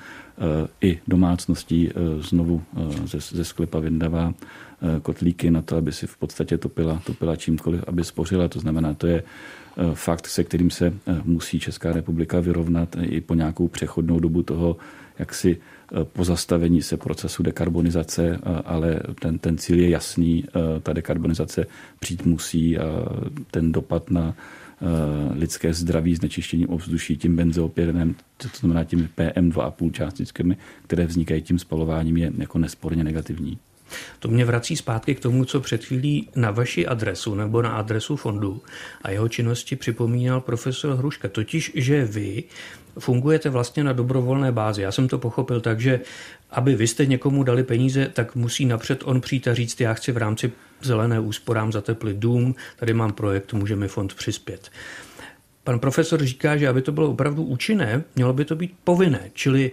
i 0.82 1.00
domácností 1.08 1.90
znovu 2.20 2.64
ze, 3.06 3.20
ze 3.20 3.46
sklepa 3.46 3.80
vyndává 3.80 4.34
kotlíky 5.02 5.52
na 5.52 5.62
to, 5.62 5.78
aby 5.78 5.92
si 5.92 6.08
v 6.08 6.18
podstatě 6.18 6.58
topila, 6.58 7.02
topila 7.06 7.36
čímkoliv, 7.36 7.84
aby 7.88 8.04
spořila. 8.04 8.48
To 8.48 8.60
znamená, 8.60 8.94
to 8.94 9.08
je 9.08 9.24
fakt, 9.94 10.28
se 10.28 10.44
kterým 10.44 10.70
se 10.70 10.94
musí 11.24 11.60
Česká 11.60 11.94
republika 11.94 12.40
vyrovnat 12.40 12.96
i 13.02 13.22
po 13.22 13.34
nějakou 13.34 13.68
přechodnou 13.68 14.20
dobu 14.20 14.44
toho, 14.44 14.78
jak 15.20 15.34
si 15.34 15.58
pozastavení 16.04 16.82
se 16.82 16.98
procesu 16.98 17.44
dekarbonizace, 17.44 18.40
ale 18.66 19.00
ten, 19.20 19.40
ten 19.40 19.58
cíl 19.58 19.80
je 19.80 19.90
jasný, 19.90 20.46
ta 20.84 20.94
dekarbonizace 20.94 21.66
přijít 22.00 22.26
musí 22.26 22.78
a 22.78 22.84
ten 23.52 23.72
dopad 23.72 24.12
na 24.12 24.36
lidské 25.34 25.74
zdraví, 25.74 26.16
znečištění 26.16 26.68
ovzduší 26.68 27.18
tím 27.18 27.36
benzoopyrenem, 27.36 28.16
to 28.38 28.48
znamená 28.60 28.84
tím 28.84 29.10
PM2,5 29.18 29.92
částičkami, 29.92 30.58
které 30.88 31.06
vznikají 31.06 31.42
tím 31.42 31.60
spalováním, 31.60 32.18
je 32.18 32.32
jako 32.38 32.58
nesporně 32.58 33.04
negativní. 33.04 33.58
To 34.20 34.28
mě 34.28 34.46
vrací 34.46 34.76
zpátky 34.76 35.16
k 35.16 35.20
tomu, 35.20 35.46
co 35.46 35.60
před 35.62 35.86
chvílí 35.86 36.30
na 36.36 36.52
vaši 36.52 36.88
adresu 36.88 37.36
nebo 37.36 37.62
na 37.62 37.70
adresu 37.70 38.16
fondu 38.16 38.62
a 39.02 39.12
jeho 39.12 39.30
činnosti 39.30 39.76
připomínal 39.76 40.42
profesor 40.42 40.96
Hruška, 40.96 41.28
totiž, 41.28 41.72
že 41.76 42.06
vy 42.06 42.44
fungujete 43.00 43.50
vlastně 43.50 43.84
na 43.84 43.94
dobrovolné 43.94 44.52
bázi. 44.52 44.82
Já 44.82 44.92
jsem 44.92 45.08
to 45.08 45.18
pochopil 45.18 45.62
tak, 45.62 45.80
že 45.80 46.00
aby 46.52 46.76
vy 46.76 46.88
jste 46.88 47.06
někomu 47.06 47.44
dali 47.44 47.64
peníze, 47.64 48.10
tak 48.14 48.36
musí 48.36 48.66
napřed 48.66 49.02
on 49.06 49.22
přijít 49.22 49.48
a 49.48 49.54
říct, 49.54 49.82
já 49.82 49.94
chci 49.94 50.12
v 50.12 50.18
rámci 50.18 50.52
zelené 50.82 51.20
úsporám 51.20 51.72
zateplit 51.72 52.18
dům, 52.18 52.56
tady 52.76 52.94
mám 52.94 53.14
projekt, 53.14 53.54
může 53.54 53.76
mi 53.76 53.88
fond 53.88 54.14
přispět. 54.14 54.72
Pan 55.64 55.80
profesor 55.80 56.24
říká, 56.24 56.58
že 56.58 56.68
aby 56.68 56.82
to 56.82 56.92
bylo 56.92 57.10
opravdu 57.10 57.44
účinné, 57.44 58.04
mělo 58.16 58.34
by 58.34 58.46
to 58.46 58.56
být 58.56 58.74
povinné, 58.84 59.30
čili 59.34 59.72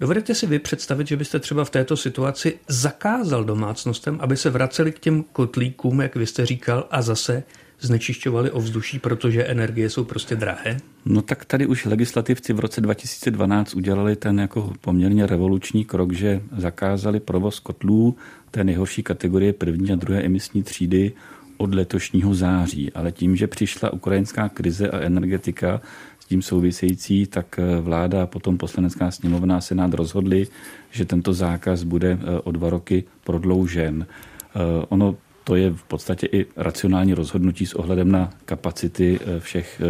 Dovedete 0.00 0.34
si 0.34 0.46
vy 0.46 0.58
představit, 0.58 1.06
že 1.06 1.16
byste 1.16 1.38
třeba 1.38 1.64
v 1.64 1.70
této 1.70 1.96
situaci 1.96 2.58
zakázal 2.68 3.44
domácnostem, 3.44 4.18
aby 4.20 4.36
se 4.36 4.50
vraceli 4.50 4.92
k 4.92 4.98
těm 4.98 5.24
kotlíkům, 5.32 6.00
jak 6.00 6.16
vy 6.16 6.26
jste 6.26 6.46
říkal, 6.46 6.86
a 6.90 7.02
zase 7.02 7.42
znečišťovali 7.80 8.50
ovzduší, 8.50 8.98
protože 8.98 9.44
energie 9.44 9.90
jsou 9.90 10.04
prostě 10.04 10.36
drahé? 10.36 10.76
No 11.04 11.22
tak 11.22 11.44
tady 11.44 11.66
už 11.66 11.84
legislativci 11.84 12.52
v 12.52 12.60
roce 12.60 12.80
2012 12.80 13.74
udělali 13.74 14.16
ten 14.16 14.40
jako 14.40 14.72
poměrně 14.80 15.26
revoluční 15.26 15.84
krok, 15.84 16.12
že 16.12 16.42
zakázali 16.56 17.20
provoz 17.20 17.60
kotlů 17.60 18.16
té 18.50 18.64
nejhorší 18.64 19.02
kategorie 19.02 19.52
první 19.52 19.92
a 19.92 19.96
druhé 19.96 20.22
emisní 20.22 20.62
třídy 20.62 21.12
od 21.56 21.74
letošního 21.74 22.34
září. 22.34 22.92
Ale 22.92 23.12
tím, 23.12 23.36
že 23.36 23.46
přišla 23.46 23.92
ukrajinská 23.92 24.48
krize 24.48 24.90
a 24.90 25.00
energetika 25.00 25.80
tím 26.26 26.42
související, 26.42 27.26
tak 27.26 27.58
eh, 27.58 27.80
vláda 27.80 28.26
potom 28.26 28.58
poslanecká 28.58 29.10
sněmovna 29.10 29.56
a 29.56 29.60
senát 29.60 29.94
rozhodli, 29.94 30.46
že 30.90 31.04
tento 31.04 31.32
zákaz 31.32 31.82
bude 31.82 32.18
eh, 32.20 32.40
o 32.40 32.50
dva 32.50 32.70
roky 32.70 33.04
prodloužen. 33.24 34.06
Eh, 34.06 34.58
ono 34.88 35.16
to 35.44 35.56
je 35.56 35.70
v 35.70 35.82
podstatě 35.82 36.26
i 36.26 36.46
racionální 36.56 37.14
rozhodnutí 37.14 37.66
s 37.66 37.74
ohledem 37.74 38.12
na 38.12 38.30
kapacity 38.44 39.18
všech 39.38 39.82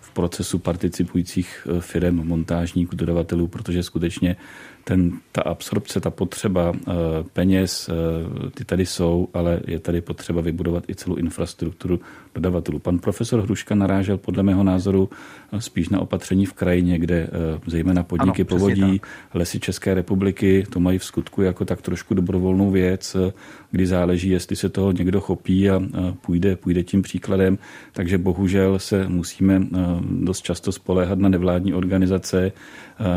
v 0.00 0.10
procesu 0.10 0.58
participujících 0.58 1.68
firm, 1.80 2.26
montážníků, 2.28 2.96
dodavatelů, 2.96 3.48
protože 3.48 3.82
skutečně 3.82 4.36
ten, 4.84 5.12
ta 5.32 5.42
absorpce, 5.42 6.00
ta 6.00 6.10
potřeba 6.10 6.72
eh, 6.76 6.92
peněz, 7.32 7.88
eh, 7.88 8.50
ty 8.50 8.64
tady 8.64 8.86
jsou, 8.86 9.28
ale 9.34 9.60
je 9.66 9.78
tady 9.78 10.00
potřeba 10.00 10.40
vybudovat 10.40 10.84
i 10.88 10.94
celou 10.94 11.16
infrastrukturu 11.16 12.00
dodavatelů. 12.34 12.78
Pan 12.78 12.98
profesor 12.98 13.40
Hruška 13.40 13.74
narážel 13.74 14.18
podle 14.18 14.42
mého 14.42 14.62
názoru 14.62 15.10
eh, 15.52 15.60
spíš 15.60 15.88
na 15.88 16.00
opatření 16.00 16.46
v 16.46 16.52
krajině, 16.52 16.98
kde 16.98 17.28
zejména 17.66 18.02
podniky 18.02 18.42
ano, 18.42 18.48
povodí, 18.48 18.98
tak. 18.98 19.34
lesy 19.34 19.60
České 19.60 19.94
republiky 19.94 20.66
to 20.70 20.80
mají 20.80 20.98
v 20.98 21.04
skutku 21.04 21.42
jako 21.42 21.64
tak 21.64 21.82
trošku 21.82 22.14
dobrovolnou 22.14 22.70
věc, 22.70 23.16
kdy 23.70 23.86
záleží, 23.86 24.28
jestli 24.28 24.56
se 24.56 24.68
toho 24.68 24.92
někdo 24.92 25.20
chopí 25.20 25.70
a 25.70 25.82
půjde, 26.20 26.56
půjde 26.56 26.82
tím 26.82 27.02
příkladem. 27.02 27.58
Takže 27.92 28.18
bohužel 28.18 28.78
se 28.78 29.08
musíme 29.08 29.62
dost 30.10 30.42
často 30.42 30.72
spoléhat 30.72 31.18
na 31.18 31.28
nevládní 31.28 31.74
organizace, 31.74 32.52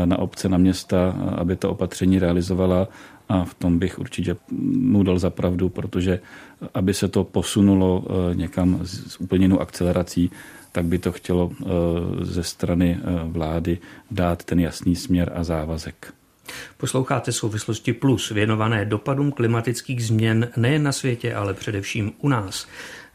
na 0.04 0.18
obce, 0.18 0.48
na 0.48 0.58
města, 0.58 1.10
aby 1.36 1.56
to 1.58 1.70
opatření 1.70 2.18
realizovala 2.18 2.88
a 3.28 3.44
v 3.44 3.54
tom 3.54 3.78
bych 3.78 3.98
určitě 3.98 4.36
mu 4.72 5.02
dal 5.02 5.18
za 5.18 5.30
pravdu, 5.30 5.68
protože 5.68 6.20
aby 6.74 6.94
se 6.94 7.08
to 7.08 7.24
posunulo 7.24 8.04
eh, 8.08 8.34
někam 8.34 8.80
s 8.82 9.20
úplně 9.20 9.44
jinou 9.44 9.60
akcelerací, 9.60 10.30
tak 10.72 10.84
by 10.84 10.98
to 10.98 11.12
chtělo 11.12 11.50
eh, 11.52 11.66
ze 12.24 12.42
strany 12.42 12.98
eh, 13.00 13.04
vlády 13.24 13.78
dát 14.10 14.44
ten 14.44 14.60
jasný 14.60 14.96
směr 14.96 15.32
a 15.34 15.44
závazek. 15.44 16.14
Posloucháte 16.76 17.32
souvislosti 17.32 17.92
plus 17.92 18.30
věnované 18.30 18.84
dopadům 18.84 19.32
klimatických 19.32 20.04
změn 20.04 20.48
nejen 20.56 20.82
na 20.82 20.92
světě, 20.92 21.34
ale 21.34 21.54
především 21.54 22.12
u 22.20 22.28
nás. 22.28 22.66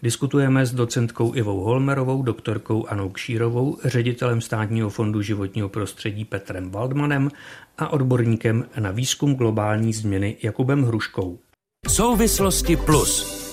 Diskutujeme 0.04 0.66
s 0.66 0.74
docentkou 0.74 1.36
Ivou 1.36 1.60
Holmerovou, 1.60 2.22
doktorkou 2.22 2.88
Anou 2.88 3.10
Kšírovou, 3.10 3.78
ředitelem 3.86 4.42
státního 4.42 4.90
fondu 4.90 5.22
životního 5.22 5.70
prostředí 5.70 6.26
Petrem 6.26 6.72
Waldmanem 6.72 7.32
a 7.78 7.94
odborníkem 7.94 8.66
na 8.80 8.92
výzkum 8.92 9.36
globální 9.36 9.94
změny 9.94 10.38
Jakubem 10.44 10.84
Hruškou. 10.84 11.40
Souvislosti 11.88 12.76
plus. 12.76 13.44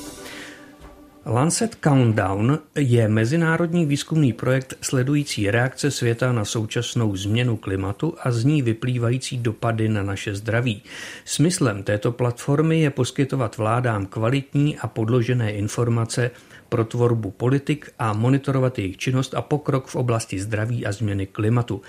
Lancet 1.26 1.74
Countdown 1.84 2.58
je 2.74 3.08
mezinárodní 3.08 3.86
výzkumný 3.86 4.32
projekt 4.32 4.74
sledující 4.80 5.50
reakce 5.50 5.90
světa 5.90 6.32
na 6.32 6.44
současnou 6.44 7.16
změnu 7.16 7.56
klimatu 7.56 8.14
a 8.22 8.30
z 8.30 8.44
ní 8.44 8.62
vyplývající 8.62 9.38
dopady 9.38 9.88
na 9.88 10.02
naše 10.02 10.34
zdraví. 10.34 10.82
Smyslem 11.24 11.82
této 11.82 12.12
platformy 12.12 12.80
je 12.80 12.90
poskytovat 12.90 13.56
vládám 13.56 14.06
kvalitní 14.06 14.78
a 14.78 14.86
podložené 14.86 15.52
informace 15.52 16.30
pro 16.68 16.84
tvorbu 16.84 17.30
politik 17.30 17.90
a 17.98 18.12
monitorovat 18.12 18.78
jejich 18.78 18.96
činnost 18.96 19.34
a 19.34 19.42
pokrok 19.42 19.86
v 19.86 19.96
oblasti 19.96 20.40
zdraví 20.40 20.86
a 20.86 20.92
změny 20.92 21.26
klimatu. 21.26 21.82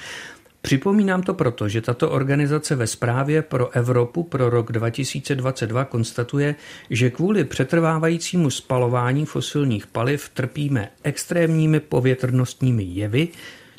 Připomínám 0.61 1.23
to 1.23 1.33
proto, 1.33 1.69
že 1.69 1.81
tato 1.81 2.09
organizace 2.09 2.75
ve 2.75 2.87
zprávě 2.87 3.41
pro 3.41 3.69
Evropu 3.69 4.23
pro 4.23 4.49
rok 4.49 4.71
2022 4.71 5.85
konstatuje, 5.85 6.55
že 6.89 7.09
kvůli 7.09 7.43
přetrvávajícímu 7.43 8.49
spalování 8.49 9.25
fosilních 9.25 9.87
paliv 9.87 10.29
trpíme 10.29 10.89
extrémními 11.03 11.79
povětrnostními 11.79 12.83
jevy, 12.83 13.27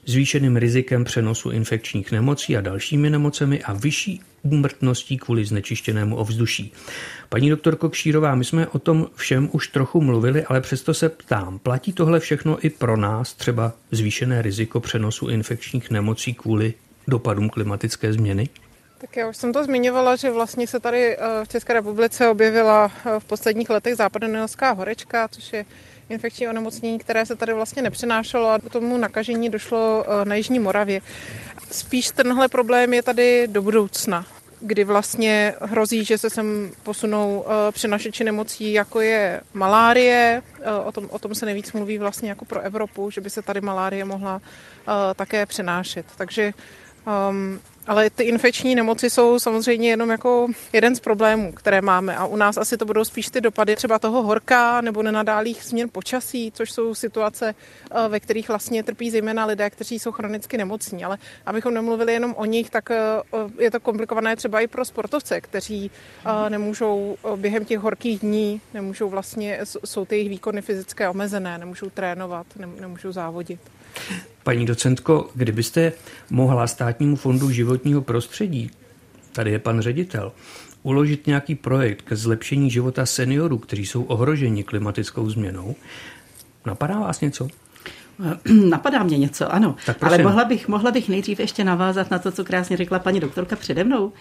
zvýšeným 0.06 0.56
rizikem 0.56 1.04
přenosu 1.04 1.50
infekčních 1.50 2.12
nemocí 2.12 2.56
a 2.56 2.60
dalšími 2.60 3.10
nemocemi 3.10 3.62
a 3.62 3.72
vyšší 3.72 4.20
úmrtností 4.42 5.18
kvůli 5.18 5.44
znečištěnému 5.44 6.16
ovzduší. 6.16 6.72
Paní 7.28 7.50
doktorko 7.50 7.88
Kšírová, 7.88 8.34
my 8.34 8.44
jsme 8.44 8.66
o 8.66 8.78
tom 8.78 9.06
všem 9.14 9.48
už 9.52 9.68
trochu 9.68 10.00
mluvili, 10.00 10.44
ale 10.44 10.60
přesto 10.60 10.94
se 10.94 11.08
ptám, 11.08 11.58
platí 11.58 11.92
tohle 11.92 12.20
všechno 12.20 12.64
i 12.66 12.70
pro 12.70 12.96
nás, 12.96 13.34
třeba 13.34 13.72
zvýšené 13.90 14.42
riziko 14.42 14.80
přenosu 14.80 15.28
infekčních 15.28 15.90
nemocí 15.90 16.34
kvůli 16.34 16.74
dopadům 17.08 17.50
klimatické 17.50 18.12
změny? 18.12 18.48
Tak 18.98 19.16
já 19.16 19.28
už 19.28 19.36
jsem 19.36 19.52
to 19.52 19.64
zmiňovala, 19.64 20.16
že 20.16 20.30
vlastně 20.30 20.66
se 20.66 20.80
tady 20.80 21.16
eh, 21.16 21.44
v 21.44 21.48
České 21.48 21.72
republice 21.72 22.28
objevila 22.28 22.92
eh, 23.06 23.20
v 23.20 23.24
posledních 23.24 23.70
letech 23.70 23.96
západoněmecká 23.96 24.72
horečka, 24.72 25.28
což 25.28 25.52
je 25.52 25.64
infekční 26.08 26.48
onemocnění, 26.48 26.98
které 26.98 27.26
se 27.26 27.36
tady 27.36 27.52
vlastně 27.52 27.82
nepřenášelo 27.82 28.48
a 28.48 28.58
k 28.58 28.72
tomu 28.72 28.98
nakažení 28.98 29.50
došlo 29.50 30.04
eh, 30.06 30.24
na 30.24 30.34
Jižní 30.34 30.58
Moravě. 30.58 31.00
Spíš 31.70 32.10
tenhle 32.10 32.48
problém 32.48 32.94
je 32.94 33.02
tady 33.02 33.48
do 33.48 33.62
budoucna 33.62 34.26
kdy 34.64 34.84
vlastně 34.84 35.54
hrozí, 35.60 36.04
že 36.04 36.18
se 36.18 36.30
sem 36.30 36.70
posunou 36.82 37.40
uh, 37.40 37.52
přenašeči 37.72 38.24
nemocí, 38.24 38.72
jako 38.72 39.00
je 39.00 39.40
malárie. 39.54 40.42
Uh, 40.58 40.88
o, 40.88 40.92
tom, 40.92 41.08
o 41.10 41.18
tom 41.18 41.34
se 41.34 41.46
nejvíc 41.46 41.72
mluví 41.72 41.98
vlastně 41.98 42.28
jako 42.28 42.44
pro 42.44 42.60
Evropu, 42.60 43.10
že 43.10 43.20
by 43.20 43.30
se 43.30 43.42
tady 43.42 43.60
malárie 43.60 44.04
mohla 44.04 44.40
také 45.16 45.46
přenášet. 45.46 46.06
Takže 46.16 46.52
um, 47.30 47.60
ale 47.86 48.10
ty 48.10 48.22
infekční 48.24 48.74
nemoci 48.74 49.10
jsou 49.10 49.38
samozřejmě 49.38 49.88
jenom 49.88 50.10
jako 50.10 50.48
jeden 50.72 50.96
z 50.96 51.00
problémů, 51.00 51.52
které 51.52 51.80
máme 51.80 52.16
a 52.16 52.26
u 52.26 52.36
nás 52.36 52.56
asi 52.56 52.76
to 52.76 52.84
budou 52.84 53.04
spíš 53.04 53.28
ty 53.28 53.40
dopady 53.40 53.76
třeba 53.76 53.98
toho 53.98 54.22
horka 54.22 54.80
nebo 54.80 55.02
nenadálých 55.02 55.64
změn 55.64 55.88
počasí, 55.92 56.52
což 56.54 56.72
jsou 56.72 56.94
situace, 56.94 57.54
eh, 57.54 58.08
ve 58.08 58.20
kterých 58.20 58.48
vlastně 58.48 58.82
trpí 58.82 59.10
zejména 59.10 59.46
lidé, 59.46 59.70
kteří 59.70 59.98
jsou 59.98 60.12
chronicky 60.12 60.58
nemocní. 60.58 61.04
Ale 61.04 61.18
abychom 61.46 61.74
nemluvili 61.74 62.12
jenom 62.12 62.34
o 62.36 62.44
nich, 62.44 62.70
tak 62.70 62.90
eh, 62.90 62.98
je 63.58 63.70
to 63.70 63.80
komplikované 63.80 64.36
třeba 64.36 64.60
i 64.60 64.66
pro 64.66 64.84
sportovce, 64.84 65.40
kteří 65.40 65.90
eh, 66.24 66.50
nemůžou 66.50 67.16
během 67.36 67.64
těch 67.64 67.78
horkých 67.78 68.20
dní, 68.20 68.60
nemůžou 68.74 69.08
vlastně, 69.08 69.58
jsou 69.84 70.04
ty 70.04 70.14
jejich 70.16 70.30
výkony 70.30 70.62
fyzické 70.62 71.08
omezené, 71.08 71.58
nemůžou 71.58 71.90
trénovat, 71.90 72.46
nemůžou 72.80 73.12
závodit. 73.12 73.60
Paní 74.42 74.66
docentko, 74.66 75.30
kdybyste 75.34 75.92
mohla 76.30 76.66
státnímu 76.66 77.16
fondu 77.16 77.50
životního 77.50 78.02
prostředí, 78.02 78.70
tady 79.32 79.50
je 79.50 79.58
pan 79.58 79.80
ředitel, 79.80 80.32
uložit 80.82 81.26
nějaký 81.26 81.54
projekt 81.54 82.02
ke 82.02 82.16
zlepšení 82.16 82.70
života 82.70 83.06
seniorů, 83.06 83.58
kteří 83.58 83.86
jsou 83.86 84.02
ohroženi 84.02 84.64
klimatickou 84.64 85.30
změnou, 85.30 85.76
napadá 86.66 86.98
vás 86.98 87.20
něco? 87.20 87.48
Napadá 88.68 89.02
mě 89.02 89.18
něco, 89.18 89.54
ano. 89.54 89.74
Ale 90.00 90.18
mohla 90.18 90.44
bych, 90.44 90.68
mohla 90.68 90.90
bych 90.90 91.08
nejdřív 91.08 91.40
ještě 91.40 91.64
navázat 91.64 92.10
na 92.10 92.18
to, 92.18 92.32
co 92.32 92.44
krásně 92.44 92.76
řekla 92.76 92.98
paní 92.98 93.20
doktorka 93.20 93.56
přede 93.56 93.84
mnou. 93.84 94.12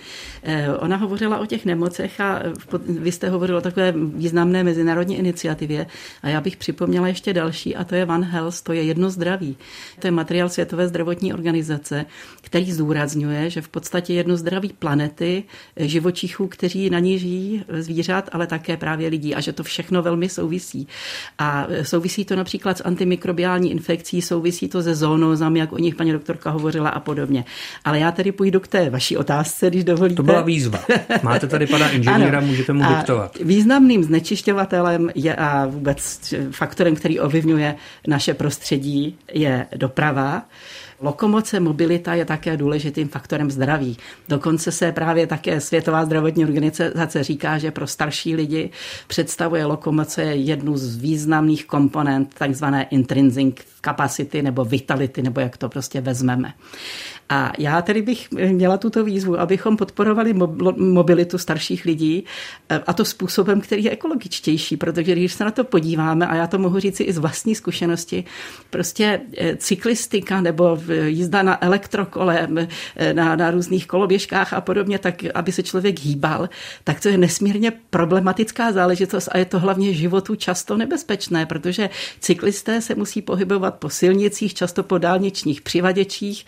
Eh, 0.44 0.70
ona 0.70 0.98
hovořila 0.98 1.40
o 1.40 1.46
těch 1.46 1.66
nemocech 1.66 2.22
a 2.22 2.40
vy 2.88 3.12
jste 3.12 3.30
hovořila 3.30 3.58
o 3.58 3.62
takové 3.62 3.94
významné 3.98 4.64
mezinárodní 4.64 5.18
iniciativě 5.18 5.86
a 6.24 6.30
já 6.30 6.42
bych 6.42 6.58
připomněla 6.58 7.08
ještě 7.08 7.34
další 7.34 7.76
a 7.76 7.84
to 7.84 7.96
je 7.96 8.06
One 8.06 8.28
Health, 8.28 8.62
to 8.62 8.74
je 8.74 8.84
jedno 8.84 9.10
zdraví. 9.10 9.58
To 10.00 10.08
je 10.08 10.12
materiál 10.12 10.50
Světové 10.50 10.88
zdravotní 10.88 11.34
organizace, 11.34 12.06
který 12.42 12.72
zdůrazňuje, 12.72 13.50
že 13.50 13.62
v 13.62 13.68
podstatě 13.68 14.14
jedno 14.14 14.38
zdraví 14.38 14.74
planety, 14.80 15.44
eh, 15.76 15.88
živočichů, 15.88 16.48
kteří 16.48 16.90
na 16.90 17.00
ní 17.00 17.20
žijí, 17.20 17.64
eh, 17.68 17.82
zvířat, 17.82 18.30
ale 18.32 18.48
také 18.48 18.78
právě 18.78 19.10
lidí 19.10 19.36
a 19.36 19.42
že 19.42 19.54
to 19.54 19.64
všechno 19.64 20.02
velmi 20.02 20.30
souvisí. 20.30 20.88
A 21.40 21.68
souvisí 21.84 22.26
to 22.26 22.36
například 22.36 22.78
s 22.78 22.84
antimikrobiální 22.84 23.72
infekcí, 23.72 23.91
souvisí 24.22 24.68
to 24.68 24.84
se 24.84 24.96
zónózami, 24.96 25.60
jak 25.60 25.74
o 25.74 25.78
nich 25.78 25.96
paní 25.96 26.12
doktorka 26.12 26.50
hovořila 26.50 26.90
a 26.90 27.00
podobně. 27.00 27.46
Ale 27.86 28.00
já 28.00 28.12
tedy 28.12 28.32
půjdu 28.32 28.60
k 28.60 28.68
té 28.68 28.90
vaší 28.90 29.18
otázce, 29.18 29.70
když 29.70 29.84
dovolíte. 29.84 30.16
To 30.16 30.24
byla 30.24 30.42
výzva. 30.42 30.80
Máte 31.24 31.48
tady 31.48 31.68
pana 31.68 31.90
inženýra, 31.92 32.38
ano. 32.38 32.48
můžete 32.48 32.74
mu 32.74 32.84
diktovat. 32.96 33.38
Významným 33.42 34.04
znečišťovatelem 34.04 35.12
je 35.16 35.36
a 35.36 35.66
vůbec 35.66 36.34
faktorem, 36.52 36.96
který 36.96 37.20
ovlivňuje 37.20 37.76
naše 38.08 38.34
prostředí, 38.34 39.18
je 39.34 39.68
doprava. 39.76 40.46
Lokomoce, 41.02 41.60
mobilita 41.60 42.14
je 42.14 42.26
také 42.26 42.58
důležitým 42.58 43.08
faktorem 43.08 43.52
zdraví. 43.52 43.98
Dokonce 44.30 44.72
se 44.72 44.92
právě 44.92 45.28
také 45.28 45.62
Světová 45.62 46.06
zdravotní 46.06 46.46
organizace 46.46 47.24
říká, 47.24 47.58
že 47.58 47.72
pro 47.72 47.88
starší 47.88 48.36
lidi 48.36 48.70
představuje 49.08 49.66
lokomoce 49.66 50.24
jednu 50.24 50.78
z 50.78 50.96
významných 50.96 51.66
komponent 51.66 52.34
takzvané 52.38 52.84
intrinsic 52.84 53.56
capacity 53.86 54.42
nebo 54.42 54.66
vitality, 54.66 55.22
nebo 55.22 55.40
jak 55.40 55.58
to 55.58 55.70
prostě 55.70 56.02
vezmeme. 56.02 56.54
A 57.30 57.52
já 57.58 57.82
tedy 57.82 58.02
bych 58.02 58.32
měla 58.32 58.78
tuto 58.78 59.04
výzvu, 59.04 59.40
abychom 59.40 59.78
podporovali 59.78 60.34
mobilitu 60.78 61.38
starších 61.38 61.86
lidí 61.86 62.26
eh, 62.70 62.82
a 62.88 62.94
to 62.94 63.06
způsobem, 63.06 63.62
který 63.62 63.84
je 63.84 63.92
ekologičtější, 63.92 64.78
protože 64.78 65.12
když 65.12 65.34
se 65.34 65.44
na 65.44 65.52
to 65.52 65.64
podíváme, 65.64 66.28
a 66.28 66.36
já 66.36 66.48
to 66.48 66.60
mohu 66.60 66.80
říci 66.80 67.04
i 67.04 67.14
z 67.14 67.18
vlastní 67.18 67.56
zkušenosti, 67.56 68.24
prostě 68.70 69.22
eh, 69.38 69.56
cyklistika 69.56 70.42
nebo 70.42 70.80
jízda 71.06 71.44
na 71.44 71.64
elektrokole, 71.64 72.48
eh, 72.96 73.14
na, 73.14 73.36
na 73.36 73.52
různých 73.52 73.88
koloběžkách 73.88 74.54
a 74.54 74.62
podobně, 74.62 75.00
tak 75.00 75.24
aby 75.34 75.52
se 75.52 75.64
člověk 75.64 76.00
hýbal, 76.00 76.50
tak 76.84 77.00
to 77.00 77.10
je 77.10 77.18
nesmírně 77.18 77.72
problematická 77.90 78.72
záležitost 78.72 79.30
a 79.32 79.38
je 79.38 79.46
to 79.46 79.60
hlavně 79.60 79.94
životu 79.94 80.36
často 80.36 80.78
nebezpečné, 80.78 81.46
protože 81.46 81.90
cyklisté 82.20 82.82
se 82.82 82.96
musí 82.96 83.22
pohybovat 83.22 83.76
po 83.76 83.90
silnicích, 83.90 84.54
často 84.54 84.84
po 84.84 84.98
dálničních 84.98 85.62
přivaděčích, 85.62 86.46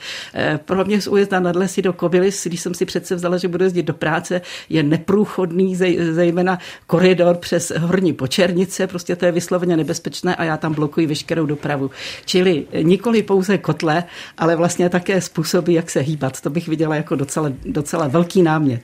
pro 0.65 0.86
mě 0.86 1.02
z 1.02 1.08
újezda 1.08 1.39
nad 1.39 1.56
lesy 1.56 1.82
do 1.82 1.93
Kobylis, 1.93 2.47
když 2.47 2.60
jsem 2.60 2.73
si 2.73 2.86
přece 2.86 3.15
vzala, 3.15 3.38
že 3.38 3.47
budu 3.47 3.63
jezdit 3.63 3.84
do 3.84 3.93
práce, 3.93 4.41
je 4.69 4.84
neprůchodný, 4.84 5.76
zejména 6.12 6.60
koridor 6.88 7.38
přes 7.38 7.71
horní 7.80 8.13
počernice, 8.13 8.88
prostě 8.88 9.15
to 9.15 9.26
je 9.26 9.32
vysloveně 9.32 9.78
nebezpečné 9.78 10.36
a 10.36 10.43
já 10.43 10.58
tam 10.58 10.73
blokuji 10.73 11.08
veškerou 11.08 11.45
dopravu. 11.45 11.91
Čili 12.26 12.65
nikoli 12.82 13.23
pouze 13.23 13.58
kotle, 13.58 14.04
ale 14.38 14.56
vlastně 14.56 14.89
také 14.89 15.21
způsoby, 15.21 15.76
jak 15.76 15.89
se 15.89 15.99
hýbat. 15.99 16.41
To 16.41 16.49
bych 16.49 16.67
viděla 16.67 16.95
jako 16.95 17.15
docela, 17.15 17.52
docela 17.65 18.08
velký 18.08 18.41
námět. 18.41 18.82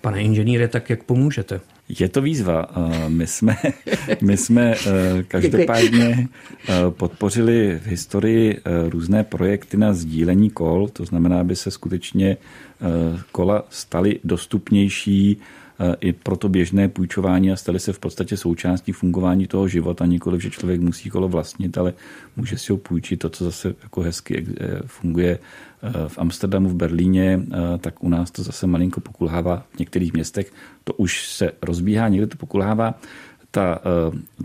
Pane 0.00 0.22
inženýre, 0.22 0.68
tak 0.68 0.90
jak 0.90 1.02
pomůžete? 1.02 1.60
Je 1.88 2.08
to 2.08 2.22
výzva. 2.22 2.66
My 3.08 3.26
jsme, 3.26 3.56
my 4.20 4.36
jsme 4.36 4.74
eh, 4.74 5.22
každopádně 5.22 6.28
eh, 6.68 6.72
podpořili 6.90 7.80
v 7.84 7.86
historii 7.86 8.56
eh, 8.56 8.88
různé 8.88 9.24
projekty 9.24 9.76
na 9.76 9.92
sdílení 9.92 10.50
kol, 10.50 10.88
to 10.88 11.04
znamená, 11.04 11.40
aby 11.40 11.56
se 11.56 11.70
skutečně 11.70 12.36
kola 13.32 13.64
staly 13.70 14.20
dostupnější 14.24 15.36
i 16.00 16.12
pro 16.12 16.36
to 16.36 16.48
běžné 16.48 16.88
půjčování 16.88 17.52
a 17.52 17.56
staly 17.56 17.80
se 17.80 17.92
v 17.92 17.98
podstatě 17.98 18.36
součástí 18.36 18.92
fungování 18.92 19.46
toho 19.46 19.68
života, 19.68 20.06
nikoliv, 20.06 20.42
že 20.42 20.50
člověk 20.50 20.80
musí 20.80 21.10
kolo 21.10 21.28
vlastnit, 21.28 21.78
ale 21.78 21.92
může 22.36 22.58
si 22.58 22.72
ho 22.72 22.78
půjčit, 22.78 23.16
to, 23.16 23.30
co 23.30 23.44
zase 23.44 23.74
jako 23.82 24.00
hezky 24.00 24.46
funguje 24.86 25.38
v 26.08 26.18
Amsterdamu, 26.18 26.68
v 26.68 26.74
Berlíně, 26.74 27.40
tak 27.80 28.04
u 28.04 28.08
nás 28.08 28.30
to 28.30 28.42
zase 28.42 28.66
malinko 28.66 29.00
pokulhává 29.00 29.66
v 29.76 29.78
některých 29.78 30.12
městech. 30.12 30.52
To 30.84 30.92
už 30.92 31.28
se 31.28 31.50
rozbíhá, 31.62 32.08
někde 32.08 32.26
to 32.26 32.36
pokulhává. 32.36 32.94
Ta 33.50 33.78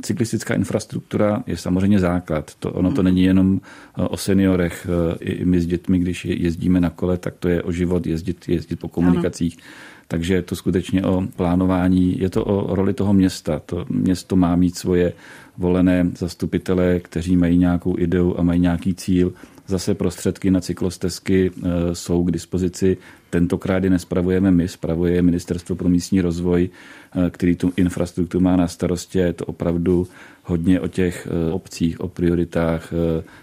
cyklistická 0.02 0.54
infrastruktura 0.54 1.44
je 1.48 1.58
samozřejmě 1.58 2.00
základ. 2.00 2.52
To, 2.60 2.72
ono 2.72 2.92
to 2.92 3.04
není 3.04 3.24
jenom 3.24 3.62
o 3.96 4.18
seniorech. 4.18 4.88
I 5.20 5.46
my 5.46 5.62
s 5.62 5.68
dětmi, 5.68 6.00
když 6.00 6.26
jezdíme 6.26 6.80
na 6.80 6.90
kole, 6.90 7.18
tak 7.18 7.34
to 7.40 7.50
je 7.50 7.64
o 7.64 7.72
život 7.72 8.08
jezdit, 8.08 8.50
jezdit 8.50 8.80
po 8.80 8.88
komunikacích. 8.88 9.58
Ano. 9.58 9.64
Takže 10.08 10.34
je 10.34 10.42
to 10.42 10.56
skutečně 10.56 11.04
o 11.04 11.24
plánování, 11.36 12.20
je 12.20 12.30
to 12.30 12.46
o 12.46 12.76
roli 12.76 12.94
toho 12.94 13.14
města. 13.14 13.60
To 13.66 13.86
město 13.90 14.36
má 14.36 14.56
mít 14.56 14.78
svoje 14.78 15.14
volené 15.58 16.12
zastupitele, 16.18 17.00
kteří 17.00 17.38
mají 17.38 17.58
nějakou 17.58 17.98
ideu 17.98 18.36
a 18.38 18.44
mají 18.44 18.60
nějaký 18.60 18.94
cíl 18.94 19.34
Zase 19.70 19.94
prostředky 19.96 20.52
na 20.52 20.62
cyklostezky 20.62 21.52
e, 21.52 21.96
jsou 21.96 22.24
k 22.24 22.32
dispozici. 22.32 22.98
Tentokrát 23.30 23.84
je 23.84 23.90
nespravujeme 23.90 24.52
my, 24.52 24.68
spravuje 24.68 25.22
Ministerstvo 25.22 25.76
pro 25.76 25.90
místní 25.90 26.22
rozvoj, 26.22 26.70
e, 26.70 27.30
který 27.30 27.56
tu 27.56 27.74
infrastrukturu 27.76 28.44
má 28.44 28.56
na 28.56 28.68
starosti. 28.68 29.20
Je 29.20 29.34
to 29.34 29.46
opravdu 29.46 30.08
hodně 30.44 30.80
o 30.80 30.88
těch 30.88 31.28
e, 31.28 31.52
obcích, 31.52 32.00
o 32.00 32.08
prioritách 32.08 32.94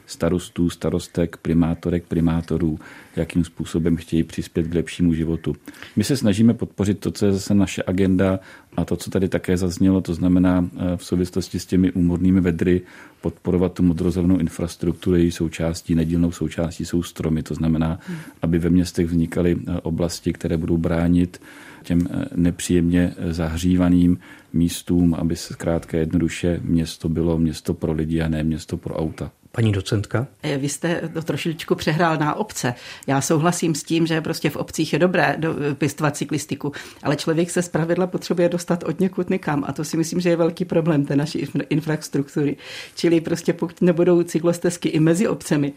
starostů, 0.06 0.70
starostek, 0.70 1.36
primátorek, 1.36 2.04
primátorů, 2.04 2.78
jakým 3.16 3.44
způsobem 3.44 3.96
chtějí 3.96 4.22
přispět 4.22 4.66
k 4.66 4.74
lepšímu 4.74 5.14
životu. 5.14 5.56
My 5.96 6.04
se 6.04 6.16
snažíme 6.16 6.54
podpořit 6.54 6.98
to, 6.98 7.10
co 7.10 7.26
je 7.26 7.32
zase 7.32 7.54
naše 7.54 7.82
agenda 7.86 8.40
a 8.76 8.84
to, 8.84 8.96
co 8.96 9.10
tady 9.10 9.28
také 9.28 9.56
zaznělo, 9.56 10.00
to 10.00 10.14
znamená 10.14 10.68
v 10.96 11.04
souvislosti 11.04 11.58
s 11.58 11.66
těmi 11.66 11.92
úmornými 11.92 12.40
vedry 12.40 12.82
podporovat 13.20 13.72
tu 13.72 13.82
modrozelenou 13.82 14.38
infrastrukturu, 14.38 15.16
její 15.16 15.30
součástí, 15.30 15.94
nedílnou 15.94 16.32
součástí 16.32 16.84
jsou 16.84 17.02
stromy. 17.02 17.42
To 17.42 17.54
znamená, 17.54 17.98
aby 18.42 18.58
ve 18.58 18.70
městech 18.70 19.06
vznikaly 19.06 19.56
eh, 19.56 19.75
oblasti, 19.80 20.32
které 20.32 20.56
budou 20.56 20.76
bránit 20.76 21.40
těm 21.82 22.08
eh, 22.10 22.24
nepříjemně 22.36 23.14
eh, 23.16 23.32
zahřívaným 23.32 24.18
místům, 24.52 25.14
aby 25.14 25.36
se 25.36 25.54
zkrátka 25.54 25.98
jednoduše 25.98 26.60
město 26.62 27.08
bylo 27.08 27.38
město 27.38 27.74
pro 27.74 27.92
lidi 27.92 28.20
a 28.22 28.28
ne 28.28 28.42
město 28.42 28.76
pro 28.76 28.94
auta. 28.96 29.32
Paní 29.56 29.72
docentka? 29.72 30.26
Eh, 30.42 30.58
vy 30.58 30.68
jste 30.68 31.00
to 31.12 31.22
trošičku 31.22 31.74
přehrál 31.74 32.16
na 32.16 32.34
obce. 32.34 32.74
Já 33.06 33.20
souhlasím 33.20 33.74
s 33.74 33.82
tím, 33.82 34.06
že 34.06 34.20
prostě 34.20 34.50
v 34.50 34.56
obcích 34.56 34.92
je 34.92 34.98
dobré 34.98 35.36
pěstovat 35.74 36.16
cyklistiku, 36.16 36.72
ale 37.02 37.16
člověk 37.16 37.50
se 37.50 37.62
zpravidla 37.62 38.06
potřebuje 38.06 38.48
dostat 38.48 38.84
od 38.84 39.00
někud 39.00 39.30
někam 39.30 39.64
a 39.66 39.72
to 39.72 39.84
si 39.84 39.96
myslím, 39.96 40.20
že 40.20 40.28
je 40.28 40.36
velký 40.36 40.64
problém 40.64 41.04
té 41.04 41.16
naší 41.16 41.46
infrastruktury. 41.68 42.56
Čili 42.94 43.20
prostě 43.20 43.52
pokud 43.52 43.82
nebudou 43.82 44.22
cyklostezky 44.22 44.88
i 44.88 45.00
mezi 45.00 45.28
obcemi, 45.28 45.72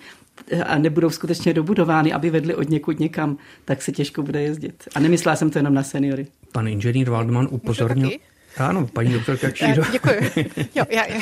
eh, 0.51 0.63
a 0.63 0.77
nebudou 0.77 1.09
skutečně 1.09 1.53
dobudovány, 1.53 2.13
aby 2.13 2.29
vedly 2.29 2.55
od 2.55 2.69
někud 2.69 2.99
někam, 2.99 3.37
tak 3.65 3.81
se 3.81 3.91
těžko 3.91 4.23
bude 4.23 4.41
jezdit. 4.41 4.83
A 4.95 4.99
nemyslela 4.99 5.35
jsem 5.35 5.49
to 5.49 5.59
jenom 5.59 5.73
na 5.73 5.83
seniory. 5.83 6.27
Pan 6.51 6.67
inženýr 6.67 7.09
Waldman 7.09 7.47
upozornil, 7.51 8.11
ano, 8.57 8.87
paní 8.87 9.13
doktorka 9.13 9.51
Kšíro. 9.51 9.83
Děkuji. 9.91 10.31
Jo, 10.75 10.85
já, 10.89 11.05
já. 11.05 11.19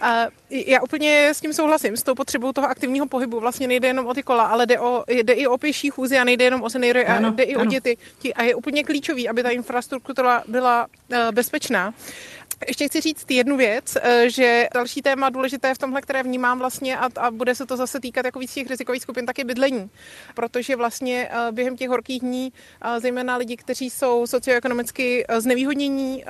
já 0.50 0.82
úplně 0.82 1.30
s 1.34 1.40
tím 1.40 1.52
souhlasím, 1.52 1.96
s 1.96 2.02
tou 2.02 2.14
potřebou 2.14 2.52
toho 2.52 2.68
aktivního 2.68 3.06
pohybu. 3.06 3.40
Vlastně 3.40 3.68
nejde 3.68 3.88
jenom 3.88 4.06
o 4.06 4.14
ty 4.14 4.22
kola, 4.22 4.44
ale 4.44 4.66
jde, 4.66 4.80
o, 4.80 5.04
jde 5.08 5.32
i 5.32 5.46
o 5.46 5.58
pěší 5.58 5.90
chůzy 5.90 6.18
a 6.18 6.24
nejde 6.24 6.44
jenom 6.44 6.62
o 6.62 6.70
seniory, 6.70 7.06
a 7.06 7.30
jde 7.30 7.42
i 7.42 7.54
ano. 7.54 7.64
o 7.64 7.66
děti. 7.66 7.96
A 8.34 8.42
je 8.42 8.54
úplně 8.54 8.84
klíčový, 8.84 9.28
aby 9.28 9.42
ta 9.42 9.50
infrastruktura 9.50 10.42
byla 10.48 10.86
eh, 11.12 11.32
bezpečná. 11.32 11.94
Ještě 12.68 12.88
chci 12.88 13.00
říct 13.00 13.30
jednu 13.30 13.56
věc, 13.56 13.96
eh, 14.02 14.30
že 14.30 14.68
další 14.74 15.02
téma 15.02 15.30
důležité 15.30 15.74
v 15.74 15.78
tomhle, 15.78 16.02
které 16.02 16.22
vnímám 16.22 16.58
vlastně 16.58 16.98
a, 16.98 17.08
a 17.16 17.30
bude 17.30 17.54
se 17.54 17.66
to 17.66 17.76
zase 17.76 18.00
týkat 18.00 18.24
jako 18.24 18.38
víc 18.38 18.54
těch 18.54 18.66
rizikových 18.66 19.02
skupin, 19.02 19.26
tak 19.26 19.38
je 19.38 19.44
bydlení. 19.44 19.90
Protože 20.34 20.76
vlastně 20.76 21.28
eh, 21.30 21.52
během 21.52 21.76
těch 21.76 21.88
horkých 21.88 22.20
dní, 22.20 22.52
eh, 22.82 23.00
zejména 23.00 23.36
lidi, 23.36 23.56
kteří 23.56 23.90
jsou 23.90 24.26
socioekonomicky 24.26 25.24
znevýhodnění, 25.38 26.24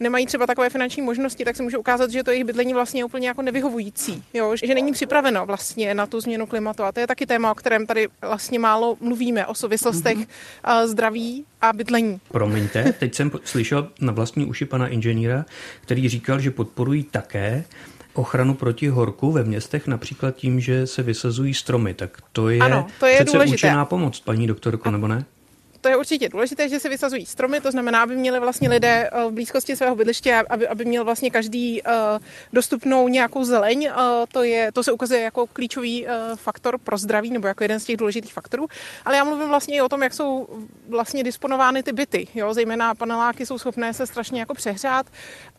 nemají 0.00 0.26
třeba 0.26 0.46
takové 0.46 0.70
finanční 0.70 1.02
možnosti, 1.02 1.44
tak 1.44 1.56
se 1.56 1.62
může 1.62 1.78
ukázat, 1.78 2.10
že 2.10 2.22
to 2.22 2.30
jejich 2.30 2.44
bydlení 2.44 2.74
vlastně 2.74 3.00
je 3.00 3.04
úplně 3.04 3.28
jako 3.28 3.42
nevyhovující. 3.42 4.24
Jo? 4.34 4.56
Že 4.56 4.74
není 4.74 4.92
připraveno 4.92 5.46
vlastně 5.46 5.94
na 5.94 6.06
tu 6.06 6.20
změnu 6.20 6.46
klimatu. 6.46 6.82
A 6.82 6.92
to 6.92 7.00
je 7.00 7.06
taky 7.06 7.26
téma, 7.26 7.50
o 7.50 7.54
kterém 7.54 7.86
tady 7.86 8.08
vlastně 8.20 8.58
málo 8.58 8.96
mluvíme, 9.00 9.46
o 9.46 9.54
souvislostech 9.54 10.18
mm-hmm. 10.18 10.86
zdraví 10.86 11.44
a 11.60 11.72
bydlení. 11.72 12.20
Promiňte, 12.30 12.92
teď 12.92 13.14
jsem 13.14 13.30
slyšel 13.44 13.88
na 14.00 14.12
vlastní 14.12 14.46
uši 14.46 14.64
pana 14.64 14.88
inženýra, 14.88 15.44
který 15.80 16.08
říkal, 16.08 16.40
že 16.40 16.50
podporují 16.50 17.02
také 17.02 17.64
ochranu 18.14 18.54
proti 18.54 18.88
horku 18.88 19.32
ve 19.32 19.44
městech, 19.44 19.86
například 19.86 20.36
tím, 20.36 20.60
že 20.60 20.86
se 20.86 21.02
vysazují 21.02 21.54
stromy. 21.54 21.94
Tak 21.94 22.18
to 22.32 22.48
je, 22.48 22.58
ano, 22.58 22.86
to 23.00 23.06
je 23.06 23.14
přece 23.14 23.32
důležité. 23.32 23.54
účinná 23.54 23.84
pomoc, 23.84 24.20
paní 24.20 24.46
doktorko, 24.46 24.90
nebo 24.90 25.08
ne? 25.08 25.24
To 25.84 25.88
je 25.88 25.96
určitě 25.96 26.28
důležité, 26.28 26.68
že 26.68 26.80
se 26.80 26.88
vysazují 26.88 27.26
stromy, 27.26 27.60
to 27.60 27.70
znamená, 27.70 28.02
aby 28.02 28.16
měli 28.16 28.40
vlastně 28.40 28.68
lidé 28.68 29.10
eh, 29.12 29.28
v 29.28 29.32
blízkosti 29.32 29.76
svého 29.76 29.96
bydliště, 29.96 30.34
aby, 30.50 30.68
aby 30.68 30.84
měl 30.84 31.04
vlastně 31.04 31.30
každý 31.30 31.82
uh, 31.82 31.90
dostupnou 32.52 33.08
nějakou 33.08 33.44
zeleň. 33.44 33.88
Uh, 33.88 34.02
to, 34.32 34.42
je, 34.42 34.72
to 34.72 34.82
se 34.82 34.92
ukazuje 34.92 35.20
jako 35.20 35.46
klíčový 35.46 36.06
faktor 36.34 36.78
pro 36.78 36.98
zdraví 36.98 37.30
nebo 37.30 37.46
jako 37.46 37.64
jeden 37.64 37.80
z 37.80 37.84
těch 37.84 37.96
důležitých 37.96 38.32
faktorů. 38.32 38.66
Ale 39.04 39.16
já 39.16 39.24
mluvím 39.24 39.48
vlastně 39.48 39.76
i 39.76 39.80
o 39.80 39.88
tom, 39.88 40.02
jak 40.02 40.14
jsou 40.14 40.48
vlastně 40.88 41.24
disponovány 41.24 41.82
ty 41.82 41.92
byty. 41.92 42.28
Jo? 42.34 42.54
Zejména 42.54 42.94
paneláky 42.94 43.46
jsou 43.46 43.58
schopné 43.58 43.94
se 43.94 44.06
strašně 44.06 44.40
jako 44.40 44.54
přehřát, 44.54 45.06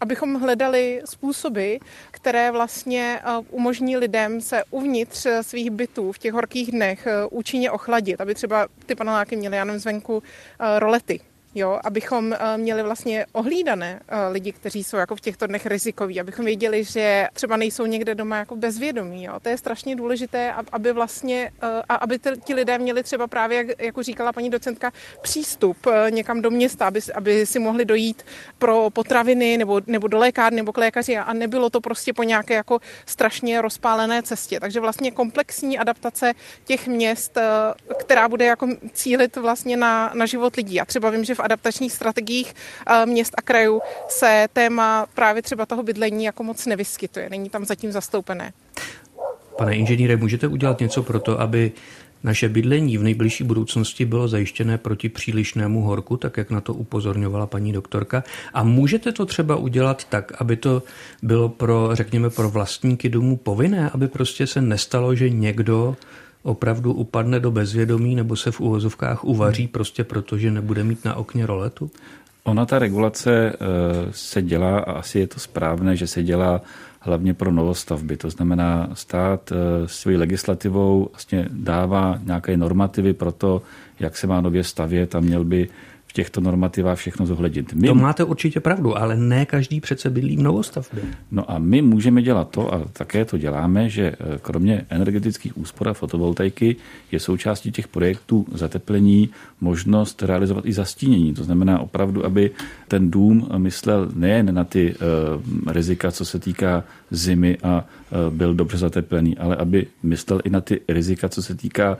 abychom 0.01 0.35
hledali 0.35 1.01
způsoby, 1.05 1.75
které 2.11 2.51
vlastně 2.51 3.19
umožní 3.49 3.97
lidem 3.97 4.41
se 4.41 4.63
uvnitř 4.69 5.27
svých 5.41 5.71
bytů 5.71 6.11
v 6.11 6.17
těch 6.17 6.33
horkých 6.33 6.71
dnech 6.71 7.07
účinně 7.31 7.71
ochladit, 7.71 8.21
aby 8.21 8.35
třeba 8.35 8.67
ty 8.85 8.95
paneláky 8.95 9.35
měly, 9.35 9.57
já 9.57 9.63
nevím, 9.63 9.79
zvenku 9.79 10.14
uh, 10.59 10.79
rolety 10.81 11.21
jo, 11.55 11.79
abychom 11.83 12.25
uh, 12.31 12.37
měli 12.57 12.83
vlastně 12.83 13.25
ohlídané 13.31 13.99
uh, 14.11 14.17
lidi, 14.31 14.51
kteří 14.51 14.83
jsou 14.83 14.97
jako 14.97 15.15
v 15.15 15.21
těchto 15.21 15.47
dnech 15.47 15.65
rizikoví, 15.65 16.19
abychom 16.19 16.45
věděli, 16.45 16.83
že 16.83 17.27
třeba 17.33 17.57
nejsou 17.57 17.85
někde 17.85 18.15
doma 18.15 18.37
jako 18.37 18.55
bezvědomí. 18.55 19.23
Jo. 19.23 19.39
To 19.41 19.49
je 19.49 19.57
strašně 19.57 19.95
důležité, 19.95 20.53
aby 20.71 20.93
vlastně, 20.93 21.51
uh, 21.63 21.69
a 21.89 21.95
aby 21.95 22.19
ti 22.43 22.53
lidé 22.53 22.77
měli 22.77 23.03
třeba 23.03 23.27
právě, 23.27 23.57
jak, 23.57 23.81
jako 23.81 24.03
říkala 24.03 24.33
paní 24.33 24.49
docentka, 24.49 24.91
přístup 25.21 25.77
někam 26.09 26.41
do 26.41 26.51
města, 26.51 26.87
aby, 26.87 26.99
aby 27.15 27.45
si 27.45 27.59
mohli 27.59 27.85
dojít 27.85 28.23
pro 28.57 28.89
potraviny 28.89 29.57
nebo, 29.57 29.81
nebo 29.87 30.07
do 30.07 30.17
lékárny 30.17 30.57
nebo 30.57 30.73
k 30.73 30.77
lékaři 30.77 31.17
a 31.17 31.33
nebylo 31.33 31.69
to 31.69 31.81
prostě 31.81 32.13
po 32.13 32.23
nějaké 32.23 32.53
jako 32.53 32.79
strašně 33.05 33.61
rozpálené 33.61 34.23
cestě. 34.23 34.59
Takže 34.59 34.79
vlastně 34.79 35.11
komplexní 35.11 35.77
adaptace 35.77 36.33
těch 36.65 36.87
měst, 36.87 37.37
která 37.99 38.27
bude 38.27 38.45
jako 38.45 38.67
cílit 38.93 39.35
vlastně 39.35 39.77
na, 39.77 40.11
na 40.13 40.25
život 40.25 40.55
lidí. 40.55 40.81
A 40.81 40.85
třeba 40.85 41.09
vím, 41.09 41.23
že 41.23 41.35
v 41.35 41.39
adaptačních 41.45 41.93
strategiích 41.93 42.53
eh, 42.87 43.05
měst 43.05 43.33
a 43.37 43.41
krajů 43.41 43.81
se 44.09 44.47
téma 44.53 45.05
právě 45.13 45.41
třeba 45.41 45.65
toho 45.65 45.83
bydlení 45.83 46.23
jako 46.25 46.43
moc 46.43 46.65
nevyskytuje. 46.65 47.29
Není 47.29 47.49
tam 47.49 47.65
zatím 47.65 47.91
zastoupené. 47.91 48.53
Pane 49.57 49.75
inženýre, 49.75 50.17
můžete 50.17 50.47
udělat 50.47 50.79
něco 50.79 51.03
pro 51.03 51.19
to, 51.19 51.39
aby 51.39 51.71
naše 52.25 52.49
bydlení 52.49 52.97
v 52.97 53.03
nejbližší 53.03 53.43
budoucnosti 53.43 54.05
bylo 54.05 54.27
zajištěné 54.27 54.77
proti 54.77 55.09
přílišnému 55.09 55.81
horku, 55.81 56.17
tak 56.17 56.37
jak 56.37 56.49
na 56.49 56.61
to 56.61 56.73
upozorňovala 56.73 57.47
paní 57.47 57.73
doktorka. 57.73 58.23
A 58.53 58.63
můžete 58.63 59.11
to 59.11 59.25
třeba 59.25 59.55
udělat 59.55 60.03
tak, 60.03 60.31
aby 60.41 60.55
to 60.55 60.83
bylo 61.21 61.49
pro, 61.49 61.89
řekněme, 61.93 62.29
pro 62.29 62.49
vlastníky 62.49 63.09
domů 63.09 63.37
povinné, 63.37 63.89
aby 63.89 64.07
prostě 64.07 64.47
se 64.47 64.61
nestalo, 64.61 65.15
že 65.15 65.29
někdo 65.29 65.95
opravdu 66.45 66.93
upadne 66.93 67.39
do 67.39 67.51
bezvědomí 67.51 68.15
nebo 68.15 68.35
se 68.35 68.51
v 68.51 68.59
uvozovkách 68.59 69.23
uvaří 69.23 69.63
hmm. 69.63 69.71
prostě 69.71 70.03
proto, 70.03 70.37
že 70.37 70.51
nebude 70.51 70.83
mít 70.83 71.05
na 71.05 71.15
okně 71.15 71.45
roletu? 71.45 71.91
Ona 72.43 72.65
ta 72.65 72.79
regulace 72.79 73.49
eh, 73.53 73.55
se 74.11 74.41
dělá 74.41 74.79
a 74.79 74.91
asi 74.91 75.19
je 75.19 75.27
to 75.27 75.39
správné, 75.39 75.95
že 75.95 76.07
se 76.07 76.23
dělá 76.23 76.61
hlavně 76.99 77.33
pro 77.33 77.51
novostavby. 77.51 78.17
To 78.17 78.29
znamená, 78.29 78.89
stát 78.93 79.51
eh, 79.51 79.55
svojí 79.87 80.17
legislativou 80.17 81.09
vlastně 81.11 81.47
dává 81.51 82.19
nějaké 82.23 82.57
normativy 82.57 83.13
pro 83.13 83.31
to, 83.31 83.61
jak 83.99 84.17
se 84.17 84.27
má 84.27 84.41
nově 84.41 84.63
stavět 84.63 85.15
a 85.15 85.19
měl 85.19 85.43
by 85.43 85.69
těchto 86.15 86.41
normativách 86.41 86.97
všechno 86.97 87.25
zohlednit. 87.25 87.73
My, 87.73 87.87
to 87.87 87.95
máte 87.95 88.23
určitě 88.23 88.59
pravdu, 88.59 88.97
ale 88.97 89.15
ne 89.15 89.45
každý 89.45 89.81
přece 89.81 90.09
bydlí 90.09 90.37
v 90.37 90.41
novostavbě. 90.41 91.03
No 91.31 91.51
a 91.51 91.59
my 91.59 91.81
můžeme 91.81 92.21
dělat 92.21 92.49
to, 92.49 92.73
a 92.73 92.87
také 92.93 93.25
to 93.25 93.37
děláme, 93.37 93.89
že 93.89 94.15
eh, 94.15 94.39
kromě 94.41 94.85
energetických 94.89 95.57
úspor 95.57 95.89
a 95.89 95.93
fotovoltaiky 95.93 96.75
je 97.11 97.19
součástí 97.19 97.71
těch 97.71 97.87
projektů 97.87 98.45
zateplení 98.51 99.29
možnost 99.61 100.23
realizovat 100.23 100.65
i 100.65 100.73
zastínění. 100.73 101.33
To 101.33 101.43
znamená 101.43 101.79
opravdu, 101.79 102.25
aby 102.25 102.51
ten 102.87 103.11
dům 103.11 103.47
myslel 103.57 104.11
nejen 104.15 104.55
na 104.55 104.63
ty 104.63 104.95
uh, 104.95 105.71
rizika, 105.71 106.11
co 106.11 106.25
se 106.25 106.39
týká 106.39 106.83
zimy 107.11 107.57
a 107.63 107.83
uh, 107.83 108.33
byl 108.33 108.53
dobře 108.53 108.77
zateplený, 108.77 109.37
ale 109.37 109.55
aby 109.55 109.87
myslel 110.03 110.41
i 110.43 110.49
na 110.49 110.61
ty 110.61 110.81
rizika, 110.87 111.29
co 111.29 111.43
se 111.43 111.55
týká 111.55 111.97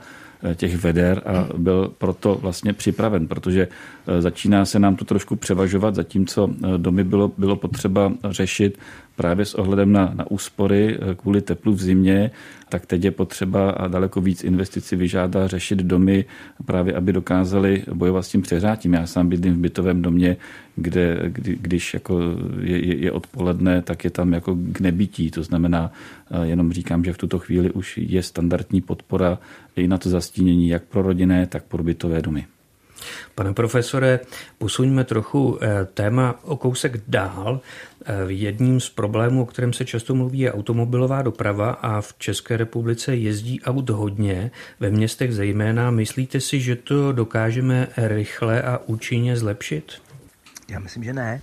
těch 0.54 0.76
veder 0.76 1.22
a 1.26 1.48
byl 1.58 1.92
proto 1.98 2.34
vlastně 2.34 2.72
připraven, 2.72 3.28
protože 3.28 3.68
eh, 4.06 4.22
začíná 4.22 4.64
se 4.64 4.78
nám 4.78 4.96
to 4.96 5.04
trošku 5.04 5.36
převažovat, 5.36 5.94
zatímco 5.94 6.50
eh, 6.50 6.78
domy 6.78 7.04
bylo, 7.04 7.32
bylo 7.38 7.56
potřeba 7.56 8.12
řešit 8.30 8.78
právě 9.16 9.44
s 9.44 9.54
ohledem 9.54 9.92
na, 9.92 10.12
na 10.14 10.30
úspory 10.30 10.98
kvůli 11.16 11.40
teplu 11.40 11.72
v 11.72 11.82
zimě, 11.82 12.30
tak 12.68 12.86
teď 12.86 13.04
je 13.04 13.10
potřeba 13.10 13.70
a 13.70 13.88
daleko 13.88 14.20
víc 14.20 14.44
investici 14.44 14.96
vyžádá 14.96 15.46
řešit 15.46 15.78
domy 15.78 16.24
právě, 16.64 16.94
aby 16.94 17.12
dokázali 17.12 17.84
bojovat 17.94 18.22
s 18.22 18.28
tím 18.28 18.42
přeřátím. 18.42 18.94
Já 18.94 19.06
sám 19.06 19.28
bydlím 19.28 19.54
v 19.54 19.58
bytovém 19.58 20.02
domě, 20.02 20.36
kde 20.76 21.18
kdy, 21.26 21.58
když 21.60 21.94
jako 21.94 22.20
je, 22.60 22.96
je 22.96 23.12
odpoledne, 23.12 23.82
tak 23.82 24.04
je 24.04 24.10
tam 24.10 24.32
jako 24.32 24.56
k 24.72 24.80
nebytí. 24.80 25.30
To 25.30 25.42
znamená, 25.42 25.92
jenom 26.42 26.72
říkám, 26.72 27.04
že 27.04 27.12
v 27.12 27.18
tuto 27.18 27.38
chvíli 27.38 27.70
už 27.70 27.98
je 27.98 28.22
standardní 28.22 28.80
podpora 28.80 29.38
i 29.76 29.88
na 29.88 29.98
to 29.98 30.10
zastínění 30.10 30.68
jak 30.68 30.84
pro 30.84 31.02
rodinné, 31.02 31.46
tak 31.46 31.64
pro 31.64 31.82
bytové 31.82 32.22
domy. 32.22 32.46
Pane 33.34 33.52
profesore, 33.52 34.20
posuňme 34.58 35.04
trochu 35.04 35.58
eh, 35.60 35.84
téma 35.94 36.34
o 36.42 36.56
kousek 36.56 37.00
dál. 37.08 37.60
Eh, 38.04 38.14
jedním 38.26 38.80
z 38.80 38.88
problémů, 38.88 39.42
o 39.42 39.46
kterém 39.46 39.72
se 39.72 39.84
často 39.84 40.14
mluví, 40.14 40.38
je 40.38 40.52
automobilová 40.52 41.22
doprava 41.22 41.70
a 41.70 42.00
v 42.00 42.14
České 42.18 42.56
republice 42.56 43.16
jezdí 43.16 43.60
aut 43.62 43.90
hodně, 43.90 44.50
ve 44.80 44.90
městech 44.90 45.34
zejména. 45.34 45.90
Myslíte 45.90 46.40
si, 46.40 46.60
že 46.60 46.76
to 46.76 47.12
dokážeme 47.12 47.88
rychle 47.96 48.62
a 48.62 48.78
účinně 48.86 49.36
zlepšit? 49.36 50.05
Já 50.68 50.78
myslím, 50.78 51.04
že 51.04 51.12
ne, 51.12 51.42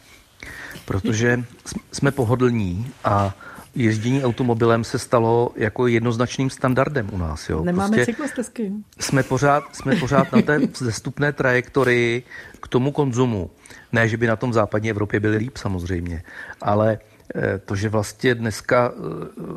protože 0.85 1.43
jsme 1.91 2.11
pohodlní 2.11 2.91
a 3.03 3.35
jezdění 3.75 4.23
automobilem 4.23 4.83
se 4.83 4.99
stalo 4.99 5.51
jako 5.55 5.87
jednoznačným 5.87 6.49
standardem 6.49 7.09
u 7.11 7.17
nás. 7.17 7.49
Jo. 7.49 7.63
Nemáme 7.63 7.95
prostě 7.95 8.11
cyklostezky. 8.11 8.71
Jsme 8.99 9.23
pořád, 9.23 9.63
jsme 9.75 9.95
pořád 9.95 10.31
na 10.31 10.41
té 10.41 10.59
zestupné 10.77 11.33
trajektorii 11.33 12.23
k 12.61 12.67
tomu 12.67 12.91
konzumu. 12.91 13.49
Ne, 13.91 14.07
že 14.07 14.17
by 14.17 14.27
na 14.27 14.35
tom 14.35 14.53
západní 14.53 14.89
Evropě 14.89 15.19
byli 15.19 15.37
líp 15.37 15.57
samozřejmě, 15.57 16.23
ale 16.61 16.99
eh, 17.35 17.59
to, 17.65 17.75
že 17.75 17.89
vlastně 17.89 18.35
dneska 18.35 18.91
eh, 18.95 18.99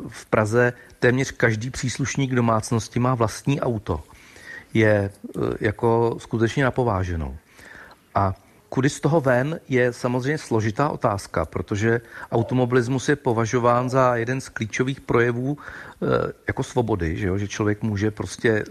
v 0.07 0.25
Praze 0.25 0.73
téměř 0.99 1.31
každý 1.31 1.69
příslušník 1.69 2.35
domácnosti 2.35 2.99
má 2.99 3.15
vlastní 3.15 3.61
auto, 3.61 4.03
je 4.73 4.89
eh, 4.91 5.39
jako 5.59 6.15
skutečně 6.19 6.63
napováženou. 6.63 7.37
A 8.15 8.33
Kudy 8.69 8.89
z 8.89 8.99
toho 8.99 9.21
ven 9.21 9.59
je 9.69 9.93
samozřejmě 9.93 10.37
složitá 10.37 10.89
otázka, 10.89 11.45
protože 11.45 12.01
automobilismus 12.31 13.09
je 13.09 13.15
považován 13.15 13.89
za 13.89 14.15
jeden 14.15 14.41
z 14.41 14.49
klíčových 14.49 15.01
projevů 15.01 15.57
e, 15.57 16.33
jako 16.47 16.63
svobody, 16.63 17.17
že, 17.17 17.27
jo? 17.27 17.37
že 17.37 17.47
člověk 17.47 17.81
může 17.81 18.11
prostě 18.11 18.63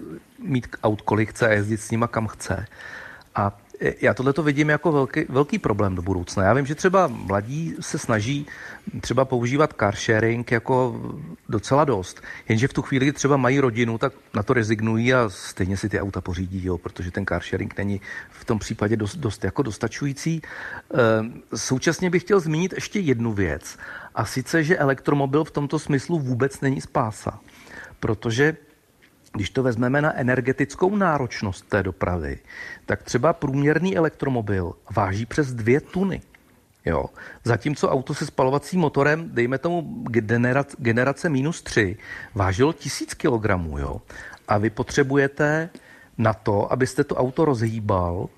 mít 0.43 0.67
aut, 0.83 1.01
kolik 1.03 1.31
chce 1.31 1.49
a 1.49 1.53
jezdit 1.53 1.81
s 1.81 1.91
nima 1.91 2.09
kam 2.09 2.27
chce. 2.27 2.67
A 3.35 3.59
já 4.01 4.15
tohle 4.15 4.33
to 4.33 4.43
vidím 4.43 4.69
jako 4.69 4.93
velký, 4.93 5.25
velký 5.29 5.59
problém 5.59 5.95
do 5.95 6.03
budoucna. 6.03 6.45
Já 6.45 6.55
vím, 6.55 6.67
že 6.67 6.75
třeba 6.75 7.07
mladí 7.07 7.75
se 7.81 7.99
snaží 7.99 8.47
třeba 9.01 9.25
používat 9.25 9.75
car 9.81 9.97
sharing 9.97 10.53
jako 10.53 11.01
docela 11.49 11.85
dost, 11.85 12.23
jenže 12.49 12.69
v 12.69 12.73
tu 12.73 12.83
chvíli, 12.83 13.07
kdy 13.07 13.13
třeba 13.13 13.37
mají 13.37 13.61
rodinu, 13.61 13.99
tak 13.99 14.13
na 14.35 14.43
to 14.43 14.53
rezignují 14.53 15.15
a 15.15 15.29
stejně 15.29 15.77
si 15.77 15.89
ty 15.89 16.01
auta 16.01 16.21
pořídí, 16.21 16.67
jo, 16.67 16.79
protože 16.79 17.11
ten 17.11 17.27
car 17.27 17.43
sharing 17.43 17.79
není 17.79 18.01
v 18.31 18.45
tom 18.45 18.59
případě 18.59 18.97
dost, 18.97 19.17
dost 19.17 19.45
jako 19.45 19.63
dostačující. 19.63 20.43
Ehm, 20.95 21.43
současně 21.55 22.11
bych 22.11 22.23
chtěl 22.23 22.41
zmínit 22.41 22.73
ještě 22.73 23.01
jednu 23.01 23.33
věc, 23.33 23.79
a 24.15 24.25
sice, 24.25 24.65
že 24.65 24.77
elektromobil 24.77 25.45
v 25.45 25.51
tomto 25.51 25.79
smyslu 25.79 26.19
vůbec 26.19 26.61
není 26.61 26.81
spása, 26.81 27.41
protože 28.01 28.57
když 29.37 29.51
to 29.51 29.63
vezmeme 29.63 30.03
na 30.03 30.17
energetickou 30.17 30.97
náročnost 30.97 31.69
té 31.69 31.83
dopravy, 31.83 32.39
tak 32.87 33.03
třeba 33.03 33.33
průměrný 33.33 33.97
elektromobil 33.97 34.73
váží 34.97 35.27
přes 35.27 35.53
dvě 35.55 35.81
tuny. 35.81 36.21
Jo. 36.85 37.05
Zatímco 37.45 37.91
auto 37.91 38.15
se 38.15 38.27
spalovacím 38.27 38.81
motorem, 38.81 39.31
dejme 39.33 39.59
tomu 39.59 40.05
generace, 40.09 40.77
generace 40.79 41.29
minus 41.29 41.63
3, 41.63 41.97
vážilo 42.35 42.73
tisíc 42.73 43.15
kilogramů. 43.15 43.79
Jo. 43.79 44.03
A 44.49 44.59
vy 44.59 44.71
potřebujete 44.71 45.69
na 46.19 46.33
to, 46.33 46.73
abyste 46.73 47.05
to 47.05 47.17
auto 47.17 47.45
rozhýbal, 47.45 48.29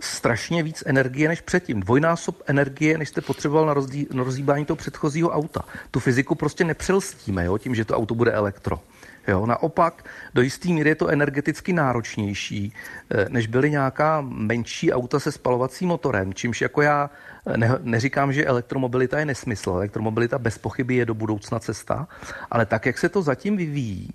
strašně 0.00 0.62
víc 0.62 0.82
energie 0.86 1.28
než 1.28 1.40
předtím. 1.40 1.80
Dvojnásob 1.80 2.42
energie, 2.46 2.98
než 2.98 3.08
jste 3.08 3.20
potřeboval 3.20 3.66
na, 3.66 3.74
rozdí, 3.74 4.06
na 4.12 4.24
rozhýbání 4.24 4.64
toho 4.64 4.76
předchozího 4.76 5.30
auta. 5.30 5.64
Tu 5.90 6.00
fyziku 6.00 6.34
prostě 6.34 6.64
nepřelstíme, 6.64 7.44
jo, 7.44 7.58
tím, 7.58 7.74
že 7.74 7.84
to 7.84 7.96
auto 7.96 8.14
bude 8.14 8.32
elektro. 8.32 8.80
Jo, 9.28 9.46
naopak 9.46 10.04
do 10.34 10.42
jistý 10.42 10.72
míry 10.72 10.88
je 10.88 10.94
to 10.94 11.08
energeticky 11.08 11.72
náročnější, 11.72 12.72
eh, 13.10 13.26
než 13.28 13.46
byly 13.46 13.70
nějaká 13.70 14.20
menší 14.20 14.92
auta 14.92 15.20
se 15.20 15.32
spalovacím 15.32 15.88
motorem, 15.88 16.34
čímž 16.34 16.60
jako 16.60 16.82
já 16.82 17.10
eh, 17.46 17.56
ne, 17.56 17.78
neříkám, 17.82 18.32
že 18.32 18.44
elektromobilita 18.44 19.18
je 19.18 19.24
nesmysl. 19.24 19.70
Elektromobilita 19.70 20.38
bez 20.38 20.58
pochyby 20.58 20.94
je 20.94 21.06
do 21.06 21.14
budoucna 21.14 21.58
cesta, 21.58 22.08
ale 22.50 22.66
tak, 22.66 22.86
jak 22.86 22.98
se 22.98 23.08
to 23.08 23.22
zatím 23.22 23.56
vyvíjí, 23.56 24.10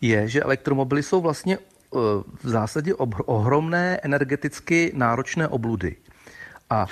je, 0.00 0.28
že 0.28 0.42
elektromobily 0.42 1.02
jsou 1.02 1.20
vlastně 1.20 1.58
eh, 1.58 1.98
v 2.42 2.48
zásadě 2.48 2.94
ohromné 2.94 4.00
energeticky 4.02 4.92
náročné 4.94 5.48
obludy. 5.48 5.96
A 6.70 6.86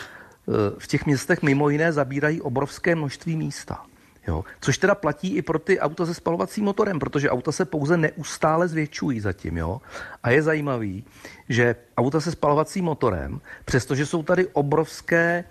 v 0.78 0.86
těch 0.86 1.06
městech 1.06 1.42
mimo 1.42 1.68
jiné 1.68 1.92
zabírají 1.92 2.40
obrovské 2.40 2.94
množství 2.94 3.36
místa. 3.36 3.84
Jo? 4.26 4.44
Což 4.60 4.78
teda 4.78 4.94
platí 4.94 5.36
i 5.36 5.42
pro 5.42 5.58
ty 5.58 5.80
auta 5.80 6.06
se 6.06 6.14
spalovacím 6.14 6.64
motorem, 6.64 6.98
protože 6.98 7.30
auta 7.30 7.52
se 7.52 7.64
pouze 7.64 7.96
neustále 7.96 8.68
zvětšují 8.68 9.20
zatím. 9.20 9.56
Jo? 9.56 9.80
A 10.22 10.30
je 10.30 10.42
zajímavý, 10.42 11.04
že 11.48 11.76
auta 11.96 12.20
se 12.20 12.30
spalovacím 12.30 12.84
motorem, 12.84 13.40
přestože 13.64 14.06
jsou 14.06 14.22
tady 14.22 14.46
obrovské 14.46 15.20
e, 15.22 15.44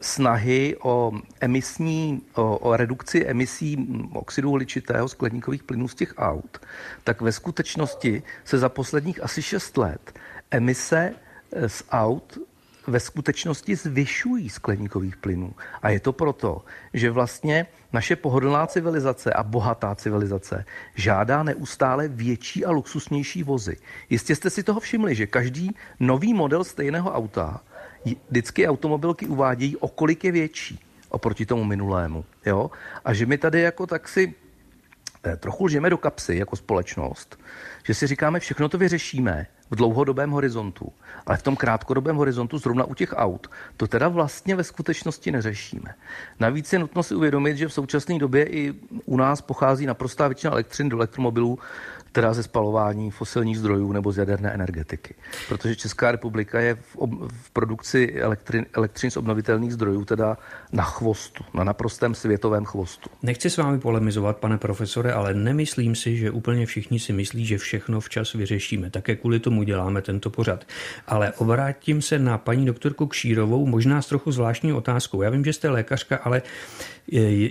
snahy 0.00 0.76
o 0.82 1.12
emisní, 1.40 2.22
o, 2.34 2.58
o 2.58 2.76
redukci 2.76 3.26
emisí 3.26 3.88
oxidu 4.12 4.50
uhličitého 4.50 5.08
skleníkových 5.08 5.62
plynů 5.62 5.88
z 5.88 5.94
těch 5.94 6.14
aut, 6.16 6.58
tak 7.04 7.20
ve 7.20 7.32
skutečnosti 7.32 8.22
se 8.44 8.58
za 8.58 8.68
posledních 8.68 9.22
asi 9.22 9.42
6 9.42 9.76
let 9.76 10.18
emise 10.50 11.12
e, 11.52 11.68
z 11.68 11.82
aut 11.90 12.38
ve 12.86 13.00
skutečnosti 13.00 13.76
zvyšují 13.76 14.48
skleníkových 14.48 15.16
plynů. 15.16 15.52
A 15.82 15.90
je 15.90 16.00
to 16.00 16.12
proto, 16.12 16.64
že 16.94 17.10
vlastně 17.10 17.66
naše 17.92 18.16
pohodlná 18.16 18.66
civilizace 18.66 19.32
a 19.32 19.42
bohatá 19.42 19.94
civilizace 19.94 20.64
žádá 20.94 21.42
neustále 21.42 22.08
větší 22.08 22.64
a 22.64 22.70
luxusnější 22.70 23.42
vozy. 23.42 23.76
Jistě 24.10 24.36
jste 24.36 24.50
si 24.50 24.62
toho 24.62 24.80
všimli, 24.80 25.14
že 25.14 25.26
každý 25.26 25.74
nový 26.00 26.34
model 26.34 26.64
stejného 26.64 27.12
auta, 27.12 27.60
vždycky 28.30 28.68
automobilky 28.68 29.26
uvádějí, 29.26 29.76
o 29.76 29.88
kolik 29.88 30.24
je 30.24 30.32
větší 30.32 30.80
oproti 31.08 31.46
tomu 31.46 31.64
minulému. 31.64 32.24
Jo? 32.46 32.70
A 33.04 33.12
že 33.12 33.26
my 33.26 33.38
tady 33.38 33.60
jako 33.60 33.86
tak 33.86 34.08
si 34.08 34.34
eh, 35.24 35.36
trochu 35.36 35.64
lžeme 35.64 35.90
do 35.90 35.98
kapsy 35.98 36.36
jako 36.36 36.56
společnost, 36.56 37.38
že 37.84 37.94
si 37.94 38.06
říkáme, 38.06 38.40
všechno 38.40 38.68
to 38.68 38.78
vyřešíme 38.78 39.46
v 39.70 39.76
dlouhodobém 39.76 40.30
horizontu, 40.30 40.92
ale 41.26 41.36
v 41.36 41.42
tom 41.42 41.56
krátkodobém 41.56 42.16
horizontu, 42.16 42.58
zrovna 42.58 42.84
u 42.84 42.94
těch 42.94 43.14
aut, 43.16 43.50
to 43.76 43.86
teda 43.86 44.08
vlastně 44.08 44.56
ve 44.56 44.64
skutečnosti 44.64 45.32
neřešíme. 45.32 45.94
Navíc 46.40 46.72
je 46.72 46.78
nutno 46.78 47.02
si 47.02 47.14
uvědomit, 47.14 47.56
že 47.56 47.68
v 47.68 47.72
současné 47.72 48.18
době 48.18 48.44
i 48.44 48.74
u 49.04 49.16
nás 49.16 49.40
pochází 49.40 49.86
naprostá 49.86 50.28
většina 50.28 50.52
elektřin 50.52 50.88
do 50.88 50.96
elektromobilů 50.96 51.58
teda 52.16 52.34
ze 52.34 52.42
spalování 52.42 53.10
fosilních 53.10 53.58
zdrojů 53.58 53.92
nebo 53.92 54.12
z 54.12 54.18
jaderné 54.18 54.50
energetiky. 54.50 55.14
Protože 55.48 55.76
Česká 55.76 56.12
republika 56.12 56.60
je 56.60 56.74
v, 56.74 56.96
ob, 56.96 57.10
v 57.28 57.50
produkci 57.50 58.12
elektrin, 58.20 58.66
elektřin 58.72 59.10
z 59.10 59.16
obnovitelných 59.16 59.72
zdrojů 59.72 60.04
teda 60.04 60.38
na 60.72 60.82
chvostu, 60.82 61.44
na 61.54 61.64
naprostém 61.64 62.14
světovém 62.14 62.64
chvostu. 62.64 63.10
Nechci 63.22 63.50
s 63.50 63.56
vámi 63.56 63.78
polemizovat, 63.78 64.36
pane 64.36 64.58
profesore, 64.58 65.12
ale 65.12 65.34
nemyslím 65.34 65.94
si, 65.94 66.16
že 66.16 66.30
úplně 66.30 66.66
všichni 66.66 66.98
si 66.98 67.12
myslí, 67.12 67.46
že 67.46 67.58
všechno 67.58 68.00
včas 68.00 68.32
vyřešíme. 68.32 68.90
Také 68.90 69.16
kvůli 69.16 69.40
tomu 69.40 69.62
děláme 69.62 70.02
tento 70.02 70.30
pořad. 70.30 70.64
Ale 71.06 71.32
obrátím 71.32 72.02
se 72.02 72.18
na 72.18 72.38
paní 72.38 72.66
doktorku 72.66 73.06
Kšírovou, 73.06 73.66
možná 73.66 74.02
s 74.02 74.06
trochu 74.06 74.32
zvláštní 74.32 74.72
otázkou. 74.72 75.22
Já 75.22 75.30
vím, 75.30 75.44
že 75.44 75.52
jste 75.52 75.68
lékařka, 75.68 76.16
ale 76.16 76.42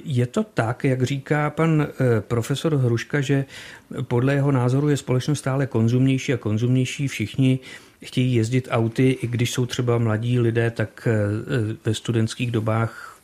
je 0.05 0.27
to 0.27 0.43
tak, 0.43 0.83
jak 0.83 1.03
říká 1.03 1.49
pan 1.49 1.87
eh, 1.87 2.21
profesor 2.21 2.75
Hruška, 2.75 3.21
že 3.21 3.45
podle 4.01 4.33
jeho 4.33 4.51
názoru 4.55 4.89
je 4.89 4.97
společnost 4.97 5.39
stále 5.39 5.67
konzumnější 5.67 6.33
a 6.33 6.37
konzumnější. 6.37 7.07
Všichni 7.07 7.59
chtějí 8.03 8.35
jezdit 8.35 8.67
auty, 8.71 9.17
i 9.21 9.27
když 9.27 9.51
jsou 9.51 9.65
třeba 9.65 9.97
mladí 9.97 10.39
lidé, 10.39 10.71
tak 10.71 11.07
eh, 11.07 11.17
ve 11.85 11.93
studentských 11.93 12.51
dobách 12.51 13.19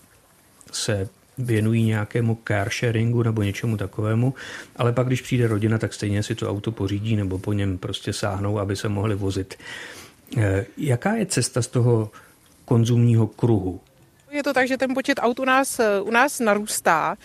se 0.72 1.10
věnují 1.38 1.84
nějakému 1.84 2.38
car 2.48 2.70
sharingu 2.70 3.24
nebo 3.24 3.44
něčemu 3.44 3.78
takovému, 3.78 4.34
ale 4.76 4.94
pak, 4.94 5.08
když 5.08 5.22
přijde 5.22 5.48
rodina, 5.48 5.78
tak 5.78 5.94
stejně 5.94 6.24
si 6.24 6.36
to 6.36 6.50
auto 6.50 6.72
pořídí 6.72 7.16
nebo 7.16 7.40
po 7.40 7.54
něm 7.54 7.78
prostě 7.78 8.14
sáhnou, 8.14 8.60
aby 8.60 8.76
se 8.76 8.90
mohli 8.90 9.16
vozit. 9.16 9.56
Eh, 10.38 10.66
jaká 10.78 11.16
je 11.16 11.26
cesta 11.26 11.62
z 11.62 11.68
toho 11.68 12.12
konzumního 12.66 13.28
kruhu? 13.28 13.80
Je 14.32 14.44
to 14.44 14.54
tak, 14.54 14.68
že 14.68 14.78
ten 14.78 14.94
počet 14.94 15.20
aut 15.22 15.40
u 15.40 15.46
nás, 15.46 15.82
u 16.04 16.12
nás 16.12 16.40
narůstá 16.40 17.18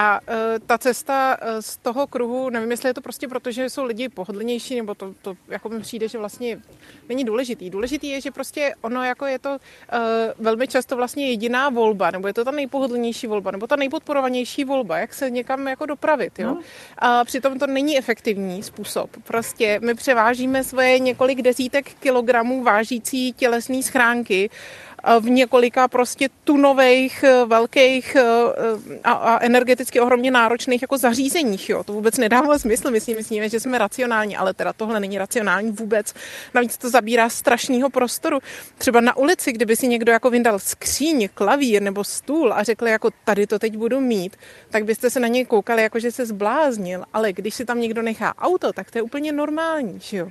a 0.00 0.20
uh, 0.20 0.36
ta 0.66 0.78
cesta 0.78 1.36
uh, 1.42 1.48
z 1.60 1.76
toho 1.76 2.06
kruhu, 2.06 2.50
nevím, 2.50 2.70
jestli 2.70 2.88
je 2.88 2.94
to 2.94 3.00
prostě 3.00 3.28
proto, 3.28 3.50
že 3.50 3.70
jsou 3.70 3.84
lidi 3.84 4.08
pohodlnější, 4.08 4.76
nebo 4.76 4.94
to, 4.94 5.14
to 5.22 5.34
jako 5.48 5.68
mi 5.68 5.80
přijde, 5.80 6.08
že 6.08 6.18
vlastně 6.18 6.60
není 7.08 7.24
důležitý. 7.24 7.70
Důležitý 7.70 8.08
je, 8.08 8.20
že 8.20 8.30
prostě 8.30 8.74
ono 8.80 9.04
jako 9.04 9.26
je 9.26 9.38
to 9.38 9.50
uh, 9.50 9.58
velmi 10.38 10.68
často 10.68 10.96
vlastně 10.96 11.28
jediná 11.28 11.68
volba, 11.68 12.10
nebo 12.10 12.26
je 12.26 12.34
to 12.34 12.44
ta 12.44 12.50
nejpohodlnější 12.50 13.26
volba, 13.26 13.50
nebo 13.50 13.66
ta 13.66 13.76
nejpodporovanější 13.76 14.64
volba, 14.64 14.98
jak 14.98 15.14
se 15.14 15.30
někam 15.30 15.68
jako 15.68 15.86
dopravit. 15.86 16.38
Jo? 16.38 16.46
No. 16.46 16.60
A 16.98 17.24
přitom 17.24 17.58
to 17.58 17.66
není 17.66 17.98
efektivní 17.98 18.62
způsob. 18.62 19.10
Prostě 19.24 19.80
my 19.82 19.94
převážíme 19.94 20.64
svoje 20.64 20.98
několik 20.98 21.42
desítek 21.42 21.94
kilogramů 21.94 22.62
vážící 22.62 23.32
tělesné 23.32 23.82
schránky 23.82 24.50
v 25.20 25.30
několika 25.30 25.88
prostě 25.88 26.28
tunových, 26.44 27.24
eh, 27.24 27.44
velkých 27.44 28.16
eh, 28.16 28.22
a, 29.04 29.12
a 29.12 29.44
energeticky 29.44 30.00
ohromně 30.00 30.30
náročných 30.30 30.82
jako 30.82 30.98
zařízeních. 30.98 31.68
Jo. 31.68 31.84
To 31.84 31.92
vůbec 31.92 32.18
nedává 32.18 32.58
smysl. 32.58 32.90
My 32.90 33.00
si 33.00 33.14
myslíme, 33.14 33.48
že 33.48 33.60
jsme 33.60 33.78
racionální, 33.78 34.36
ale 34.36 34.54
teda 34.54 34.72
tohle 34.72 35.00
není 35.00 35.18
racionální 35.18 35.70
vůbec. 35.70 36.14
Navíc 36.54 36.78
to 36.78 36.90
zabírá 36.90 37.28
strašného 37.28 37.90
prostoru. 37.90 38.38
Třeba 38.78 39.00
na 39.00 39.16
ulici, 39.16 39.52
kdyby 39.52 39.76
si 39.76 39.88
někdo 39.88 40.12
jako 40.12 40.30
vyndal 40.30 40.58
skříň, 40.58 41.28
klavír 41.34 41.82
nebo 41.82 42.04
stůl 42.04 42.52
a 42.52 42.62
řekl 42.62 42.86
jako 42.86 43.10
tady 43.24 43.46
to 43.46 43.58
teď 43.58 43.76
budu 43.76 44.00
mít, 44.00 44.36
tak 44.70 44.84
byste 44.84 45.10
se 45.10 45.20
na 45.20 45.28
něj 45.28 45.44
koukali 45.44 45.82
jako, 45.82 45.98
že 45.98 46.12
se 46.12 46.26
zbláznil. 46.26 47.04
Ale 47.12 47.32
když 47.32 47.54
si 47.54 47.64
tam 47.64 47.80
někdo 47.80 48.02
nechá 48.02 48.34
auto, 48.38 48.72
tak 48.72 48.90
to 48.90 48.98
je 48.98 49.02
úplně 49.02 49.32
normální. 49.32 49.98
Že 50.00 50.16
jo? 50.16 50.28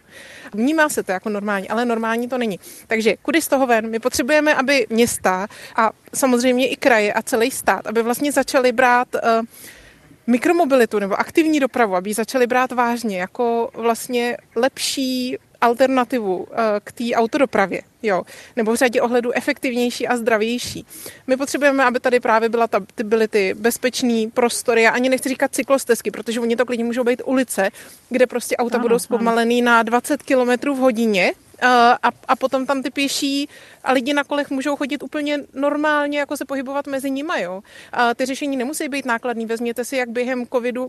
Vnímá 0.54 0.90
se 0.90 1.04
to 1.04 1.12
jako 1.12 1.30
normální, 1.30 1.70
ale 1.70 1.86
normální 1.86 2.30
to 2.30 2.38
není. 2.38 2.60
Takže 2.88 3.16
kudy 3.22 3.42
z 3.42 3.48
toho 3.48 3.68
ven? 3.68 3.90
My 3.90 4.00
potřebujeme, 4.00 4.56
aby 4.56 4.67
města 4.90 5.48
a 5.76 5.92
samozřejmě 6.14 6.68
i 6.68 6.76
kraje 6.76 7.14
a 7.14 7.22
celý 7.22 7.52
stát, 7.52 7.88
aby 7.88 8.04
vlastně 8.04 8.32
začaly 8.32 8.72
brát 8.72 9.08
uh, 9.16 9.46
mikromobilitu 10.28 11.00
nebo 11.00 11.20
aktivní 11.20 11.60
dopravu, 11.60 11.96
aby 11.96 12.10
ji 12.10 12.14
začaly 12.14 12.48
brát 12.48 12.72
vážně 12.72 13.20
jako 13.20 13.70
vlastně 13.74 14.38
lepší 14.56 15.38
alternativu 15.62 16.48
eh, 16.52 16.56
k 16.84 16.92
té 16.92 17.04
autodopravě, 17.16 17.82
jo, 18.04 18.24
nebo 18.56 18.72
v 18.72 18.76
řadě 18.76 19.02
ohledů 19.02 19.32
efektivnější 19.32 20.08
a 20.08 20.18
zdravější. 20.18 20.86
My 21.28 21.38
potřebujeme, 21.38 21.84
aby 21.86 22.00
tady 22.00 22.20
právě 22.20 22.50
byla 22.50 22.68
ta, 22.68 22.80
ty, 22.96 23.04
byly 23.04 23.28
ty 23.28 23.54
bezpečné 23.54 24.26
prostory, 24.34 24.82
já 24.82 24.92
ani 24.92 25.10
nechci 25.10 25.30
říkat 25.30 25.56
cyklostezky, 25.56 26.12
protože 26.12 26.40
oni 26.40 26.56
to 26.56 26.66
klidně 26.66 26.86
můžou 26.86 27.04
být 27.04 27.22
ulice, 27.26 27.70
kde 28.10 28.28
prostě 28.28 28.58
auta 28.58 28.76
ano, 28.76 28.82
budou 28.82 29.00
zpomalený 29.00 29.62
na 29.62 29.84
20 29.84 30.24
km 30.24 30.70
v 30.70 30.78
hodině, 30.78 31.32
a, 31.62 32.10
a 32.28 32.36
potom 32.36 32.66
tam 32.66 32.84
ty 32.84 32.90
pěší 32.90 33.50
a 33.84 33.92
lidi 33.92 34.14
na 34.14 34.24
kolech 34.24 34.50
můžou 34.50 34.76
chodit 34.76 35.04
úplně 35.04 35.40
normálně, 35.54 36.20
jako 36.20 36.38
se 36.38 36.46
pohybovat 36.46 36.88
mezi 36.88 37.12
nimi. 37.12 37.42
Jo. 37.42 37.62
A 37.92 38.14
ty 38.14 38.26
řešení 38.26 38.58
nemusí 38.58 38.90
být 38.90 39.06
nákladný. 39.06 39.46
Vezměte 39.46 39.86
si, 39.86 39.98
jak 39.98 40.10
během 40.10 40.48
covidu 40.48 40.88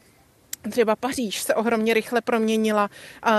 Třeba 0.70 0.96
Paříž 0.96 1.42
se 1.42 1.54
ohromně 1.54 1.94
rychle 1.94 2.20
proměnila 2.20 2.90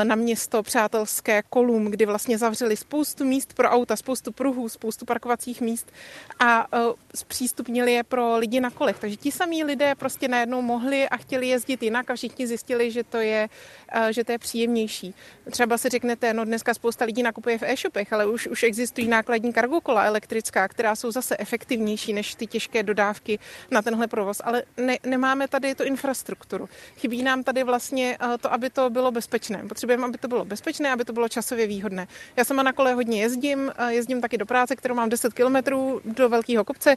na 0.03 0.15
město 0.15 0.63
přátelské 0.63 1.43
kolum, 1.49 1.85
kdy 1.85 2.05
vlastně 2.05 2.37
zavřeli 2.37 2.77
spoustu 2.77 3.25
míst 3.25 3.53
pro 3.53 3.69
auta, 3.69 3.95
spoustu 3.95 4.31
pruhů, 4.31 4.69
spoustu 4.69 5.05
parkovacích 5.05 5.61
míst 5.61 5.91
a 6.39 6.67
e, 6.73 6.77
zpřístupnili 7.15 7.93
je 7.93 8.03
pro 8.03 8.37
lidi 8.37 8.59
na 8.59 8.69
kolech. 8.69 8.99
Takže 8.99 9.17
ti 9.17 9.31
samí 9.31 9.63
lidé 9.63 9.95
prostě 9.95 10.27
najednou 10.27 10.61
mohli 10.61 11.09
a 11.09 11.17
chtěli 11.17 11.47
jezdit 11.47 11.83
jinak 11.83 12.09
a 12.09 12.15
všichni 12.15 12.47
zjistili, 12.47 12.91
že 12.91 13.03
to 13.03 13.17
je, 13.17 13.49
e, 13.91 14.13
že 14.13 14.23
to 14.23 14.31
je 14.31 14.39
příjemnější. 14.39 15.13
Třeba 15.51 15.77
si 15.77 15.89
řeknete, 15.89 16.33
no 16.33 16.45
dneska 16.45 16.73
spousta 16.73 17.05
lidí 17.05 17.23
nakupuje 17.23 17.57
v 17.57 17.63
e-shopech, 17.63 18.13
ale 18.13 18.25
už, 18.25 18.47
už 18.47 18.63
existují 18.63 19.07
nákladní 19.07 19.53
kargokola 19.53 20.03
elektrická, 20.03 20.67
která 20.67 20.95
jsou 20.95 21.11
zase 21.11 21.35
efektivnější 21.39 22.13
než 22.13 22.35
ty 22.35 22.47
těžké 22.47 22.83
dodávky 22.83 23.39
na 23.71 23.81
tenhle 23.81 24.07
provoz, 24.07 24.41
ale 24.43 24.63
ne, 24.77 24.97
nemáme 25.05 25.47
tady 25.47 25.75
tu 25.75 25.83
infrastrukturu. 25.83 26.69
Chybí 27.09 27.23
nám 27.23 27.43
tady 27.43 27.63
vlastně 27.63 28.17
eh, 28.21 28.37
to, 28.37 28.53
aby 28.53 28.69
to 28.69 28.89
bylo 28.89 29.11
bezpečné. 29.11 29.63
Potřebujeme, 29.69 30.05
aby 30.05 30.17
to 30.17 30.27
bylo 30.27 30.45
bezpečné, 30.45 30.91
aby 30.91 31.05
to 31.05 31.13
bylo 31.13 31.29
časově 31.29 31.67
výhodné. 31.67 32.07
Já 32.37 32.45
sama 32.45 32.63
na 32.63 32.73
kole 32.73 32.93
hodně 32.93 33.21
jezdím, 33.21 33.71
eh, 33.77 33.93
jezdím 33.93 34.21
taky 34.21 34.37
do 34.37 34.45
práce, 34.45 34.75
kterou 34.75 34.95
mám 34.95 35.09
10 35.09 35.33
kilometrů 35.33 36.01
do 36.05 36.29
velkého 36.29 36.65
kopce 36.65 36.95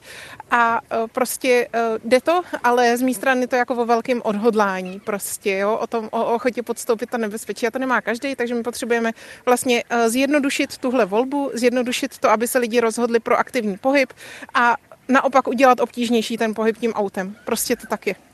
a 0.51 0.81
eh, 0.91 0.97
prostě 1.13 1.69
jde 2.05 2.21
to, 2.21 2.43
ale 2.65 2.97
z 2.97 3.03
mé 3.03 3.15
strany 3.15 3.47
to 3.47 3.57
jako 3.57 3.75
o 3.75 3.85
velkém 3.85 4.21
odhodlání 4.25 5.01
prostě, 5.01 5.59
jo, 5.59 5.79
o 5.81 5.87
tom, 5.87 6.09
o 6.11 6.35
ochotě 6.35 6.63
podstoupit 6.63 7.11
to 7.11 7.19
nebezpečí. 7.19 7.67
A 7.67 7.71
to 7.71 7.79
nemá 7.79 8.01
každý, 8.01 8.37
takže 8.37 8.55
my 8.55 8.63
potřebujeme 8.63 9.13
vlastně 9.47 9.85
zjednodušit 10.07 10.79
tuhle 10.79 11.05
volbu, 11.05 11.51
zjednodušit 11.55 12.19
to, 12.19 12.31
aby 12.31 12.49
se 12.49 12.59
lidi 12.59 12.81
rozhodli 12.81 13.21
pro 13.21 13.37
aktivní 13.39 13.77
pohyb 13.77 14.13
a 14.55 14.77
naopak 15.09 15.49
udělat 15.49 15.81
obtížnější 15.81 16.37
ten 16.37 16.55
pohyb 16.55 16.77
tím 16.77 16.93
autem. 16.93 17.37
Prostě 17.45 17.77
to 17.77 17.87
tak 17.87 18.07
je. 18.07 18.32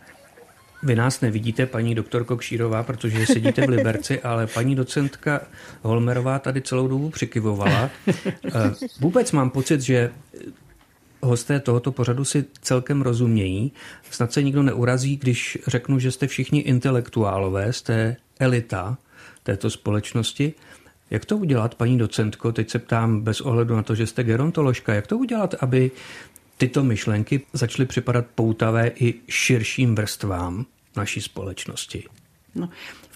Vy 0.82 0.96
nás 0.96 1.20
nevidíte, 1.20 1.66
paní 1.66 1.94
doktorko 1.94 2.36
Kšírová, 2.36 2.82
protože 2.82 3.26
sedíte 3.26 3.66
v 3.66 3.68
Liberci, 3.68 4.20
ale 4.22 4.46
paní 4.46 4.74
docentka 4.74 5.40
Holmerová 5.82 6.38
tady 6.38 6.62
celou 6.62 6.88
dobu 6.88 7.10
přikyvovala. 7.10 7.90
Eh, 8.08 8.52
vůbec 9.00 9.32
mám 9.32 9.50
pocit, 9.50 9.80
že 9.80 10.10
hosté 11.20 11.60
tohoto 11.60 11.92
pořadu 11.92 12.24
si 12.24 12.44
celkem 12.62 13.02
rozumějí. 13.02 13.72
Snad 14.10 14.32
se 14.32 14.42
nikdo 14.42 14.62
neurazí, 14.62 15.16
když 15.16 15.58
řeknu, 15.66 15.98
že 15.98 16.10
jste 16.10 16.26
všichni 16.26 16.60
intelektuálové, 16.60 17.72
jste 17.72 18.16
elita 18.40 18.98
této 19.42 19.70
společnosti. 19.70 20.54
Jak 21.10 21.24
to 21.24 21.36
udělat, 21.36 21.74
paní 21.74 21.98
docentko? 21.98 22.52
Teď 22.52 22.70
se 22.70 22.78
ptám 22.78 23.20
bez 23.20 23.40
ohledu 23.40 23.76
na 23.76 23.82
to, 23.82 23.94
že 23.94 24.06
jste 24.06 24.24
gerontoložka. 24.24 24.94
Jak 24.94 25.06
to 25.06 25.18
udělat, 25.18 25.54
aby 25.60 25.90
tyto 26.58 26.84
myšlenky 26.84 27.40
začaly 27.52 27.86
připadat 27.86 28.26
poutavé 28.34 28.88
i 28.88 29.14
širším 29.28 29.94
vrstvám 29.94 30.66
naší 30.96 31.20
společnosti? 31.20 32.04
No, 32.54 32.68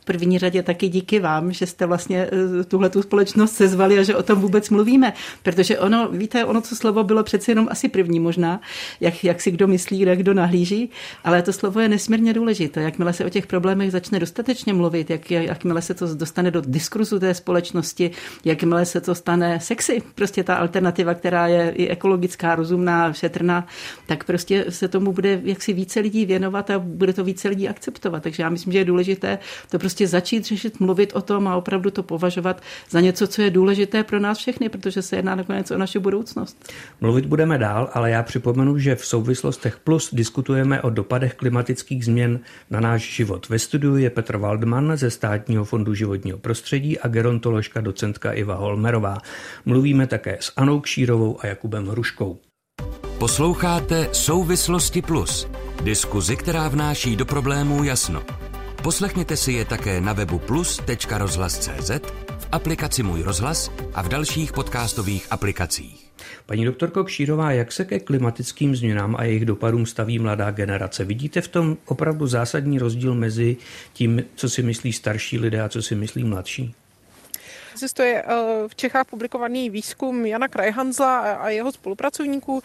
první 0.05 0.39
řadě 0.39 0.63
taky 0.63 0.89
díky 0.89 1.21
vám, 1.21 1.53
že 1.53 1.67
jste 1.67 1.87
vlastně 1.87 2.29
eh, 2.61 2.65
tuhle 2.65 2.91
tu 2.91 3.03
společnost 3.03 3.53
sezvali 3.53 3.99
a 3.99 4.03
že 4.03 4.17
o 4.17 4.23
tom 4.23 4.41
vůbec 4.41 4.71
mluvíme. 4.71 5.13
Protože 5.43 5.79
ono, 5.79 6.09
víte, 6.09 6.45
ono 6.45 6.61
to 6.61 6.77
slovo 6.77 7.05
bylo 7.05 7.23
přece 7.23 7.51
jenom 7.51 7.69
asi 7.71 7.89
první 7.89 8.21
možná, 8.21 8.61
jak, 9.01 9.25
jak 9.25 9.41
si 9.41 9.51
kdo 9.51 9.67
myslí, 9.67 10.01
jak 10.01 10.19
kdo 10.19 10.35
nahlíží, 10.35 10.91
ale 11.25 11.43
to 11.43 11.53
slovo 11.53 11.81
je 11.81 11.89
nesmírně 11.89 12.33
důležité. 12.33 12.83
Jakmile 12.83 13.13
se 13.13 13.25
o 13.25 13.29
těch 13.29 13.47
problémech 13.47 13.93
začne 13.93 14.19
dostatečně 14.19 14.73
mluvit, 14.73 15.11
jak, 15.11 15.31
jakmile 15.31 15.83
se 15.83 15.95
to 15.95 16.15
dostane 16.15 16.51
do 16.51 16.63
diskurzu 16.67 17.19
té 17.19 17.35
společnosti, 17.35 18.11
jakmile 18.45 18.87
se 18.87 19.01
to 19.01 19.15
stane 19.15 19.61
sexy, 19.61 20.03
prostě 20.15 20.45
ta 20.45 20.55
alternativa, 20.55 21.15
která 21.15 21.47
je 21.47 21.71
i 21.71 21.89
ekologická, 21.89 22.55
rozumná, 22.55 23.13
šetrná, 23.13 23.67
tak 24.07 24.25
prostě 24.25 24.65
se 24.69 24.89
tomu 24.89 25.13
bude 25.13 25.41
jaksi 25.45 25.73
více 25.73 26.01
lidí 26.01 26.27
věnovat 26.27 26.71
a 26.71 26.79
bude 26.79 27.13
to 27.13 27.25
více 27.25 27.49
lidí 27.49 27.69
akceptovat. 27.69 28.23
Takže 28.23 28.43
já 28.43 28.49
myslím, 28.49 28.73
že 28.73 28.79
je 28.79 28.85
důležité 28.85 29.39
to 29.71 29.79
prostě 29.79 29.92
začít 30.01 30.45
řešit, 30.45 30.81
mluvit 30.81 31.13
o 31.15 31.23
tom 31.23 31.49
a 31.49 31.57
opravdu 31.57 31.91
to 31.91 32.03
považovat 32.03 32.63
za 32.91 33.01
něco, 33.01 33.27
co 33.27 33.43
je 33.43 33.51
důležité 33.51 34.05
pro 34.05 34.21
nás 34.21 34.39
všechny, 34.39 34.69
protože 34.69 35.03
se 35.03 35.17
jedná 35.17 35.35
nakonec 35.35 35.71
o 35.71 35.79
naši 35.79 35.99
budoucnost. 35.99 36.73
Mluvit 37.01 37.27
budeme 37.27 37.59
dál, 37.59 37.91
ale 37.93 38.11
já 38.11 38.23
připomenu, 38.23 38.79
že 38.79 38.95
v 38.95 39.07
souvislostech 39.07 39.79
plus 39.79 40.15
diskutujeme 40.15 40.83
o 40.83 40.91
dopadech 40.91 41.35
klimatických 41.35 42.05
změn 42.05 42.41
na 42.71 42.81
náš 42.81 43.15
život. 43.15 43.49
Ve 43.49 43.59
studiu 43.59 43.97
je 43.97 44.11
Petr 44.11 44.37
Waldman 44.37 44.97
ze 44.97 45.11
Státního 45.11 45.65
fondu 45.65 45.95
životního 45.95 46.39
prostředí 46.39 46.99
a 46.99 47.09
gerontoložka 47.09 47.81
docentka 47.81 48.33
Iva 48.33 48.55
Holmerová. 48.55 49.19
Mluvíme 49.65 50.07
také 50.07 50.39
s 50.41 50.53
Anou 50.57 50.81
Kšírovou 50.81 51.39
a 51.41 51.47
Jakubem 51.47 51.87
Hruškou. 51.87 52.39
Posloucháte 53.19 54.09
Souvislosti 54.13 55.03
Plus, 55.03 55.49
diskuzi, 55.83 56.37
která 56.37 56.69
vnáší 56.69 57.17
do 57.17 57.25
problémů 57.25 57.85
jasno. 57.85 58.23
Poslechněte 58.83 59.37
si 59.37 59.53
je 59.53 59.65
také 59.65 60.01
na 60.01 60.13
webu 60.13 60.39
plus.rozhlas.cz, 60.39 61.91
v 62.39 62.49
aplikaci 62.53 63.03
Můj 63.03 63.23
rozhlas 63.23 63.71
a 63.95 64.03
v 64.03 64.09
dalších 64.09 64.53
podcastových 64.53 65.27
aplikacích. 65.31 66.11
Paní 66.47 66.65
doktorko 66.65 67.05
Kšírová, 67.05 67.53
jak 67.53 67.73
se 67.73 67.85
ke 67.85 68.01
klimatickým 68.01 68.77
změnám 68.77 69.17
a 69.19 69.25
jejich 69.25 69.45
dopadům 69.45 69.87
staví 69.87 70.19
mladá 70.19 70.51
generace? 70.51 71.05
Vidíte 71.05 71.41
v 71.41 71.49
tom 71.49 71.77
opravdu 71.87 72.27
zásadní 72.27 72.79
rozdíl 72.79 73.15
mezi 73.15 73.57
tím, 73.93 74.25
co 74.35 74.51
si 74.51 74.63
myslí 74.63 74.93
starší 74.93 75.39
lidé 75.39 75.63
a 75.63 75.69
co 75.69 75.83
si 75.83 75.95
myslí 75.95 76.25
mladší? 76.25 76.75
Existuje 77.73 78.23
eh, 78.23 78.69
v 78.69 78.75
Čechách 78.75 79.07
publikovaný 79.07 79.71
výzkum 79.71 80.27
Jana 80.27 80.49
Krajhanzla 80.49 81.19
a 81.19 81.49
jeho 81.49 81.73
spolupracovníků, 81.73 82.63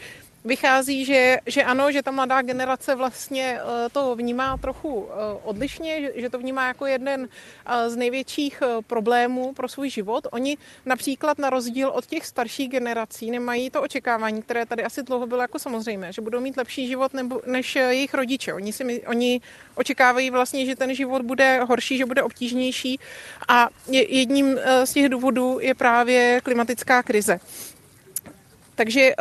vychází, 0.47 1.05
že, 1.05 1.37
že 1.45 1.63
ano, 1.63 1.91
že 1.91 2.03
ta 2.03 2.11
mladá 2.11 2.41
generace 2.41 2.95
vlastně 2.95 3.59
eh, 3.59 3.89
to 3.89 4.15
vnímá 4.15 4.57
trochu 4.57 5.07
eh, 5.09 5.39
odlišně, 5.43 6.11
že 6.15 6.29
to 6.29 6.39
vnímá 6.39 6.67
jako 6.67 6.85
jeden 6.85 7.29
eh, 7.65 7.89
z 7.89 7.95
největších 7.95 8.63
problémů 8.87 9.53
pro 9.53 9.67
svůj 9.67 9.89
život. 9.89 10.27
Oni 10.31 10.57
například 10.85 11.37
na 11.37 11.49
rozdíl 11.49 11.89
od 11.89 12.05
těch 12.05 12.25
starších 12.25 12.69
generací 12.69 13.31
nemají 13.31 13.69
to 13.69 13.81
očekávání, 13.81 14.41
které 14.41 14.65
tady 14.65 14.83
asi 14.83 15.03
dlouho 15.03 15.27
bylo 15.27 15.41
jako 15.41 15.59
samozřejmé, 15.59 16.13
že 16.13 16.21
budou 16.21 16.39
mít 16.39 16.57
lepší 16.57 16.87
život 16.87 17.13
nebo, 17.13 17.41
než 17.45 17.75
jejich 17.75 18.13
rodiče. 18.13 18.53
Oni, 18.53 18.73
si, 18.73 19.03
oni 19.07 19.41
očekávají 19.75 20.29
vlastně, 20.29 20.65
že 20.65 20.75
ten 20.75 20.95
život 20.95 21.21
bude 21.21 21.59
horší, 21.63 21.97
že 21.97 22.05
bude 22.05 22.23
obtížnější 22.23 22.99
a 23.47 23.69
jedním 23.91 24.59
z 24.83 24.93
těch 24.93 25.09
důvodů 25.09 25.59
je 25.61 25.75
právě 25.75 26.41
klimatická 26.43 27.03
krize. 27.03 27.39
Takže 28.77 29.01
eh, 29.01 29.13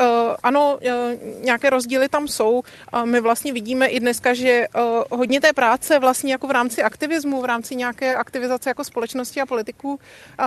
ano, 0.42 0.78
eh, 0.84 1.18
nějaké 1.40 1.70
rozdíly 1.70 2.08
tam 2.08 2.28
jsou. 2.28 2.62
My 3.04 3.20
vlastně 3.20 3.52
vidíme 3.52 3.86
i 3.86 4.00
dneska, 4.00 4.34
že 4.34 4.50
eh, 4.50 4.68
hodně 5.10 5.40
té 5.40 5.52
práce 5.52 5.98
vlastně 5.98 6.32
jako 6.32 6.46
v 6.46 6.50
rámci 6.50 6.82
aktivismu, 6.82 7.42
v 7.42 7.44
rámci 7.44 7.76
nějaké 7.76 8.14
aktivizace 8.14 8.70
jako 8.70 8.84
společnosti 8.84 9.40
a 9.40 9.46
politiků 9.46 10.00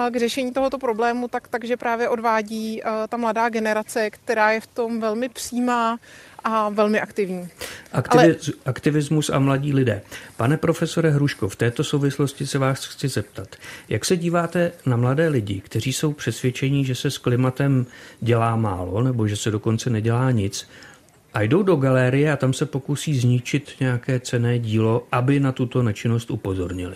k 0.10 0.16
řešení 0.16 0.51
tohoto 0.51 0.78
problému, 0.78 1.28
tak, 1.28 1.47
takže 1.47 1.78
právě 1.78 2.10
odvádí 2.10 2.82
ta 3.10 3.18
mladá 3.18 3.49
generace, 3.49 4.10
která 4.10 4.51
je 4.51 4.62
v 4.62 4.68
tom 4.68 4.99
velmi 4.99 5.30
přímá, 5.30 5.97
a 6.44 6.70
velmi 6.70 7.02
aktivní. 7.02 7.48
Aktiviz, 7.92 8.48
Ale... 8.48 8.56
Aktivismus 8.66 9.30
a 9.30 9.40
mladí 9.40 9.74
lidé. 9.74 10.02
Pane 10.38 10.58
profesore 10.58 11.10
Hruško, 11.10 11.50
v 11.50 11.56
této 11.56 11.84
souvislosti 11.84 12.48
se 12.48 12.58
vás 12.58 12.86
chci 12.86 13.08
zeptat. 13.08 13.56
Jak 13.90 14.06
se 14.06 14.18
díváte 14.18 14.72
na 14.86 14.98
mladé 14.98 15.28
lidi, 15.28 15.62
kteří 15.62 15.94
jsou 15.94 16.14
přesvědčení, 16.14 16.86
že 16.86 16.96
se 16.96 17.12
s 17.12 17.18
klimatem 17.18 17.86
dělá 18.22 18.56
málo, 18.56 19.04
nebo 19.04 19.28
že 19.28 19.36
se 19.36 19.52
dokonce 19.52 19.90
nedělá 19.90 20.32
nic, 20.32 20.68
a 21.34 21.42
jdou 21.42 21.64
do 21.64 21.76
galerie 21.76 22.32
a 22.32 22.38
tam 22.38 22.54
se 22.54 22.66
pokusí 22.66 23.20
zničit 23.20 23.72
nějaké 23.80 24.20
cené 24.20 24.60
dílo, 24.60 25.08
aby 25.12 25.40
na 25.40 25.52
tuto 25.52 25.84
nečinnost 25.84 26.32
upozornili? 26.32 26.96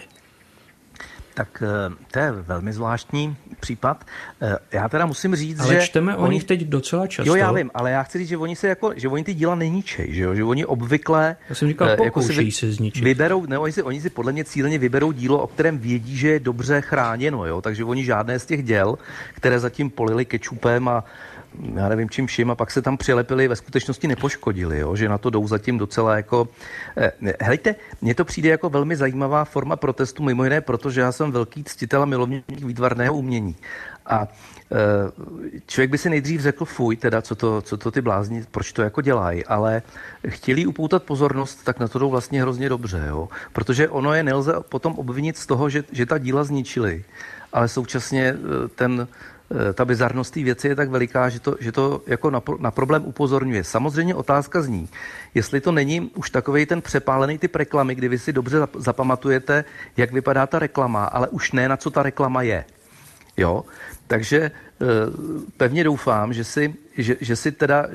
Tak 1.34 1.63
eh, 1.65 1.95
to 2.11 2.19
je 2.19 2.31
velmi 2.31 2.73
zvláštní 2.73 3.38
případ. 3.59 4.05
Eh, 4.41 4.57
já 4.71 4.89
teda 4.89 5.05
musím 5.05 5.36
říct, 5.36 5.59
ale 5.59 5.67
že... 5.67 5.75
Ale 5.75 5.86
čteme 5.86 6.15
o 6.15 6.27
nich 6.27 6.43
teď 6.43 6.61
docela 6.61 7.07
často. 7.07 7.29
Jo, 7.29 7.36
já 7.36 7.51
vím, 7.51 7.71
ale 7.73 7.91
já 7.91 8.03
chci 8.03 8.17
říct, 8.17 8.27
že 8.27 8.38
oni 8.38 8.55
se 8.55 8.67
jako, 8.67 8.93
že 8.95 9.07
oni 9.07 9.23
ty 9.23 9.34
díla 9.34 9.55
neníčej, 9.55 10.13
že 10.13 10.23
jo, 10.23 10.36
že 10.36 10.43
oni 10.43 10.65
obvykle... 10.65 11.36
Já 11.49 11.55
jsem 11.55 11.67
říkal, 11.67 11.89
eh, 11.89 12.03
jako 12.03 12.21
si 12.21 12.34
vy, 12.34 12.51
se 12.51 12.71
zničit. 12.71 13.03
Vyberou, 13.03 13.45
ne, 13.45 13.57
oni 13.57 13.73
si, 13.73 13.84
oni 13.84 14.01
si 14.01 14.09
podle 14.09 14.31
mě 14.31 14.43
cíleně 14.43 14.77
vyberou 14.77 15.11
dílo, 15.11 15.41
o 15.41 15.47
kterém 15.47 15.77
vědí, 15.77 16.17
že 16.17 16.29
je 16.29 16.39
dobře 16.39 16.81
chráněno, 16.81 17.45
jo, 17.45 17.61
takže 17.61 17.84
oni 17.84 18.05
žádné 18.05 18.39
z 18.39 18.45
těch 18.45 18.63
děl, 18.63 18.97
které 19.34 19.59
zatím 19.59 19.89
polili 19.89 20.25
kečupem 20.25 20.88
a 20.88 21.03
já 21.76 21.89
nevím 21.89 22.10
čím 22.10 22.28
vším 22.28 22.51
a 22.51 22.56
pak 22.56 22.72
se 22.72 22.82
tam 22.82 22.97
přilepili, 22.97 23.47
ve 23.47 23.56
skutečnosti 23.56 24.08
nepoškodili, 24.08 24.80
jo? 24.80 24.95
že 24.95 25.10
na 25.10 25.18
to 25.18 25.30
jdou 25.30 25.47
zatím 25.47 25.78
docela 25.78 26.16
jako... 26.16 26.47
Eh, 26.97 27.12
helejte, 27.41 27.76
mně 28.01 28.16
to 28.16 28.26
přijde 28.26 28.49
jako 28.49 28.70
velmi 28.70 28.95
zajímavá 28.95 29.45
forma 29.45 29.76
protestu, 29.76 30.24
mimo 30.24 30.43
jiné, 30.43 30.62
protože 30.62 31.01
já 31.01 31.12
jsem 31.12 31.32
velký 31.32 31.64
ctitel 31.64 32.01
a 32.01 32.06
milovník 32.06 32.66
výtvarného 32.66 33.16
umění. 33.16 33.56
A 34.06 34.28
eh, 34.72 34.78
člověk 35.68 35.91
by 35.91 35.97
si 35.97 36.10
nejdřív 36.10 36.41
řekl, 36.41 36.66
fuj, 36.66 36.95
teda, 36.95 37.22
co 37.22 37.36
to, 37.36 37.62
co 37.62 37.78
to 37.78 37.91
ty 37.91 38.01
blázni, 38.01 38.45
proč 38.51 38.74
to 38.74 38.82
jako 38.82 39.01
dělají, 39.01 39.45
ale 39.45 39.82
chtěli 40.28 40.66
upoutat 40.66 41.04
pozornost, 41.04 41.64
tak 41.64 41.80
na 41.80 41.88
to 41.88 41.99
jdou 41.99 42.10
vlastně 42.10 42.41
hrozně 42.41 42.70
dobře, 42.70 43.06
jo? 43.08 43.30
protože 43.54 43.89
ono 43.89 44.14
je 44.14 44.24
nelze 44.24 44.54
potom 44.70 44.93
obvinit 44.93 45.38
z 45.38 45.45
toho, 45.45 45.70
že, 45.70 45.84
že 45.91 46.06
ta 46.06 46.18
díla 46.18 46.43
zničili, 46.43 47.04
ale 47.54 47.68
současně 47.68 48.36
eh, 48.36 48.68
ten 48.68 49.08
ta 49.74 49.86
bizarnost 49.86 50.34
té 50.34 50.44
věci 50.44 50.68
je 50.68 50.76
tak 50.76 50.89
veliká, 50.89 51.30
že 51.30 51.39
to, 51.39 51.56
že 51.60 51.72
to 51.72 52.02
jako 52.08 52.30
na, 52.30 52.41
na 52.60 52.72
problém 52.72 53.06
upozorňuje. 53.06 53.64
Samozřejmě 53.64 54.16
otázka 54.16 54.62
zní, 54.62 54.89
jestli 55.36 55.62
to 55.62 55.72
není 55.72 56.12
už 56.16 56.30
takový 56.30 56.66
ten 56.66 56.82
přepálený 56.82 57.38
typ 57.38 57.56
reklamy, 57.56 57.96
kdy 57.96 58.08
vy 58.08 58.20
si 58.20 58.34
dobře 58.34 58.58
zapamatujete, 58.78 59.66
jak 59.98 60.12
vypadá 60.12 60.48
ta 60.48 60.60
reklama, 60.60 61.06
ale 61.06 61.28
už 61.28 61.52
ne 61.52 61.70
na 61.70 61.78
co 61.78 61.89
ta 61.89 62.04
reklama 62.04 62.41
je. 62.41 62.66
Jo? 63.38 63.64
Takže 64.08 64.38
e, 64.38 64.52
pevně 65.58 65.84
doufám, 65.84 66.34
že 66.34 66.44
si, 66.44 66.76
že, 66.98 67.16
že 67.22 67.36
si 67.36 67.52
teda, 67.52 67.88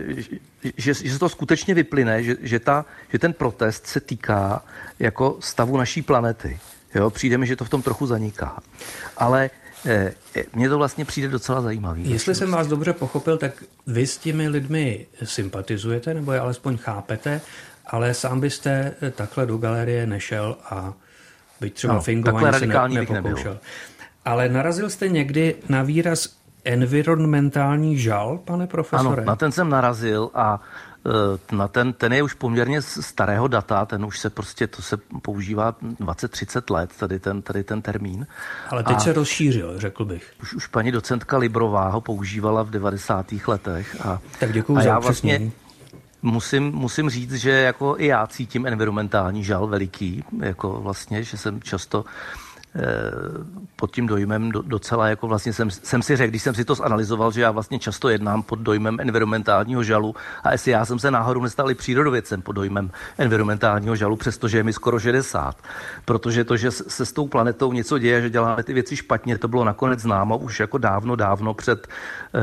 že, 0.76 0.94
že 0.94 1.12
se 1.12 1.18
to 1.18 1.28
skutečně 1.28 1.74
vyplyne, 1.74 2.22
že, 2.22 2.36
že, 2.40 2.58
ta, 2.58 2.84
že 3.12 3.18
ten 3.18 3.32
protest 3.32 3.86
se 3.86 4.00
týká 4.00 4.62
jako 4.98 5.36
stavu 5.40 5.76
naší 5.76 6.02
planety. 6.02 6.58
Jo? 6.94 7.10
Přijde 7.10 7.38
mi, 7.38 7.46
že 7.46 7.56
to 7.56 7.64
v 7.64 7.70
tom 7.70 7.82
trochu 7.82 8.06
zaniká. 8.06 8.58
Ale 9.16 9.50
Eh, 9.50 9.50
eh, 9.50 9.67
mně 10.54 10.68
to 10.68 10.78
vlastně 10.78 11.04
přijde 11.04 11.28
docela 11.28 11.60
zajímavý. 11.60 12.10
Jestli 12.10 12.34
jsem 12.34 12.50
vás 12.50 12.66
dobře 12.66 12.92
pochopil, 12.92 13.38
tak 13.38 13.52
vy 13.86 14.06
s 14.06 14.18
těmi 14.18 14.48
lidmi 14.48 15.06
sympatizujete, 15.24 16.14
nebo 16.14 16.32
je 16.32 16.40
alespoň 16.40 16.76
chápete, 16.76 17.40
ale 17.86 18.14
sám 18.14 18.40
byste 18.40 18.94
takhle 19.14 19.46
do 19.46 19.58
galerie 19.58 20.06
nešel 20.06 20.56
a 20.70 20.92
byť 21.60 21.74
třeba 21.74 21.94
no, 21.94 22.00
fingování 22.00 22.58
se 22.58 22.66
ne, 22.66 22.88
nepokoušel. 22.88 23.58
Ale 24.24 24.48
narazil 24.48 24.90
jste 24.90 25.08
někdy 25.08 25.54
na 25.68 25.82
výraz 25.82 26.28
environmentální 26.64 27.98
žal, 27.98 28.38
pane 28.38 28.66
profesore? 28.66 29.22
Ano, 29.22 29.26
na 29.26 29.36
ten 29.36 29.52
jsem 29.52 29.70
narazil 29.70 30.30
a 30.34 30.60
Eh, 30.60 30.87
na 31.52 31.68
ten, 31.68 31.92
ten 31.92 32.12
je 32.12 32.22
už 32.22 32.34
poměrně 32.34 32.82
starého 32.82 33.48
data, 33.48 33.86
ten 33.86 34.04
už 34.04 34.18
se 34.18 34.30
prostě, 34.30 34.66
to 34.66 34.82
se 34.82 34.96
používá 35.22 35.72
20-30 36.00 36.74
let, 36.74 36.90
tady 36.98 37.18
ten, 37.18 37.42
tady 37.42 37.64
ten 37.64 37.82
termín. 37.82 38.26
Ale 38.70 38.82
teď 38.82 38.96
a 38.96 39.00
se 39.00 39.12
rozšířil, 39.12 39.80
řekl 39.80 40.04
bych. 40.04 40.32
Už, 40.42 40.54
už 40.54 40.66
paní 40.66 40.92
docentka 40.92 41.38
Librová 41.38 41.88
ho 41.88 42.00
používala 42.00 42.62
v 42.62 42.70
90. 42.70 43.26
letech. 43.46 44.06
A, 44.06 44.20
tak 44.40 44.52
děkuji 44.52 44.78
a 44.78 44.82
za 44.82 44.88
já 44.88 44.98
vlastně 44.98 45.50
musím, 46.22 46.64
musím 46.72 47.10
říct, 47.10 47.34
že 47.34 47.50
jako 47.50 47.94
i 47.98 48.06
já 48.06 48.26
cítím 48.26 48.66
environmentální 48.66 49.44
žal 49.44 49.66
veliký, 49.66 50.24
jako 50.40 50.80
vlastně, 50.80 51.22
že 51.22 51.36
jsem 51.36 51.62
často 51.62 52.04
pod 53.76 53.94
tím 53.94 54.06
dojmem 54.06 54.50
docela, 54.50 55.08
jako 55.08 55.28
vlastně 55.28 55.52
jsem, 55.52 55.70
jsem 55.70 56.02
si 56.02 56.16
řekl, 56.16 56.30
když 56.30 56.42
jsem 56.42 56.54
si 56.54 56.64
to 56.64 56.74
zanalizoval, 56.74 57.32
že 57.32 57.40
já 57.40 57.50
vlastně 57.50 57.78
často 57.78 58.08
jednám 58.08 58.42
pod 58.42 58.58
dojmem 58.58 59.00
environmentálního 59.00 59.82
žalu 59.82 60.14
a 60.44 60.52
jestli 60.52 60.70
já 60.70 60.84
jsem 60.84 60.98
se 60.98 61.10
náhodou 61.10 61.42
nestal 61.42 61.70
i 61.70 61.74
přírodovědcem 61.74 62.42
pod 62.42 62.52
dojmem 62.52 62.90
environmentálního 63.18 63.96
žalu, 63.96 64.16
přestože 64.16 64.58
je 64.58 64.62
mi 64.62 64.72
skoro 64.72 65.00
60. 65.00 65.56
Protože 66.04 66.44
to, 66.44 66.56
že 66.56 66.70
se 66.70 67.06
s 67.06 67.12
tou 67.12 67.26
planetou 67.28 67.72
něco 67.72 67.98
děje, 67.98 68.22
že 68.22 68.30
děláme 68.30 68.62
ty 68.62 68.72
věci 68.72 68.96
špatně, 68.96 69.38
to 69.38 69.48
bylo 69.48 69.64
nakonec 69.64 70.00
známo 70.00 70.38
už 70.38 70.60
jako 70.60 70.78
dávno, 70.78 71.16
dávno 71.16 71.54
před 71.54 71.88
eh, 72.34 72.40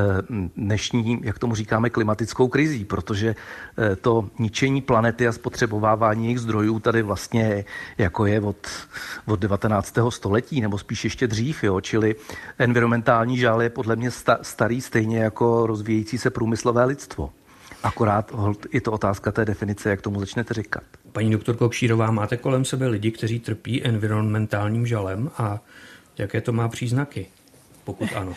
dnešní, 0.57 1.19
jak 1.23 1.39
tomu 1.39 1.55
říkáme, 1.55 1.89
klimatickou 1.89 2.47
krizí, 2.47 2.85
protože 2.85 3.35
eh, 3.77 3.95
to 3.95 4.29
ničení 4.39 4.81
planety 4.81 5.27
a 5.27 5.31
spotřebovávání 5.31 6.25
jejich 6.25 6.39
zdrojů 6.39 6.79
tady 6.79 7.01
vlastně 7.01 7.65
jako 7.97 8.25
je 8.25 8.41
od, 8.41 8.67
od 9.25 9.39
19. 9.39 9.93
století 10.09 10.24
století, 10.25 10.61
nebo 10.61 10.77
spíš 10.77 11.03
ještě 11.03 11.27
dřív, 11.27 11.63
jo? 11.63 11.81
čili 11.81 12.15
environmentální 12.57 13.37
žál 13.37 13.61
je 13.61 13.69
podle 13.69 13.95
mě 13.95 14.09
starý 14.41 14.81
stejně 14.81 15.19
jako 15.19 15.67
rozvíjející 15.67 16.17
se 16.17 16.29
průmyslové 16.29 16.85
lidstvo. 16.85 17.29
Akorát 17.83 18.31
je 18.73 18.81
to 18.81 18.91
otázka 18.91 19.31
té 19.31 19.45
definice, 19.45 19.89
jak 19.89 20.01
tomu 20.01 20.19
začnete 20.19 20.53
říkat. 20.53 20.83
Paní 21.11 21.31
doktorko 21.31 21.69
Kšírová, 21.69 22.11
máte 22.11 22.37
kolem 22.37 22.65
sebe 22.65 22.87
lidi, 22.87 23.11
kteří 23.11 23.39
trpí 23.39 23.83
environmentálním 23.83 24.87
žalem 24.87 25.31
a 25.37 25.59
jaké 26.17 26.41
to 26.41 26.53
má 26.53 26.67
příznaky, 26.67 27.27
pokud 27.83 28.09
ano? 28.15 28.33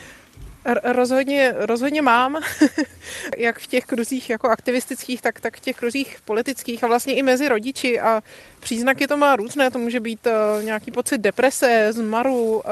Rozhodně, 0.85 1.55
rozhodně 1.57 2.03
mám, 2.03 2.43
jak 3.37 3.59
v 3.59 3.67
těch 3.67 3.85
kruzích 3.85 4.31
jako 4.31 4.49
aktivistických, 4.49 5.23
tak, 5.23 5.41
tak 5.41 5.57
v 5.57 5.61
těch 5.61 5.77
kruzích 5.77 6.17
politických 6.25 6.85
a 6.85 6.87
vlastně 6.87 7.15
i 7.15 7.23
mezi 7.23 7.49
rodiči 7.49 8.01
a 8.01 8.23
příznaky 8.61 9.07
to 9.07 9.17
má 9.17 9.37
různé, 9.37 9.71
to 9.71 9.79
může 9.79 10.01
být 10.01 10.27
uh, 10.27 10.65
nějaký 10.65 10.91
pocit 10.91 11.19
deprese, 11.19 11.93
zmaru, 11.93 12.57
uh, 12.57 12.63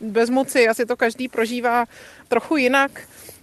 bezmoci, 0.00 0.68
asi 0.68 0.86
to 0.86 0.96
každý 0.96 1.28
prožívá 1.28 1.84
trochu 2.28 2.56
jinak 2.56 3.00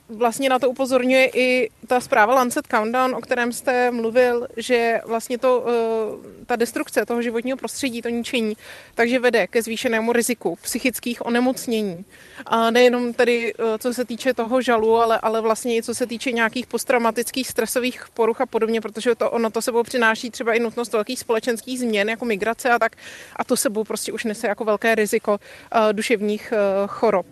vlastně 0.10 0.50
na 0.50 0.60
to 0.60 0.70
upozorňuje 0.70 1.30
i 1.34 1.70
ta 1.88 2.00
zpráva 2.00 2.34
Lancet 2.36 2.68
Countdown, 2.68 3.16
o 3.16 3.22
kterém 3.22 3.52
jste 3.52 3.92
mluvil, 3.92 4.48
že 4.58 5.02
vlastně 5.06 5.38
to, 5.38 5.66
eh, 5.68 6.46
ta 6.46 6.56
destrukce 6.56 7.06
toho 7.06 7.22
životního 7.22 7.58
prostředí, 7.58 8.02
to 8.02 8.10
ničení, 8.10 8.58
takže 8.96 9.20
vede 9.20 9.48
ke 9.48 9.62
zvýšenému 9.62 10.14
riziku 10.14 10.58
psychických 10.62 11.26
onemocnění. 11.26 12.06
A 12.46 12.72
nejenom 12.72 13.14
tedy, 13.14 13.54
eh, 13.54 13.78
co 13.78 13.94
se 13.94 14.06
týče 14.06 14.34
toho 14.34 14.62
žalu, 14.62 14.96
ale, 14.96 15.20
ale 15.20 15.42
vlastně 15.42 15.78
i 15.78 15.84
co 15.84 15.96
se 15.96 16.06
týče 16.06 16.32
nějakých 16.32 16.68
posttraumatických 16.68 17.48
stresových 17.48 18.06
poruch 18.14 18.42
a 18.42 18.46
podobně, 18.46 18.82
protože 18.82 19.16
to, 19.16 19.32
ono 19.32 19.50
to 19.50 19.62
sebou 19.62 19.84
přináší 19.84 20.32
třeba 20.32 20.54
i 20.54 20.60
nutnost 20.60 20.94
velkých 20.94 21.20
společenských 21.20 21.80
změn, 21.80 22.10
jako 22.10 22.26
migrace 22.26 22.70
a 22.70 22.80
tak. 22.80 22.96
A 23.36 23.44
to 23.44 23.58
sebou 23.58 23.84
prostě 23.84 24.12
už 24.12 24.24
nese 24.24 24.48
jako 24.48 24.66
velké 24.66 24.96
riziko 24.96 25.32
uh, 25.32 25.94
duševních 25.94 26.54
chorob. 26.88 27.26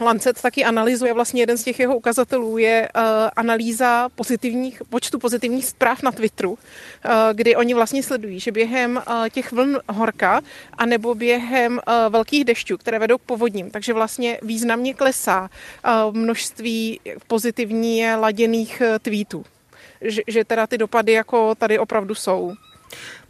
Lancet 0.00 0.42
taky 0.42 0.64
analyzuje, 0.64 1.12
vlastně 1.12 1.42
jeden 1.42 1.58
z 1.58 1.64
těch 1.64 1.80
jeho 1.80 1.96
ukazatelů 1.96 2.58
je 2.58 2.88
uh, 2.96 3.02
analýza 3.36 4.08
pozitivních, 4.14 4.82
počtu 4.88 5.18
pozitivních 5.18 5.66
zpráv 5.66 6.02
na 6.02 6.12
Twitteru, 6.12 6.50
uh, 6.52 6.58
kdy 7.32 7.56
oni 7.56 7.74
vlastně 7.74 8.02
sledují, 8.02 8.40
že 8.40 8.52
během 8.52 9.02
uh, 9.08 9.28
těch 9.28 9.52
vln 9.52 9.78
horka 9.88 10.40
anebo 10.78 11.14
během 11.14 11.72
uh, 11.72 12.12
velkých 12.12 12.44
dešťů, 12.44 12.78
které 12.78 12.98
vedou 12.98 13.18
k 13.18 13.22
povodním, 13.22 13.70
takže 13.70 13.92
vlastně 13.92 14.38
významně 14.42 14.94
klesá 14.94 15.50
uh, 15.84 16.14
množství 16.16 17.00
pozitivně 17.26 18.16
laděných 18.16 18.82
tweetů. 19.02 19.44
Že 20.26 20.44
teda 20.44 20.66
ty 20.66 20.78
dopady 20.78 21.12
jako 21.12 21.54
tady 21.54 21.78
opravdu 21.78 22.14
jsou. 22.14 22.54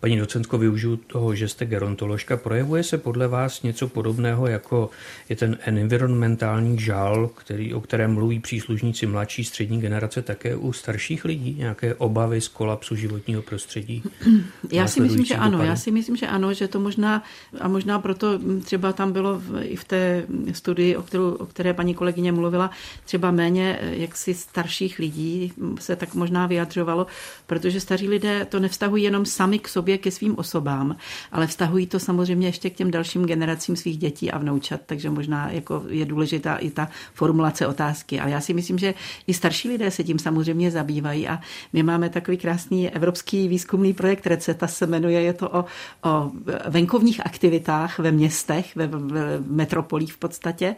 Paní 0.03 0.17
docentko, 0.19 0.59
využiju 0.59 0.97
toho, 0.97 1.35
že 1.35 1.49
jste 1.49 1.67
gerontoložka. 1.67 2.37
Projevuje 2.37 2.83
se 2.83 2.99
podle 2.99 3.29
vás 3.29 3.63
něco 3.63 3.89
podobného, 3.89 4.47
jako 4.47 4.91
je 5.29 5.37
ten 5.37 5.59
environmentální 5.61 6.79
žál, 6.79 7.31
který, 7.35 7.75
o 7.75 7.81
kterém 7.81 8.15
mluví 8.15 8.41
příslušníci 8.41 9.07
mladší 9.07 9.45
střední 9.45 9.81
generace, 9.81 10.23
také 10.23 10.57
u 10.57 10.73
starších 10.73 11.25
lidí? 11.25 11.55
Nějaké 11.59 11.95
obavy 11.95 12.41
z 12.41 12.49
kolapsu 12.49 12.97
životního 12.97 13.43
prostředí? 13.43 14.03
Já 14.73 14.87
si 14.87 15.01
myslím, 15.01 15.25
že 15.25 15.37
ano. 15.37 15.63
Já 15.63 15.77
si 15.77 15.91
myslím, 15.91 16.17
že 16.17 16.27
ano, 16.27 16.55
že 16.55 16.69
to 16.69 16.81
možná, 16.81 17.23
a 17.61 17.69
možná 17.69 17.99
proto 17.99 18.41
třeba 18.65 18.93
tam 18.93 19.13
bylo 19.13 19.39
v, 19.39 19.63
i 19.63 19.77
v 19.77 19.85
té 19.85 20.27
studii, 20.53 20.97
o, 20.97 21.03
kterou, 21.03 21.31
o 21.31 21.47
které 21.47 21.75
paní 21.75 21.95
kolegyně 21.95 22.33
mluvila, 22.33 22.71
třeba 23.05 23.31
méně 23.31 23.79
jaksi 23.83 24.35
starších 24.35 24.99
lidí 24.99 25.53
se 25.81 25.97
tak 25.97 26.15
možná 26.15 26.47
vyjadřovalo, 26.47 27.07
protože 27.47 27.81
staří 27.81 28.09
lidé 28.09 28.45
to 28.45 28.61
nevztahují 28.61 29.05
jenom 29.05 29.27
sami 29.27 29.59
k 29.59 29.69
sobě, 29.69 29.92
sobě 29.93 29.99
ke 29.99 30.11
svým 30.11 30.35
osobám, 30.39 30.97
ale 31.33 31.47
vztahují 31.47 31.87
to 31.87 31.99
samozřejmě 31.99 32.49
ještě 32.49 32.71
k 32.71 32.75
těm 32.75 32.91
dalším 32.91 33.27
generacím 33.27 33.77
svých 33.77 33.99
dětí 33.99 34.31
a 34.31 34.39
vnoučat, 34.39 34.81
takže 34.87 35.11
možná 35.11 35.51
jako 35.51 35.85
je 35.89 36.05
důležitá 36.05 36.57
i 36.57 36.71
ta 36.71 36.89
formulace 37.15 37.67
otázky. 37.67 38.21
Ale 38.21 38.31
já 38.31 38.41
si 38.41 38.55
myslím, 38.55 38.79
že 38.79 38.95
i 39.27 39.35
starší 39.35 39.69
lidé 39.69 39.91
se 39.91 40.05
tím 40.05 40.19
samozřejmě 40.19 40.71
zabývají 40.71 41.29
a 41.29 41.41
my 41.73 41.83
máme 41.83 42.09
takový 42.09 42.37
krásný 42.37 42.89
evropský 42.91 43.49
výzkumný 43.49 43.93
projekt 43.93 44.27
Receta 44.27 44.67
se 44.67 44.87
jmenuje, 44.87 45.21
je 45.21 45.33
to 45.33 45.49
o, 45.49 45.65
o 46.05 46.31
venkovních 46.69 47.27
aktivitách 47.27 47.99
ve 47.99 48.13
městech, 48.13 48.77
ve, 48.77 48.87
ve 48.87 49.41
metropolích 49.41 50.13
v 50.13 50.19
podstatě 50.19 50.77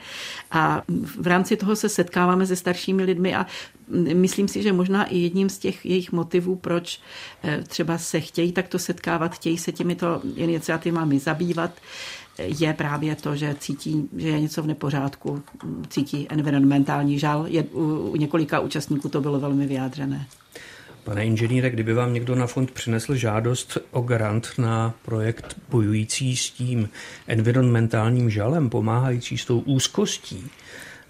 a 0.51 0.83
v 1.21 1.27
rámci 1.27 1.57
toho 1.57 1.77
se 1.77 1.89
setkáváme 1.89 2.47
se 2.47 2.57
staršími 2.57 3.05
lidmi 3.05 3.35
a 3.35 3.47
myslím 4.15 4.49
si, 4.49 4.63
že 4.63 4.73
možná 4.73 5.05
i 5.05 5.19
jedním 5.19 5.49
z 5.49 5.59
těch 5.59 5.87
jejich 5.87 6.13
motivů, 6.13 6.57
proč 6.57 7.01
eh, 7.43 7.63
třeba 7.69 7.99
se 7.99 8.21
chtějí 8.21 8.53
takto 8.53 8.79
setkávat, 8.79 9.04
chtějí 9.29 9.59
se 9.59 9.73
těmito 9.73 10.23
iniciativami 10.37 11.19
zabývat, 11.19 11.71
je 12.39 12.73
právě 12.73 13.15
to, 13.15 13.37
že 13.37 13.57
cítí, 13.59 14.09
že 14.17 14.29
je 14.29 14.41
něco 14.41 14.63
v 14.63 14.67
nepořádku, 14.67 15.43
cítí 15.89 16.27
environmentální 16.31 17.19
žal. 17.19 17.47
Je, 17.49 17.63
u, 17.63 18.11
u 18.13 18.17
několika 18.17 18.61
účastníků 18.61 19.09
to 19.09 19.21
bylo 19.21 19.41
velmi 19.41 19.67
vyjádřené. 19.67 20.27
Pane 21.05 21.27
inženýre, 21.27 21.71
kdyby 21.71 21.95
vám 21.95 22.15
někdo 22.15 22.35
na 22.35 22.47
fond 22.47 22.71
přinesl 22.71 23.15
žádost 23.15 23.79
o 23.91 24.01
grant 24.01 24.49
na 24.59 24.95
projekt 25.05 25.57
bojující 25.71 26.37
s 26.37 26.51
tím 26.51 26.89
environmentálním 27.27 28.31
žalem, 28.31 28.71
pomáhající 28.71 29.39
s 29.39 29.45
tou 29.45 29.61
úzkostí, 29.61 30.51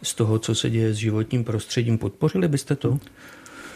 z 0.03 0.15
toho, 0.15 0.39
co 0.39 0.55
se 0.55 0.71
děje 0.71 0.95
s 0.95 0.97
životním 0.97 1.45
prostředím. 1.45 1.99
Podpořili 1.99 2.49
byste 2.49 2.77
to? 2.77 2.99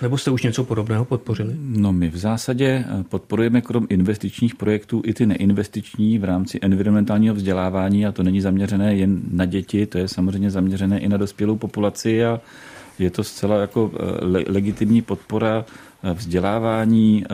Nebo 0.02 0.18
jste 0.18 0.30
už 0.30 0.42
něco 0.42 0.64
podobného 0.64 1.04
podpořili? 1.04 1.54
No 1.58 1.92
my 1.92 2.08
v 2.08 2.16
zásadě 2.16 2.84
eh, 2.88 3.04
podporujeme 3.08 3.60
krom 3.60 3.86
investičních 3.90 4.54
projektů 4.54 5.02
i 5.04 5.14
ty 5.14 5.26
neinvestiční 5.26 6.18
v 6.18 6.24
rámci 6.24 6.58
environmentálního 6.62 7.34
vzdělávání 7.34 8.06
a 8.06 8.12
to 8.12 8.22
není 8.22 8.40
zaměřené 8.40 8.94
jen 8.94 9.20
na 9.30 9.44
děti, 9.44 9.86
to 9.86 9.98
je 9.98 10.08
samozřejmě 10.08 10.50
zaměřené 10.50 10.98
i 10.98 11.08
na 11.08 11.16
dospělou 11.16 11.56
populaci 11.56 12.24
a 12.24 12.40
je 12.98 13.10
to 13.10 13.24
zcela 13.24 13.60
jako 13.60 13.90
eh, 13.94 14.24
le- 14.24 14.44
legitimní 14.48 15.02
podpora 15.02 15.64
vzdělávání 16.14 17.24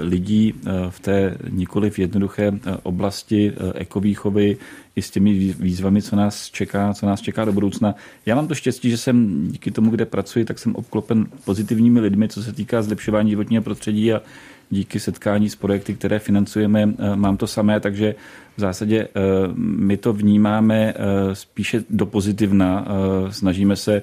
lidí 0.00 0.54
v 0.90 1.00
té 1.00 1.36
nikoliv 1.50 1.98
jednoduché 1.98 2.52
oblasti 2.82 3.52
ekovýchovy, 3.74 4.56
i 4.96 5.02
s 5.02 5.10
těmi 5.10 5.32
výzvami, 5.58 6.02
co 6.02 6.16
nás 6.16 6.50
čeká, 6.50 6.94
co 6.94 7.06
nás 7.06 7.20
čeká 7.20 7.44
do 7.44 7.52
budoucna. 7.52 7.94
Já 8.26 8.34
mám 8.34 8.48
to 8.48 8.54
štěstí, 8.54 8.90
že 8.90 8.96
jsem 8.96 9.48
díky 9.48 9.70
tomu, 9.70 9.90
kde 9.90 10.04
pracuji, 10.04 10.44
tak 10.44 10.58
jsem 10.58 10.74
obklopen 10.74 11.26
pozitivními 11.44 12.00
lidmi, 12.00 12.28
co 12.28 12.42
se 12.42 12.52
týká 12.52 12.82
zlepšování 12.82 13.30
životního 13.30 13.62
prostředí 13.62 14.12
a 14.12 14.22
díky 14.70 15.00
setkání 15.00 15.50
s 15.50 15.56
projekty, 15.56 15.94
které 15.94 16.18
financujeme, 16.18 16.94
eh, 16.98 17.16
mám 17.16 17.36
to 17.36 17.46
samé, 17.46 17.80
takže 17.80 18.14
v 18.56 18.60
zásadě 18.60 19.08
eh, 19.08 19.08
my 19.56 19.96
to 19.96 20.12
vnímáme 20.12 20.94
eh, 20.96 21.34
spíše 21.34 21.84
do 21.90 22.06
pozitivna. 22.06 22.86
Snažíme 23.30 23.76
se 23.76 24.02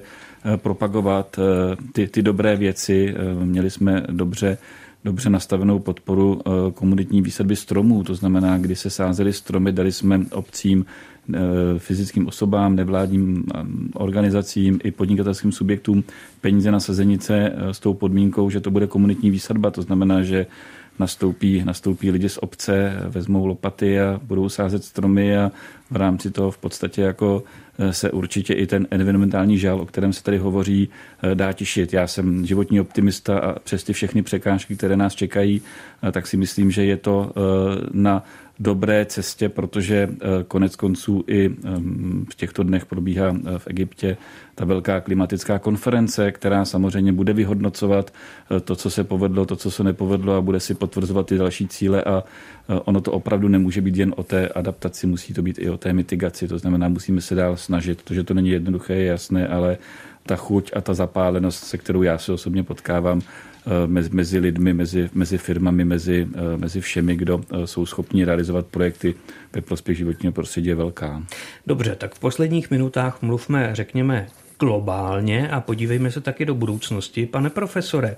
propagovat 0.56 1.38
ty, 1.92 2.06
ty 2.08 2.22
dobré 2.22 2.56
věci. 2.56 3.14
Měli 3.44 3.70
jsme 3.70 4.02
dobře 4.10 4.58
dobře 5.04 5.30
nastavenou 5.30 5.78
podporu 5.78 6.40
eh, 6.40 6.50
komunitní 6.72 7.22
výsadby 7.22 7.56
stromů, 7.56 8.04
to 8.04 8.14
znamená, 8.14 8.58
kdy 8.58 8.76
se 8.76 8.90
sázely 8.90 9.32
stromy, 9.32 9.72
dali 9.72 9.92
jsme 9.92 10.20
obcím, 10.32 10.86
eh, 11.34 11.38
fyzickým 11.78 12.26
osobám, 12.26 12.76
nevládním 12.76 13.44
eh, 13.54 13.58
organizacím 13.94 14.80
i 14.84 14.90
podnikatelským 14.90 15.52
subjektům 15.52 16.04
peníze 16.40 16.70
na 16.70 16.80
sezenice 16.80 17.52
s 17.72 17.80
tou 17.80 17.94
podmínkou, 17.94 18.50
že 18.50 18.60
to 18.60 18.70
bude 18.70 18.86
komunitní 18.86 19.30
výsadba, 19.30 19.70
to 19.70 19.82
znamená, 19.82 20.22
že 20.22 20.46
nastoupí, 20.98 21.62
nastoupí 21.64 22.10
lidi 22.10 22.28
z 22.28 22.38
obce, 22.38 22.92
vezmou 23.08 23.46
lopaty 23.46 24.00
a 24.00 24.20
budou 24.22 24.48
sázet 24.48 24.84
stromy 24.84 25.38
a 25.38 25.52
v 25.90 25.96
rámci 25.96 26.30
toho 26.30 26.50
v 26.50 26.58
podstatě 26.58 27.02
jako 27.02 27.42
eh, 27.44 27.67
se 27.90 28.10
určitě 28.10 28.54
i 28.54 28.66
ten 28.66 28.86
environmentální 28.90 29.58
žal, 29.58 29.80
o 29.80 29.86
kterém 29.86 30.12
se 30.12 30.22
tady 30.22 30.38
hovoří, 30.38 30.88
eh, 31.22 31.34
dá 31.34 31.52
tišit. 31.52 31.92
Já 31.92 32.06
jsem 32.06 32.46
životní 32.46 32.80
optimista 32.80 33.38
a 33.38 33.58
přes 33.58 33.84
ty 33.84 33.92
všechny 33.92 34.22
překážky, 34.22 34.76
které 34.76 34.96
nás 34.96 35.14
čekají, 35.14 35.62
eh, 36.02 36.12
tak 36.12 36.26
si 36.26 36.36
myslím, 36.36 36.70
že 36.70 36.84
je 36.84 36.96
to 36.96 37.32
na 37.92 38.24
dobré 38.60 39.06
cestě, 39.06 39.48
protože 39.48 40.08
konec 40.48 40.76
konců 40.76 41.24
i 41.26 41.48
v 42.30 42.34
těchto 42.36 42.62
dnech 42.62 42.86
probíhá 42.86 43.36
v 43.58 43.66
Egyptě 43.66 44.16
ta 44.54 44.64
velká 44.64 45.00
klimatická 45.00 45.58
konference, 45.58 46.32
která 46.32 46.64
samozřejmě 46.64 47.12
bude 47.12 47.32
vyhodnocovat 47.32 48.12
to, 48.64 48.76
co 48.76 48.90
se 48.90 49.04
povedlo, 49.04 49.46
to, 49.46 49.56
co 49.56 49.70
se 49.70 49.84
nepovedlo 49.84 50.34
a 50.34 50.40
bude 50.40 50.60
si 50.60 50.74
potvrzovat 50.74 51.26
ty 51.26 51.38
další 51.38 51.68
cíle 51.68 52.04
a 52.04 52.24
ono 52.84 53.00
to 53.00 53.12
opravdu 53.12 53.48
nemůže 53.48 53.80
být 53.80 53.96
jen 53.96 54.14
o 54.16 54.22
té 54.22 54.48
adaptaci, 54.48 55.06
musí 55.06 55.34
to 55.34 55.42
být 55.42 55.58
i 55.58 55.70
o 55.70 55.78
té 55.78 55.92
mitigaci, 55.92 56.48
to 56.48 56.58
znamená, 56.58 56.88
musíme 56.88 57.20
se 57.20 57.34
dál 57.34 57.56
snažit, 57.56 58.02
to, 58.02 58.14
že 58.14 58.24
to 58.24 58.34
není 58.34 58.50
jednoduché, 58.50 58.94
je 58.94 59.04
jasné, 59.04 59.48
ale 59.48 59.78
ta 60.26 60.36
chuť 60.36 60.72
a 60.76 60.80
ta 60.80 60.94
zapálenost, 60.94 61.64
se 61.64 61.78
kterou 61.78 62.02
já 62.02 62.18
se 62.18 62.32
osobně 62.32 62.62
potkávám 62.62 63.20
eh, 63.68 64.08
mezi 64.12 64.38
lidmi, 64.38 64.74
mezi, 64.74 65.10
mezi 65.14 65.38
firmami, 65.38 65.84
mezi, 65.84 66.28
eh, 66.34 66.56
mezi 66.56 66.80
všemi, 66.80 67.16
kdo 67.16 67.40
eh, 67.40 67.66
jsou 67.66 67.86
schopni 67.86 68.24
realizovat 68.24 68.66
projekty 68.66 69.14
ve 69.52 69.60
prospěch 69.60 69.96
životního 69.96 70.32
prostředí, 70.32 70.68
je 70.68 70.74
velká. 70.74 71.22
Dobře, 71.66 71.94
tak 71.94 72.14
v 72.14 72.18
posledních 72.18 72.70
minutách 72.70 73.22
mluvme, 73.22 73.70
řekněme, 73.72 74.26
globálně 74.58 75.48
a 75.48 75.60
podívejme 75.60 76.10
se 76.10 76.20
taky 76.20 76.44
do 76.44 76.54
budoucnosti. 76.54 77.26
Pane 77.26 77.50
profesore, 77.50 78.16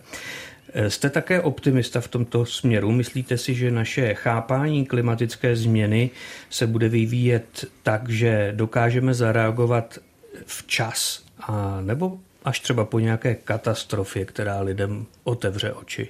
Jste 0.89 1.11
také 1.11 1.41
optimista 1.41 2.01
v 2.01 2.09
tomto 2.09 2.47
směru? 2.47 2.93
Myslíte 2.93 3.39
si, 3.39 3.55
že 3.55 3.71
naše 3.71 4.15
chápání 4.15 4.87
klimatické 4.87 5.57
změny 5.57 6.11
se 6.51 6.67
bude 6.67 6.89
vyvíjet 6.89 7.65
tak, 7.83 8.09
že 8.09 8.53
dokážeme 8.57 9.15
zareagovat 9.15 9.99
včas, 10.47 11.25
a 11.41 11.81
nebo 11.81 12.19
až 12.45 12.61
třeba 12.61 12.85
po 12.85 12.99
nějaké 12.99 13.35
katastrofě, 13.35 14.25
která 14.25 14.61
lidem 14.61 15.07
otevře 15.25 15.73
oči? 15.73 16.09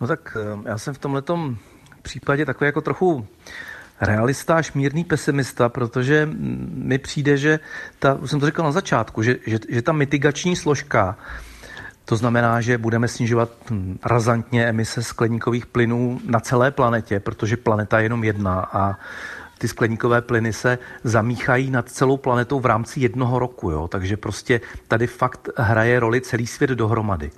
No 0.00 0.06
tak 0.06 0.36
eh, 0.40 0.68
já 0.68 0.78
jsem 0.78 0.94
v 0.94 0.98
tomhle 0.98 1.22
případě 2.02 2.46
takový 2.46 2.66
jako 2.68 2.80
trochu 2.80 3.26
realista 4.00 4.54
až 4.56 4.72
mírný 4.72 5.04
pesimista, 5.04 5.68
protože 5.68 6.28
mi 6.74 6.98
přijde, 6.98 7.36
že 7.36 7.60
ta, 7.98 8.14
už 8.14 8.30
jsem 8.30 8.40
to 8.40 8.46
říkal 8.46 8.64
na 8.64 8.72
začátku, 8.72 9.22
že, 9.22 9.36
že, 9.46 9.58
že 9.68 9.82
ta 9.82 9.92
mitigační 9.92 10.56
složka, 10.56 11.18
to 12.04 12.16
znamená, 12.16 12.60
že 12.60 12.78
budeme 12.78 13.08
snižovat 13.08 13.50
hm, 13.70 13.98
razantně 14.04 14.66
emise 14.66 15.02
skleníkových 15.02 15.66
plynů 15.66 16.20
na 16.24 16.40
celé 16.40 16.70
planetě, 16.70 17.20
protože 17.20 17.56
planeta 17.56 17.98
je 17.98 18.04
jenom 18.04 18.24
jedna 18.24 18.60
a 18.72 18.98
ty 19.58 19.68
skleníkové 19.68 20.22
plyny 20.22 20.52
se 20.52 20.78
zamíchají 21.04 21.70
nad 21.70 21.88
celou 21.88 22.16
planetou 22.16 22.60
v 22.60 22.66
rámci 22.66 23.00
jednoho 23.00 23.38
roku. 23.38 23.70
Jo? 23.70 23.88
Takže 23.88 24.16
prostě 24.16 24.60
tady 24.88 25.06
fakt 25.06 25.48
hraje 25.56 26.00
roli 26.00 26.20
celý 26.20 26.46
svět 26.46 26.70
dohromady. 26.70 27.30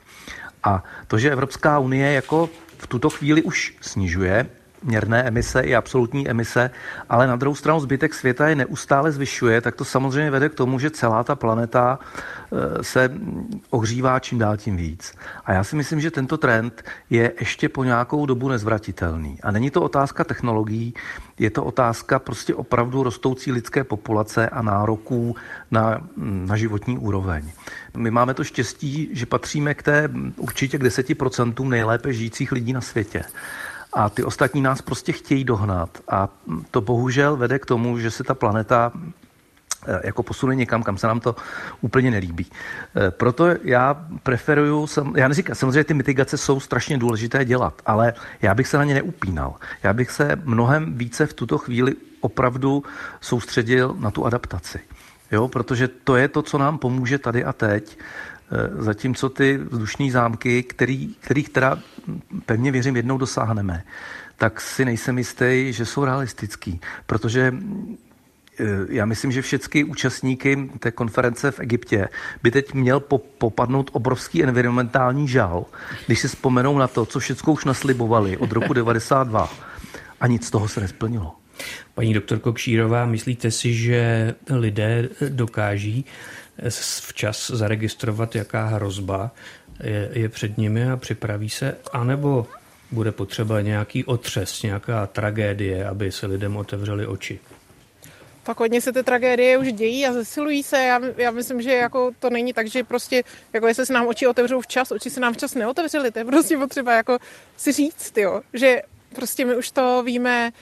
A 0.65 0.85
to, 1.07 1.19
že 1.19 1.31
Evropská 1.31 1.79
unie 1.79 2.13
jako 2.13 2.51
v 2.79 2.87
tuto 2.87 3.11
chvíli 3.11 3.43
už 3.43 3.77
snižuje 3.81 4.47
měrné 4.83 5.23
emise 5.23 5.61
i 5.61 5.75
absolutní 5.75 6.29
emise, 6.29 6.71
ale 7.09 7.27
na 7.27 7.37
druhou 7.37 7.55
stranu 7.55 7.81
zbytek 7.81 8.15
světa 8.15 8.49
je 8.49 8.55
neustále 8.55 9.13
zvyšuje, 9.13 9.61
tak 9.61 9.75
to 9.75 9.85
samozřejmě 9.85 10.31
vede 10.31 10.49
k 10.49 10.55
tomu, 10.55 10.79
že 10.79 10.91
celá 10.91 11.25
ta 11.25 11.35
planeta 11.35 11.99
eh, 11.99 12.85
se 12.85 13.11
ohřívá 13.71 14.19
čím 14.19 14.39
dál 14.39 14.57
tím 14.57 14.77
víc. 14.77 15.15
A 15.45 15.53
já 15.53 15.65
si 15.65 15.77
myslím, 15.77 16.01
že 16.01 16.11
tento 16.11 16.39
trend 16.39 16.85
je 17.11 17.33
ještě 17.41 17.69
po 17.69 17.85
nějakou 17.85 18.27
dobu 18.27 18.49
nezvratitelný. 18.49 19.39
A 19.43 19.51
není 19.51 19.71
to 19.71 19.83
otázka 19.83 20.25
technologií, 20.25 20.95
je 21.39 21.51
to 21.51 21.65
otázka 21.65 22.19
prostě 22.19 22.55
opravdu 22.55 23.03
rostoucí 23.03 23.53
lidské 23.53 23.85
populace 23.85 24.49
a 24.49 24.63
nároků 24.63 25.37
na, 25.71 26.01
na 26.17 26.57
životní 26.57 26.99
úroveň. 26.99 27.51
My 27.97 28.11
máme 28.11 28.35
to 28.35 28.45
štěstí, 28.45 29.09
že 29.13 29.27
patříme 29.27 29.75
k 29.75 29.83
té 29.83 30.09
určitě 30.37 30.79
k 30.79 30.83
10% 30.83 31.69
nejlépe 31.69 32.13
žijících 32.13 32.53
lidí 32.53 32.73
na 32.73 32.81
světě 32.81 33.25
a 33.93 34.11
ty 34.11 34.25
ostatní 34.25 34.61
nás 34.61 34.83
prostě 34.83 35.13
chtějí 35.13 35.45
dohnat. 35.45 35.99
A 36.09 36.29
to 36.71 36.81
bohužel 36.81 37.37
vede 37.37 37.59
k 37.59 37.67
tomu, 37.67 37.99
že 37.99 38.11
se 38.11 38.25
ta 38.25 38.35
planeta 38.35 38.93
eh, 39.87 40.01
jako 40.05 40.23
posune 40.23 40.55
někam, 40.55 40.83
kam 40.83 40.99
se 40.99 41.07
nám 41.07 41.21
to 41.21 41.37
úplně 41.81 42.11
nelíbí. 42.11 42.47
Eh, 42.97 43.11
proto 43.11 43.47
já 43.63 44.07
preferuju, 44.23 44.87
já 45.17 45.29
neříkám, 45.29 45.57
samozřejmě 45.57 45.85
ty 45.85 45.95
mitigace 45.95 46.37
jsou 46.37 46.61
strašně 46.61 46.99
důležité 46.99 47.45
dělat, 47.45 47.83
ale 47.87 48.15
já 48.43 48.55
bych 48.55 48.69
se 48.69 48.79
na 48.79 48.85
ně 48.85 48.95
neupínal. 48.95 49.55
Já 49.83 49.93
bych 49.93 50.11
se 50.11 50.37
mnohem 50.45 50.99
více 50.99 51.27
v 51.27 51.33
tuto 51.33 51.59
chvíli 51.59 51.95
opravdu 52.21 52.83
soustředil 53.21 53.97
na 53.99 54.11
tu 54.11 54.27
adaptaci. 54.27 54.81
Jo, 55.33 55.49
protože 55.49 55.89
to 55.89 56.17
je 56.17 56.29
to, 56.29 56.43
co 56.43 56.59
nám 56.59 56.79
pomůže 56.79 57.19
tady 57.19 57.45
a 57.45 57.53
teď. 57.53 57.99
Eh, 58.53 58.83
zatímco 58.83 59.29
ty 59.29 59.57
vzdušní 59.57 60.11
zámky, 60.11 60.63
který, 60.63 61.15
kterých 61.21 61.49
teda 61.49 61.79
pevně 62.47 62.73
věřím 62.73 62.97
jednou 62.97 63.19
dosáhneme, 63.19 63.83
tak 64.37 64.61
si 64.61 64.85
nejsem 64.85 65.19
jistý, 65.19 65.73
že 65.73 65.87
jsou 65.87 66.05
realistický, 66.05 66.81
protože 67.07 67.55
eh, 68.61 68.65
já 68.89 69.05
myslím, 69.05 69.33
že 69.33 69.43
všechny 69.43 69.85
účastníky 69.85 70.71
té 70.79 70.91
konference 70.91 71.51
v 71.51 71.61
Egyptě 71.61 72.09
by 72.43 72.51
teď 72.51 72.75
měl 72.75 73.01
popadnout 73.39 73.91
obrovský 73.93 74.43
environmentální 74.43 75.29
žal, 75.29 75.65
když 76.07 76.21
si 76.21 76.29
vzpomenou 76.29 76.79
na 76.79 76.89
to, 76.89 77.07
co 77.07 77.21
všechno 77.21 77.53
už 77.53 77.65
naslibovali 77.65 78.37
od 78.37 78.53
roku 78.53 78.73
92 78.75 79.53
a 80.21 80.27
nic 80.27 80.47
z 80.47 80.51
toho 80.51 80.69
se 80.69 80.81
nesplnilo. 80.81 81.35
Paní 81.95 82.15
doktorko 82.15 82.53
Kšírová, 82.53 83.07
myslíte 83.07 83.51
si, 83.51 83.75
že 83.75 84.35
lidé 84.51 85.09
dokáží 85.29 86.05
včas 87.01 87.51
zaregistrovat, 87.51 88.35
jaká 88.35 88.67
hrozba 88.67 89.31
je, 89.81 90.09
je 90.13 90.29
před 90.29 90.59
nimi 90.59 90.91
a 90.91 90.97
připraví 90.97 91.51
se, 91.51 91.77
anebo 91.93 92.47
bude 92.91 93.13
potřeba 93.13 93.61
nějaký 93.61 94.05
otřes, 94.05 94.63
nějaká 94.63 95.07
tragédie, 95.07 95.87
aby 95.87 96.13
se 96.13 96.27
lidem 96.27 96.57
otevřely 96.57 97.07
oči? 97.07 97.39
Tak 98.43 98.61
hodně 98.61 98.81
se 98.81 98.93
ty 98.93 99.03
tragédie 99.03 99.59
už 99.59 99.73
dějí 99.73 100.07
a 100.07 100.13
zesilují 100.13 100.63
se. 100.63 100.79
Já, 100.79 101.01
já 101.17 101.31
myslím, 101.31 101.63
že 101.63 101.73
jako 101.73 102.11
to 102.19 102.31
není 102.31 102.53
tak, 102.53 102.67
že 102.67 102.85
prostě, 102.85 103.25
jako 103.53 103.67
jestli 103.67 103.87
se 103.87 103.93
nám 103.93 104.07
oči 104.07 104.27
otevřou 104.27 104.61
včas, 104.61 104.91
oči 104.91 105.11
se 105.11 105.21
nám 105.21 105.33
včas 105.33 105.55
neotevřely, 105.55 106.11
to 106.11 106.19
je 106.19 106.25
prostě 106.25 106.59
potřeba 106.59 106.93
jako 106.93 107.19
si 107.57 107.73
říct, 107.73 108.17
jo, 108.17 108.41
že 108.55 108.83
prostě 109.15 109.45
my 109.45 109.57
už 109.57 109.71
to 109.71 110.03
víme 110.03 110.53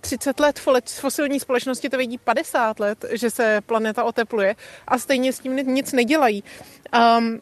30 0.00 0.40
let, 0.40 0.60
fosilní 0.88 1.40
společnosti 1.40 1.88
to 1.88 1.96
vidí 1.96 2.18
50 2.18 2.80
let, 2.80 3.04
že 3.12 3.30
se 3.30 3.60
planeta 3.66 4.04
otepluje 4.04 4.56
a 4.88 4.98
stejně 4.98 5.32
s 5.32 5.38
tím 5.38 5.56
nic 5.56 5.92
nedělají. 5.92 6.44
Um, 7.18 7.40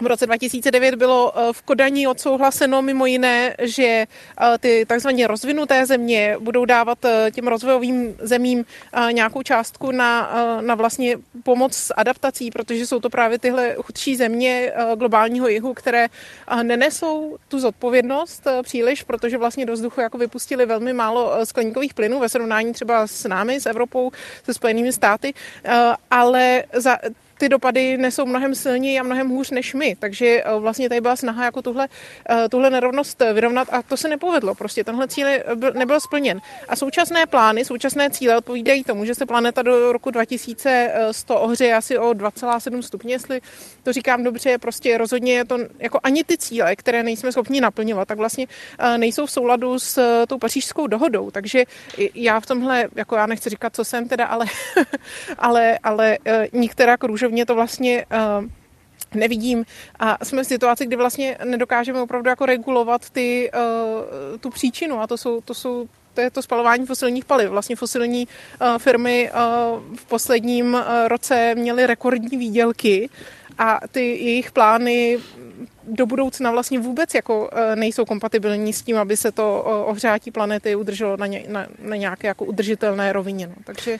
v 0.00 0.06
roce 0.06 0.26
2009 0.26 0.94
bylo 0.94 1.32
eh, 1.36 1.52
v 1.52 1.62
Kodani 1.62 2.06
odsouhlaseno 2.06 2.82
mimo 2.82 3.06
jiné, 3.06 3.56
že 3.62 3.84
eh, 3.84 4.58
ty 4.58 4.86
takzvaně 4.86 5.26
rozvinuté 5.26 5.86
země 5.86 6.36
budou 6.40 6.64
dávat 6.64 7.04
eh, 7.04 7.30
těm 7.30 7.48
rozvojovým 7.48 8.16
zemím 8.20 8.64
nějakou 9.12 9.42
částku 9.42 9.90
na, 9.90 10.32
na 10.60 10.74
vlastně 10.74 11.16
pomoc 11.42 11.76
s 11.76 11.94
adaptací, 11.96 12.50
protože 12.50 12.86
jsou 12.86 13.00
to 13.00 13.10
právě 13.10 13.38
tyhle 13.38 13.74
chudší 13.82 14.16
země 14.16 14.72
globálního 14.96 15.48
jihu, 15.48 15.74
které 15.74 16.08
nenesou 16.62 17.36
tu 17.48 17.58
zodpovědnost 17.58 18.42
příliš, 18.62 19.02
protože 19.02 19.38
vlastně 19.38 19.66
do 19.66 19.72
vzduchu 19.72 20.00
jako 20.00 20.18
vypustili 20.18 20.66
velmi 20.66 20.92
málo 20.92 21.32
skleníkových 21.44 21.94
plynů 21.94 22.20
ve 22.20 22.28
srovnání 22.28 22.72
třeba 22.72 23.06
s 23.06 23.28
námi, 23.28 23.60
s 23.60 23.66
Evropou, 23.66 24.10
se 24.44 24.54
Spojenými 24.54 24.92
státy, 24.92 25.34
ale 26.10 26.64
za 26.72 26.98
ty 27.38 27.48
dopady 27.48 27.96
nesou 27.96 28.26
mnohem 28.26 28.54
silněji 28.54 29.00
a 29.00 29.02
mnohem 29.02 29.28
hůř 29.28 29.50
než 29.50 29.74
my. 29.74 29.96
Takže 29.98 30.26
eh, 30.26 30.58
vlastně 30.58 30.88
tady 30.88 31.00
byla 31.00 31.16
snaha 31.16 31.44
jako 31.44 31.62
tuhle, 31.62 31.88
eh, 32.30 32.48
tuhle 32.48 32.70
nerovnost 32.70 33.22
vyrovnat 33.32 33.68
a 33.72 33.82
to 33.82 33.96
se 33.96 34.08
nepovedlo. 34.08 34.54
Prostě 34.54 34.84
tenhle 34.84 35.08
cíl 35.08 35.28
nebyl 35.74 36.00
splněn. 36.00 36.40
A 36.68 36.76
současné 36.76 37.26
plány, 37.26 37.64
současné 37.64 38.10
cíle 38.10 38.36
odpovídají 38.36 38.84
tomu, 38.84 39.04
že 39.04 39.14
se 39.14 39.26
planeta 39.26 39.62
do 39.62 39.92
roku 39.92 40.10
2100 40.10 41.40
ohřeje 41.40 41.74
asi 41.74 41.98
o 41.98 42.10
2,7 42.10 42.80
stupně, 42.80 43.14
jestli 43.14 43.40
to 43.82 43.92
říkám 43.92 44.22
dobře, 44.22 44.58
prostě 44.58 44.98
rozhodně 44.98 45.32
je 45.32 45.44
to 45.44 45.58
jako 45.78 46.00
ani 46.02 46.24
ty 46.24 46.38
cíle, 46.38 46.76
které 46.76 47.02
nejsme 47.02 47.32
schopni 47.32 47.60
naplňovat, 47.60 48.08
tak 48.08 48.18
vlastně 48.18 48.46
eh, 48.78 48.98
nejsou 48.98 49.26
v 49.26 49.30
souladu 49.30 49.78
s 49.78 50.24
tou 50.26 50.38
pařížskou 50.38 50.86
dohodou. 50.86 51.30
Takže 51.30 51.64
já 52.14 52.40
v 52.40 52.46
tomhle, 52.46 52.88
jako 52.94 53.16
já 53.16 53.26
nechci 53.26 53.50
říkat, 53.50 53.76
co 53.76 53.84
jsem 53.84 54.08
teda, 54.08 54.26
ale, 54.26 54.46
ale, 55.38 55.78
ale 55.82 56.18
některá 56.52 56.96
kruž 56.96 57.25
růžovně 57.26 57.46
to 57.46 57.54
vlastně 57.54 58.06
uh, 58.12 58.44
nevidím. 59.14 59.64
A 59.98 60.24
jsme 60.24 60.44
v 60.44 60.46
situaci, 60.46 60.86
kdy 60.86 60.96
vlastně 60.96 61.38
nedokážeme 61.44 62.00
opravdu 62.00 62.30
jako 62.30 62.46
regulovat 62.46 63.10
ty, 63.10 63.50
uh, 63.50 64.38
tu 64.38 64.50
příčinu 64.50 65.00
a 65.00 65.06
to 65.06 65.16
jsou, 65.16 65.40
to 65.40 65.54
jsou 65.54 65.88
to 66.14 66.20
je 66.20 66.30
to 66.30 66.42
spalování 66.42 66.86
fosilních 66.86 67.24
paliv. 67.24 67.50
Vlastně 67.50 67.76
fosilní 67.76 68.28
uh, 68.28 68.78
firmy 68.78 69.30
uh, 69.30 69.96
v 69.96 70.04
posledním 70.06 70.74
uh, 70.74 70.80
roce 71.08 71.54
měly 71.54 71.86
rekordní 71.86 72.38
výdělky 72.38 73.10
a 73.58 73.80
ty 73.92 74.00
jejich 74.00 74.52
plány 74.52 75.18
do 75.84 76.06
budoucna 76.06 76.50
vlastně 76.50 76.78
vůbec 76.78 77.14
jako 77.14 77.50
nejsou 77.74 78.04
kompatibilní 78.04 78.72
s 78.72 78.82
tím, 78.82 78.98
aby 78.98 79.16
se 79.16 79.32
to 79.32 79.62
ohřátí 79.86 80.30
planety 80.30 80.76
udrželo 80.76 81.16
na, 81.16 81.26
ně, 81.26 81.44
na, 81.48 81.66
na 81.78 81.96
nějaké 81.96 82.28
jako 82.28 82.44
udržitelné 82.44 83.12
rovině. 83.12 83.46
No. 83.46 83.54
Takže 83.64 83.98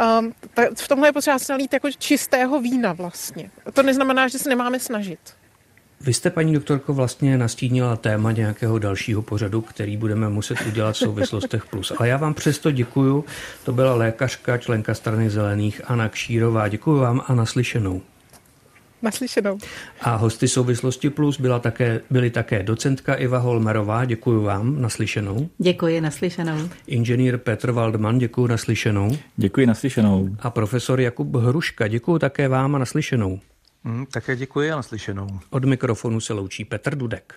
Um, 0.00 0.32
v 0.78 0.88
tomhle 0.88 1.08
je 1.08 1.12
potřeba 1.12 1.38
se 1.38 1.52
nalít 1.52 1.72
jako 1.72 1.90
čistého 1.98 2.60
vína 2.60 2.92
vlastně. 2.92 3.50
To 3.72 3.82
neznamená, 3.82 4.28
že 4.28 4.38
se 4.38 4.48
nemáme 4.48 4.80
snažit. 4.80 5.18
Vy 6.00 6.14
jste, 6.14 6.30
paní 6.30 6.52
doktorko, 6.52 6.94
vlastně 6.94 7.38
nastínila 7.38 7.96
téma 7.96 8.32
nějakého 8.32 8.78
dalšího 8.78 9.22
pořadu, 9.22 9.60
který 9.60 9.96
budeme 9.96 10.28
muset 10.28 10.58
udělat 10.66 10.92
v 10.92 10.98
souvislostech 10.98 11.66
plus. 11.66 11.92
Ale 11.98 12.08
já 12.08 12.16
vám 12.16 12.34
přesto 12.34 12.70
děkuju. 12.70 13.24
To 13.64 13.72
byla 13.72 13.94
lékařka, 13.94 14.58
členka 14.58 14.94
strany 14.94 15.30
zelených 15.30 15.80
Anna 15.90 16.08
Kšírová. 16.08 16.68
Děkuji 16.68 17.00
vám 17.00 17.22
a 17.26 17.34
naslyšenou. 17.34 18.02
Naslyšenou. 19.02 19.58
A 20.00 20.14
hosty 20.14 20.48
Souvislosti 20.48 21.10
Plus 21.10 21.40
byla 21.40 21.58
také, 21.58 22.00
byly 22.10 22.30
také 22.30 22.62
docentka 22.62 23.14
Iva 23.14 23.38
Holmerová, 23.38 24.04
děkuji 24.04 24.42
vám, 24.42 24.82
naslyšenou. 24.82 25.48
Děkuji, 25.58 26.00
naslyšenou. 26.00 26.68
Inženýr 26.86 27.38
Petr 27.38 27.70
Waldman, 27.70 28.18
děkuji, 28.18 28.46
naslyšenou. 28.46 29.18
Děkuji, 29.36 29.66
naslyšenou. 29.66 30.28
A 30.40 30.50
profesor 30.50 31.00
Jakub 31.00 31.36
Hruška, 31.36 31.88
děkuji 31.88 32.18
také 32.18 32.48
vám 32.48 32.74
a 32.74 32.78
naslyšenou. 32.78 33.40
Mm, 33.84 34.06
také 34.06 34.36
děkuji 34.36 34.72
a 34.72 34.76
naslyšenou. 34.76 35.28
Od 35.50 35.64
mikrofonu 35.64 36.20
se 36.20 36.32
loučí 36.32 36.64
Petr 36.64 36.94
Dudek. 36.94 37.34